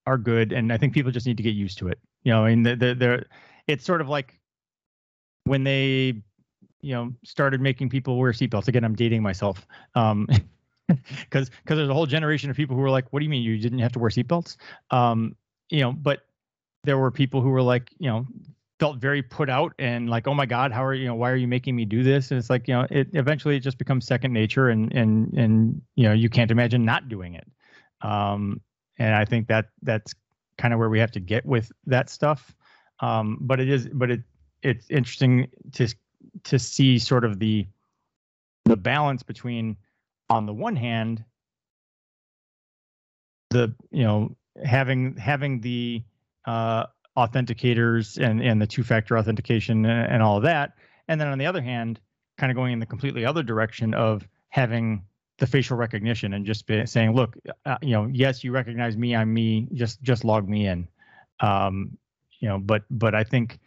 are 0.05 0.17
good, 0.17 0.51
and 0.51 0.71
I 0.73 0.77
think 0.77 0.93
people 0.93 1.11
just 1.11 1.25
need 1.25 1.37
to 1.37 1.43
get 1.43 1.55
used 1.55 1.77
to 1.79 1.87
it. 1.87 1.99
You 2.23 2.33
know, 2.33 2.45
I 2.45 2.55
mean, 2.55 2.77
they're, 2.79 2.95
they're 2.95 3.25
it's 3.67 3.85
sort 3.85 4.01
of 4.01 4.09
like 4.09 4.39
when 5.45 5.63
they 5.63 6.21
you 6.81 6.93
know 6.93 7.13
started 7.23 7.61
making 7.61 7.89
people 7.89 8.17
wear 8.17 8.31
seatbelts. 8.31 8.67
Again, 8.67 8.83
I'm 8.83 8.95
dating 8.95 9.21
myself. 9.21 9.65
Um, 9.95 10.27
because 11.19 11.49
because 11.49 11.77
there's 11.77 11.89
a 11.89 11.93
whole 11.93 12.05
generation 12.05 12.49
of 12.49 12.55
people 12.55 12.75
who 12.75 12.81
were 12.81 12.89
like, 12.89 13.11
"What 13.11 13.19
do 13.19 13.25
you 13.25 13.29
mean 13.29 13.43
you 13.43 13.57
didn't 13.57 13.79
have 13.79 13.91
to 13.93 13.99
wear 13.99 14.09
seatbelts?" 14.09 14.57
Um, 14.91 15.35
you 15.69 15.81
know, 15.81 15.91
but 15.91 16.21
there 16.83 16.97
were 16.97 17.11
people 17.11 17.41
who 17.41 17.49
were 17.49 17.61
like, 17.61 17.89
you 17.99 18.09
know, 18.09 18.25
felt 18.79 18.97
very 18.97 19.21
put 19.21 19.49
out 19.49 19.73
and 19.77 20.09
like, 20.09 20.27
oh 20.27 20.33
my 20.33 20.45
God, 20.45 20.71
how 20.71 20.83
are 20.83 20.93
you 20.93 21.05
know, 21.05 21.15
why 21.15 21.29
are 21.29 21.35
you 21.35 21.47
making 21.47 21.75
me 21.75 21.85
do 21.85 22.01
this? 22.01 22.31
And 22.31 22.37
it's 22.37 22.49
like, 22.49 22.67
you 22.67 22.73
know, 22.73 22.87
it 22.89 23.09
eventually 23.13 23.57
it 23.57 23.59
just 23.59 23.77
becomes 23.77 24.05
second 24.05 24.33
nature 24.33 24.69
and 24.69 24.91
and 24.93 25.33
and 25.33 25.81
you 25.95 26.05
know, 26.05 26.13
you 26.13 26.29
can't 26.29 26.51
imagine 26.51 26.85
not 26.85 27.09
doing 27.09 27.35
it. 27.35 27.47
Um, 28.01 28.61
and 28.97 29.13
I 29.13 29.25
think 29.25 29.47
that 29.47 29.69
that's 29.81 30.13
kind 30.57 30.73
of 30.73 30.79
where 30.79 30.89
we 30.89 30.99
have 30.99 31.11
to 31.11 31.19
get 31.19 31.45
with 31.45 31.71
that 31.85 32.09
stuff. 32.09 32.55
Um, 33.01 33.37
but 33.41 33.59
it 33.59 33.69
is, 33.69 33.87
but 33.91 34.11
it 34.11 34.21
it's 34.61 34.89
interesting 34.89 35.47
to 35.73 35.87
to 36.45 36.59
see 36.59 36.99
sort 36.99 37.25
of 37.25 37.39
the 37.39 37.67
the 38.65 38.77
balance 38.77 39.23
between 39.23 39.75
on 40.29 40.45
the 40.45 40.53
one 40.53 40.75
hand 40.75 41.23
the 43.49 43.73
you 43.91 44.03
know 44.03 44.35
having 44.63 45.15
having 45.17 45.61
the 45.61 46.03
uh, 46.45 46.85
authenticators 47.17 48.17
and 48.23 48.41
and 48.41 48.61
the 48.61 48.67
two 48.67 48.83
factor 48.83 49.17
authentication 49.17 49.85
and, 49.85 50.13
and 50.13 50.23
all 50.23 50.37
of 50.37 50.43
that 50.43 50.73
and 51.07 51.19
then 51.19 51.27
on 51.27 51.37
the 51.37 51.45
other 51.45 51.61
hand 51.61 51.99
kind 52.37 52.51
of 52.51 52.55
going 52.55 52.73
in 52.73 52.79
the 52.79 52.85
completely 52.85 53.25
other 53.25 53.43
direction 53.43 53.93
of 53.93 54.27
having 54.49 55.03
the 55.39 55.47
facial 55.47 55.77
recognition 55.77 56.33
and 56.33 56.45
just 56.45 56.65
saying 56.85 57.13
look 57.13 57.35
uh, 57.65 57.77
you 57.81 57.91
know 57.91 58.07
yes 58.11 58.43
you 58.43 58.51
recognize 58.51 58.95
me 58.95 59.15
i'm 59.15 59.33
me 59.33 59.67
just 59.73 60.01
just 60.01 60.23
log 60.23 60.47
me 60.47 60.67
in. 60.67 60.87
Um 61.39 61.97
you 62.39 62.47
know 62.47 62.59
but 62.59 62.83
but 62.89 63.15
i 63.15 63.23
think 63.23 63.59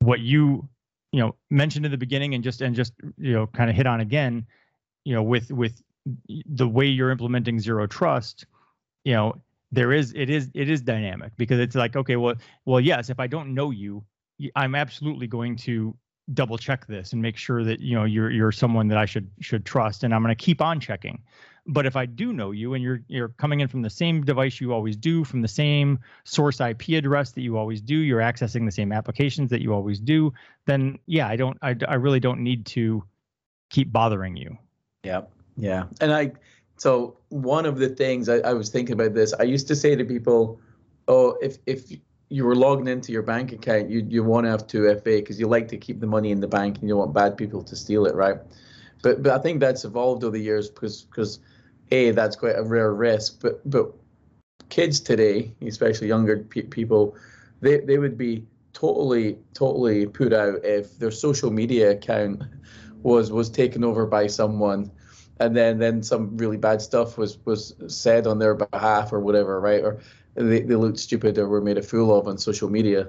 what 0.00 0.20
you 0.20 0.68
you 1.12 1.20
know 1.20 1.34
mentioned 1.50 1.84
in 1.84 1.90
the 1.90 1.98
beginning 1.98 2.34
and 2.34 2.44
just 2.44 2.60
and 2.60 2.74
just 2.74 2.92
you 3.18 3.32
know 3.32 3.46
kind 3.46 3.68
of 3.68 3.76
hit 3.76 3.86
on 3.86 4.00
again 4.00 4.46
you 5.04 5.14
know 5.14 5.22
with 5.22 5.50
with 5.50 5.82
the 6.46 6.68
way 6.68 6.86
you're 6.86 7.10
implementing 7.10 7.60
zero 7.60 7.86
trust 7.86 8.46
you 9.04 9.12
know 9.12 9.34
there 9.72 9.92
is 9.92 10.12
it 10.16 10.30
is 10.30 10.50
it 10.54 10.68
is 10.68 10.82
dynamic 10.82 11.32
because 11.36 11.58
it's 11.58 11.76
like 11.76 11.96
okay 11.96 12.16
well 12.16 12.34
well 12.64 12.80
yes 12.80 13.10
if 13.10 13.20
i 13.20 13.26
don't 13.26 13.52
know 13.52 13.70
you 13.70 14.02
i'm 14.56 14.74
absolutely 14.74 15.26
going 15.26 15.56
to 15.56 15.94
double 16.34 16.58
check 16.58 16.86
this 16.86 17.12
and 17.12 17.20
make 17.20 17.36
sure 17.36 17.64
that 17.64 17.80
you 17.80 17.94
know 17.94 18.04
you're 18.04 18.30
you're 18.30 18.52
someone 18.52 18.88
that 18.88 18.98
i 18.98 19.04
should 19.04 19.28
should 19.40 19.64
trust 19.64 20.04
and 20.04 20.14
i'm 20.14 20.22
going 20.22 20.34
to 20.34 20.44
keep 20.44 20.60
on 20.60 20.80
checking. 20.80 21.22
But 21.66 21.86
if 21.86 21.94
i 21.94 22.06
do 22.06 22.32
know 22.32 22.52
you 22.52 22.74
and 22.74 22.82
you're 22.82 23.00
you're 23.06 23.28
coming 23.28 23.60
in 23.60 23.68
from 23.68 23.82
the 23.82 23.90
same 23.90 24.24
device 24.24 24.60
you 24.60 24.72
always 24.72 24.96
do 24.96 25.24
from 25.24 25.42
the 25.42 25.48
same 25.48 25.98
source 26.24 26.60
ip 26.60 26.88
address 26.88 27.32
that 27.32 27.42
you 27.42 27.58
always 27.58 27.80
do 27.80 27.96
you're 27.96 28.20
accessing 28.20 28.64
the 28.64 28.72
same 28.72 28.92
applications 28.92 29.50
that 29.50 29.60
you 29.60 29.72
always 29.72 30.00
do 30.00 30.32
then 30.66 30.98
yeah 31.06 31.28
i 31.28 31.36
don't 31.36 31.58
i, 31.62 31.76
I 31.86 31.94
really 31.94 32.18
don't 32.18 32.40
need 32.40 32.66
to 32.66 33.04
keep 33.68 33.92
bothering 33.92 34.36
you 34.36 34.56
yeah 35.04 35.22
yeah 35.56 35.84
and 36.00 36.12
i 36.12 36.30
so 36.80 37.18
one 37.28 37.66
of 37.66 37.78
the 37.78 37.90
things 37.90 38.30
I, 38.30 38.36
I, 38.38 38.54
was 38.54 38.70
thinking 38.70 38.94
about 38.94 39.12
this, 39.12 39.34
I 39.34 39.42
used 39.42 39.68
to 39.68 39.76
say 39.76 39.94
to 39.94 40.02
people, 40.02 40.58
"Oh, 41.08 41.36
if 41.42 41.58
if 41.66 41.92
you 42.30 42.46
were 42.46 42.56
logging 42.56 42.88
into 42.88 43.12
your 43.12 43.22
bank 43.22 43.52
account, 43.52 43.90
you 43.90 44.06
you 44.08 44.24
want 44.24 44.46
to 44.46 44.50
have 44.50 44.66
two 44.66 44.88
FA 44.94 45.16
because 45.16 45.38
you 45.38 45.46
like 45.46 45.68
to 45.68 45.76
keep 45.76 46.00
the 46.00 46.06
money 46.06 46.30
in 46.30 46.40
the 46.40 46.48
bank 46.48 46.78
and 46.78 46.84
you 46.84 46.94
don't 46.94 47.00
want 47.00 47.12
bad 47.12 47.36
people 47.36 47.62
to 47.64 47.76
steal 47.76 48.06
it, 48.06 48.14
right?" 48.14 48.38
But 49.02 49.22
but 49.22 49.32
I 49.32 49.38
think 49.42 49.60
that's 49.60 49.84
evolved 49.84 50.24
over 50.24 50.32
the 50.32 50.42
years 50.42 50.70
because 50.70 51.02
because 51.02 51.40
a 51.90 52.12
that's 52.12 52.34
quite 52.34 52.56
a 52.56 52.62
rare 52.62 52.94
risk, 52.94 53.42
but 53.42 53.60
but 53.70 53.92
kids 54.70 55.00
today, 55.00 55.52
especially 55.60 56.08
younger 56.08 56.38
pe- 56.38 56.62
people, 56.62 57.14
they 57.60 57.80
they 57.80 57.98
would 57.98 58.16
be 58.16 58.46
totally 58.72 59.36
totally 59.52 60.06
put 60.06 60.32
out 60.32 60.64
if 60.64 60.98
their 60.98 61.10
social 61.10 61.50
media 61.50 61.90
account 61.90 62.42
was 63.02 63.30
was 63.32 63.50
taken 63.50 63.84
over 63.84 64.06
by 64.06 64.26
someone 64.26 64.90
and 65.40 65.56
then 65.56 65.78
then 65.78 66.02
some 66.02 66.36
really 66.36 66.58
bad 66.58 66.80
stuff 66.80 67.18
was 67.18 67.38
was 67.46 67.74
said 67.88 68.26
on 68.26 68.38
their 68.38 68.54
behalf 68.54 69.12
or 69.12 69.20
whatever, 69.20 69.58
right? 69.58 69.82
Or 69.82 70.00
they, 70.34 70.60
they 70.60 70.76
looked 70.76 70.98
stupid 70.98 71.38
or 71.38 71.48
were 71.48 71.62
made 71.62 71.78
a 71.78 71.82
fool 71.82 72.16
of 72.16 72.28
on 72.28 72.38
social 72.38 72.70
media. 72.70 73.08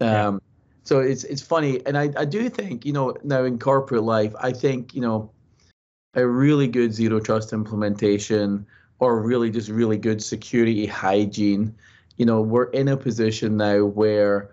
Um, 0.00 0.34
yeah. 0.34 0.38
So 0.84 1.00
it's 1.00 1.24
it's 1.24 1.42
funny, 1.42 1.84
and 1.86 1.96
I, 1.96 2.10
I 2.16 2.26
do 2.26 2.48
think 2.48 2.84
you 2.84 2.92
know 2.92 3.16
now 3.24 3.44
in 3.44 3.58
corporate 3.58 4.02
life, 4.02 4.34
I 4.38 4.52
think 4.52 4.94
you 4.94 5.00
know 5.00 5.30
a 6.14 6.26
really 6.26 6.68
good 6.68 6.92
zero 6.92 7.18
trust 7.18 7.52
implementation 7.52 8.66
or 8.98 9.22
really 9.22 9.50
just 9.50 9.70
really 9.70 9.96
good 9.96 10.22
security 10.22 10.84
hygiene. 10.86 11.74
You 12.18 12.26
know, 12.26 12.42
we're 12.42 12.70
in 12.70 12.88
a 12.88 12.96
position 12.96 13.56
now 13.56 13.84
where 13.84 14.50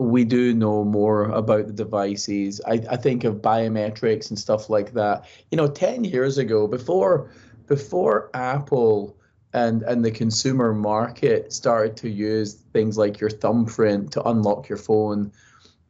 we 0.00 0.24
do 0.24 0.54
know 0.54 0.82
more 0.82 1.24
about 1.24 1.66
the 1.66 1.72
devices. 1.74 2.60
I, 2.66 2.80
I 2.90 2.96
think 2.96 3.24
of 3.24 3.36
biometrics 3.36 4.30
and 4.30 4.38
stuff 4.38 4.70
like 4.70 4.94
that. 4.94 5.26
You 5.50 5.56
know, 5.56 5.68
10 5.68 6.04
years 6.04 6.38
ago, 6.38 6.66
before 6.66 7.30
before 7.66 8.30
Apple 8.34 9.16
and 9.52 9.82
and 9.82 10.04
the 10.04 10.10
consumer 10.10 10.72
market 10.72 11.52
started 11.52 11.98
to 11.98 12.08
use 12.08 12.54
things 12.72 12.96
like 12.96 13.20
your 13.20 13.30
thumbprint 13.30 14.12
to 14.12 14.22
unlock 14.22 14.68
your 14.68 14.78
phone, 14.78 15.32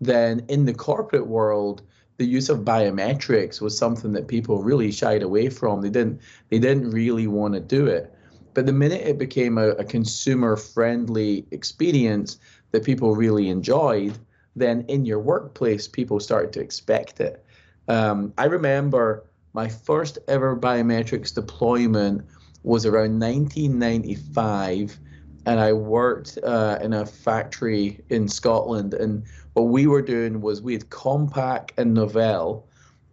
then 0.01 0.45
in 0.49 0.65
the 0.65 0.75
corporate 0.75 1.29
world, 1.29 1.83
the 2.17 2.27
use 2.27 2.49
of 2.49 2.61
biometrics 2.61 3.61
was 3.61 3.79
something 3.79 4.13
that 4.13 4.27
people 4.27 4.63
really 4.63 4.91
shied 4.91 5.23
away 5.23 5.51
from. 5.51 5.83
They 5.83 5.91
didn't 5.91 6.21
they 6.49 6.59
didn't 6.59 6.91
really 6.91 7.29
want 7.29 7.55
to 7.55 7.61
do 7.61 7.87
it. 7.87 8.13
But 8.55 8.67
the 8.67 8.73
minute 8.73 9.03
it 9.07 9.19
became 9.19 9.57
a, 9.57 9.69
a 9.69 9.85
consumer 9.85 10.57
friendly 10.57 11.47
experience 11.53 12.39
that 12.73 12.85
people 12.85 13.15
really 13.15 13.49
enjoyed, 13.49 14.19
then 14.57 14.85
in 14.89 15.05
your 15.05 15.19
workplace, 15.19 15.89
people 15.89 16.21
started 16.21 16.53
to 16.55 16.61
expect 16.61 17.21
it. 17.21 17.45
Um, 17.89 18.33
I 18.39 18.45
remember 18.45 19.25
my 19.53 19.69
first 19.69 20.19
ever 20.29 20.57
biometrics 20.57 21.35
deployment 21.35 22.25
was 22.63 22.87
around 22.87 23.19
1995 23.19 24.99
and 25.47 25.59
I 25.61 25.73
worked 25.73 26.39
uh, 26.43 26.79
in 26.83 26.93
a 26.93 27.07
factory 27.07 28.01
in 28.11 28.29
Scotland. 28.29 28.95
And 28.95 29.25
what 29.55 29.65
we 29.65 29.87
were 29.87 30.03
doing 30.03 30.41
was 30.41 30.61
we 30.63 30.75
had 30.75 30.91
Compaq 30.91 31.71
and 31.77 31.97
Novell, 31.97 32.65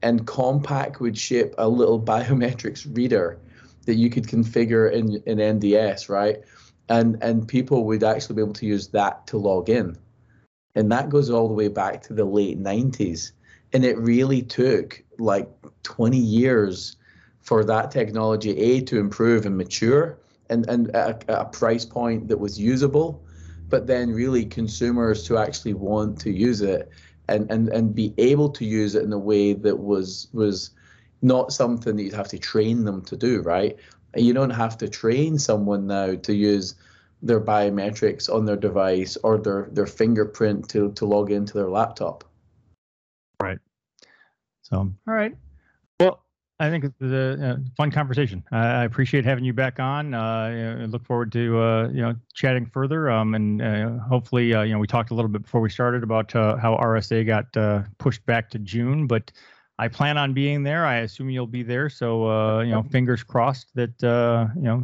and 0.02 0.26
Compaq 0.28 1.00
would 1.00 1.18
ship 1.18 1.56
a 1.58 1.68
little 1.68 2.02
biometrics 2.14 2.88
reader 2.96 3.40
that 3.86 3.96
you 3.96 4.10
could 4.10 4.28
configure 4.28 4.92
in 4.92 5.24
in 5.26 5.38
NDS, 5.38 6.10
right? 6.10 6.42
And 6.90 7.22
and 7.22 7.48
people 7.48 7.84
would 7.86 8.04
actually 8.04 8.36
be 8.36 8.42
able 8.42 8.54
to 8.54 8.66
use 8.66 8.88
that 8.90 9.28
to 9.28 9.38
log 9.38 9.70
in, 9.70 9.98
and 10.76 10.92
that 10.92 11.10
goes 11.10 11.30
all 11.30 11.48
the 11.48 11.54
way 11.54 11.68
back 11.68 12.02
to 12.04 12.14
the 12.14 12.26
late 12.26 12.62
90s. 12.62 13.32
And 13.74 13.84
it 13.84 13.98
really 13.98 14.42
took 14.42 15.04
like 15.20 15.50
20 15.84 16.18
years 16.18 16.96
for 17.42 17.66
that 17.66 17.92
technology 17.92 18.58
a 18.58 18.82
to 18.82 19.00
improve 19.00 19.46
and 19.46 19.58
mature 19.58 20.18
and, 20.50 20.68
and 20.70 20.96
at 20.96 21.26
a, 21.28 21.42
a 21.42 21.46
price 21.46 21.84
point 21.84 22.28
that 22.30 22.40
was 22.40 22.60
usable 22.60 23.22
but 23.70 23.88
then 23.88 24.12
really 24.12 24.46
consumers 24.46 25.24
to 25.24 25.38
actually 25.38 25.74
want 25.74 26.20
to 26.20 26.32
use 26.32 26.62
it 26.62 26.90
and, 27.28 27.50
and, 27.52 27.70
and 27.70 27.94
be 27.94 28.14
able 28.18 28.50
to 28.50 28.66
use 28.66 28.96
it 28.96 29.04
in 29.04 29.12
a 29.12 29.20
way 29.20 29.54
that 29.54 29.78
was 29.78 30.28
was 30.34 30.72
not 31.22 31.52
something 31.52 31.96
that 31.96 32.04
you'd 32.04 32.14
have 32.14 32.28
to 32.28 32.38
train 32.38 32.86
them 32.86 33.02
to 33.02 33.18
do, 33.18 33.42
right? 33.42 33.78
You 34.16 34.34
don't 34.34 34.50
have 34.50 34.78
to 34.80 34.88
train 34.88 35.38
someone 35.38 35.88
now 35.88 36.16
to 36.16 36.34
use 36.34 36.76
their 37.22 37.42
biometrics 37.42 38.34
on 38.34 38.46
their 38.46 38.56
device 38.56 39.18
or 39.24 39.38
their, 39.38 39.70
their 39.72 39.88
fingerprint 39.88 40.70
to, 40.70 40.92
to 40.94 41.06
log 41.06 41.32
into 41.32 41.54
their 41.54 41.70
laptop. 41.70 42.24
Right. 43.42 43.60
So, 44.62 44.78
all 44.78 45.14
right. 45.14 45.36
Well, 46.00 46.24
I 46.60 46.70
think 46.70 46.86
it's 46.86 47.02
a, 47.02 47.06
a 47.08 47.76
fun 47.76 47.92
conversation. 47.92 48.44
I 48.52 48.84
appreciate 48.84 49.26
having 49.26 49.44
you 49.44 49.54
back 49.54 49.80
on. 49.80 50.14
Uh, 50.16 50.80
I 50.82 50.86
look 50.86 51.06
forward 51.06 51.32
to 51.34 51.60
uh, 51.60 51.90
you 51.90 52.02
know 52.02 52.16
chatting 52.34 52.66
further. 52.66 53.12
Um, 53.12 53.36
and 53.36 53.62
uh, 53.62 53.90
hopefully, 54.00 54.54
uh, 54.54 54.64
you 54.64 54.74
know, 54.74 54.80
we 54.80 54.88
talked 54.88 55.12
a 55.12 55.14
little 55.14 55.30
bit 55.30 55.44
before 55.44 55.62
we 55.62 55.70
started 55.70 56.02
about 56.02 56.36
uh, 56.36 56.58
how 56.58 56.76
RSA 56.78 57.28
got 57.28 57.56
uh, 57.56 57.84
pushed 58.00 58.26
back 58.26 58.50
to 58.52 58.60
June, 58.60 59.06
but 59.06 59.32
I 59.80 59.88
plan 59.88 60.18
on 60.18 60.34
being 60.34 60.64
there. 60.64 60.86
I 60.86 60.98
assume 60.98 61.30
you'll 61.30 61.48
be 61.48 61.64
there. 61.64 61.90
So 61.90 62.30
uh, 62.30 62.62
you 62.62 62.72
know, 62.72 62.84
fingers 62.84 63.24
crossed 63.24 63.74
that 63.76 64.04
uh, 64.04 64.48
you 64.56 64.64
know 64.64 64.84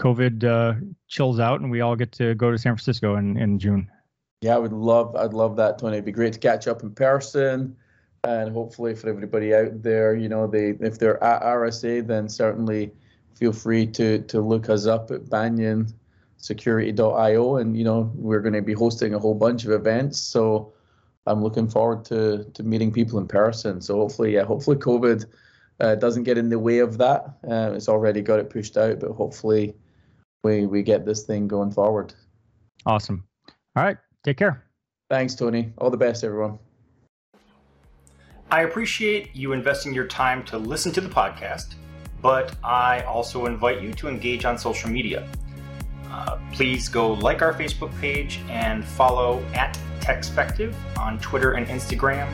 COVID 0.00 0.44
uh, 0.44 0.80
chills 1.08 1.40
out 1.40 1.60
and 1.60 1.70
we 1.70 1.80
all 1.80 1.96
get 1.96 2.12
to 2.12 2.34
go 2.34 2.50
to 2.50 2.58
San 2.58 2.74
Francisco 2.74 3.16
in 3.16 3.36
in 3.36 3.58
June. 3.58 3.90
Yeah, 4.40 4.54
I 4.54 4.58
would 4.58 4.72
love. 4.72 5.16
I'd 5.16 5.34
love 5.34 5.56
that, 5.56 5.78
Tony. 5.78 5.94
It'd 5.94 6.04
be 6.04 6.12
great 6.12 6.32
to 6.34 6.38
catch 6.38 6.68
up 6.68 6.82
in 6.82 6.92
person 6.92 7.76
and 8.24 8.52
hopefully 8.52 8.94
for 8.94 9.08
everybody 9.08 9.54
out 9.54 9.82
there, 9.82 10.14
you 10.14 10.28
know, 10.28 10.46
they 10.46 10.70
if 10.80 10.98
they're 10.98 11.22
at 11.22 11.42
RSA, 11.42 12.06
then 12.06 12.28
certainly 12.28 12.92
feel 13.34 13.52
free 13.52 13.86
to 13.86 14.20
to 14.22 14.40
look 14.40 14.68
us 14.68 14.86
up 14.86 15.10
at 15.10 15.28
Banyan 15.30 15.86
security.io 16.38 17.56
and 17.56 17.76
you 17.76 17.82
know 17.82 18.12
we're 18.14 18.40
going 18.40 18.54
to 18.54 18.62
be 18.62 18.72
hosting 18.72 19.12
a 19.12 19.18
whole 19.18 19.34
bunch 19.34 19.64
of 19.64 19.72
events 19.72 20.20
so 20.20 20.72
i'm 21.28 21.42
looking 21.42 21.68
forward 21.68 22.04
to 22.04 22.44
to 22.54 22.62
meeting 22.62 22.92
people 22.92 23.18
in 23.18 23.26
person 23.26 23.80
so 23.80 23.96
hopefully 23.96 24.34
yeah 24.34 24.44
hopefully 24.44 24.76
covid 24.76 25.24
uh, 25.80 25.94
doesn't 25.94 26.24
get 26.24 26.38
in 26.38 26.48
the 26.48 26.58
way 26.58 26.78
of 26.80 26.98
that. 26.98 27.36
Uh, 27.48 27.72
it's 27.74 27.88
already 27.88 28.20
got 28.20 28.38
it 28.38 28.50
pushed 28.50 28.76
out 28.76 29.00
but 29.00 29.12
hopefully 29.12 29.74
we 30.42 30.66
we 30.66 30.82
get 30.82 31.04
this 31.04 31.24
thing 31.24 31.48
going 31.48 31.70
forward. 31.70 32.14
Awesome. 32.86 33.24
All 33.76 33.84
right 33.84 33.96
take 34.24 34.36
care. 34.36 34.64
Thanks 35.10 35.34
tony. 35.34 35.72
All 35.78 35.90
the 35.90 35.96
best 35.96 36.24
everyone. 36.24 36.58
I 38.50 38.62
appreciate 38.62 39.36
you 39.36 39.52
investing 39.52 39.92
your 39.92 40.06
time 40.06 40.42
to 40.46 40.56
listen 40.56 40.90
to 40.92 41.02
the 41.02 41.08
podcast, 41.08 41.74
but 42.22 42.56
I 42.64 43.02
also 43.02 43.44
invite 43.44 43.82
you 43.82 43.92
to 43.94 44.08
engage 44.08 44.46
on 44.46 44.56
social 44.56 44.88
media. 44.88 45.28
Uh, 46.10 46.38
please 46.52 46.88
go 46.88 47.12
like 47.12 47.42
our 47.42 47.52
Facebook 47.52 47.96
page 48.00 48.40
and 48.48 48.82
follow 48.82 49.44
at 49.52 49.78
Techspective 50.00 50.76
on 50.98 51.18
Twitter 51.18 51.52
and 51.52 51.66
Instagram. 51.66 52.28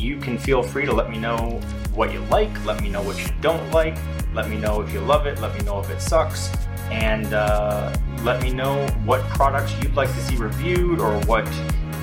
You 0.00 0.16
can 0.18 0.38
feel 0.38 0.62
free 0.62 0.86
to 0.86 0.92
let 0.92 1.10
me 1.10 1.18
know 1.18 1.60
what 1.94 2.12
you 2.12 2.20
like, 2.24 2.64
let 2.64 2.82
me 2.82 2.88
know 2.88 3.02
what 3.02 3.18
you 3.18 3.32
don't 3.40 3.70
like, 3.70 3.96
let 4.34 4.48
me 4.48 4.56
know 4.56 4.80
if 4.80 4.92
you 4.92 5.00
love 5.00 5.26
it, 5.26 5.40
let 5.40 5.54
me 5.54 5.60
know 5.64 5.78
if 5.80 5.90
it 5.90 6.00
sucks, 6.00 6.50
and 6.90 7.34
uh, 7.34 7.94
let 8.22 8.42
me 8.42 8.52
know 8.52 8.86
what 9.04 9.20
products 9.30 9.74
you'd 9.82 9.94
like 9.94 10.08
to 10.08 10.20
see 10.22 10.36
reviewed 10.36 11.00
or 11.00 11.18
what 11.26 11.46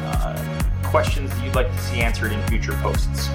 uh, 0.04 0.62
questions 0.84 1.32
you'd 1.42 1.56
like 1.56 1.68
to 1.68 1.78
see 1.80 2.02
answered 2.02 2.32
in 2.32 2.42
future 2.48 2.74
posts. 2.82 3.30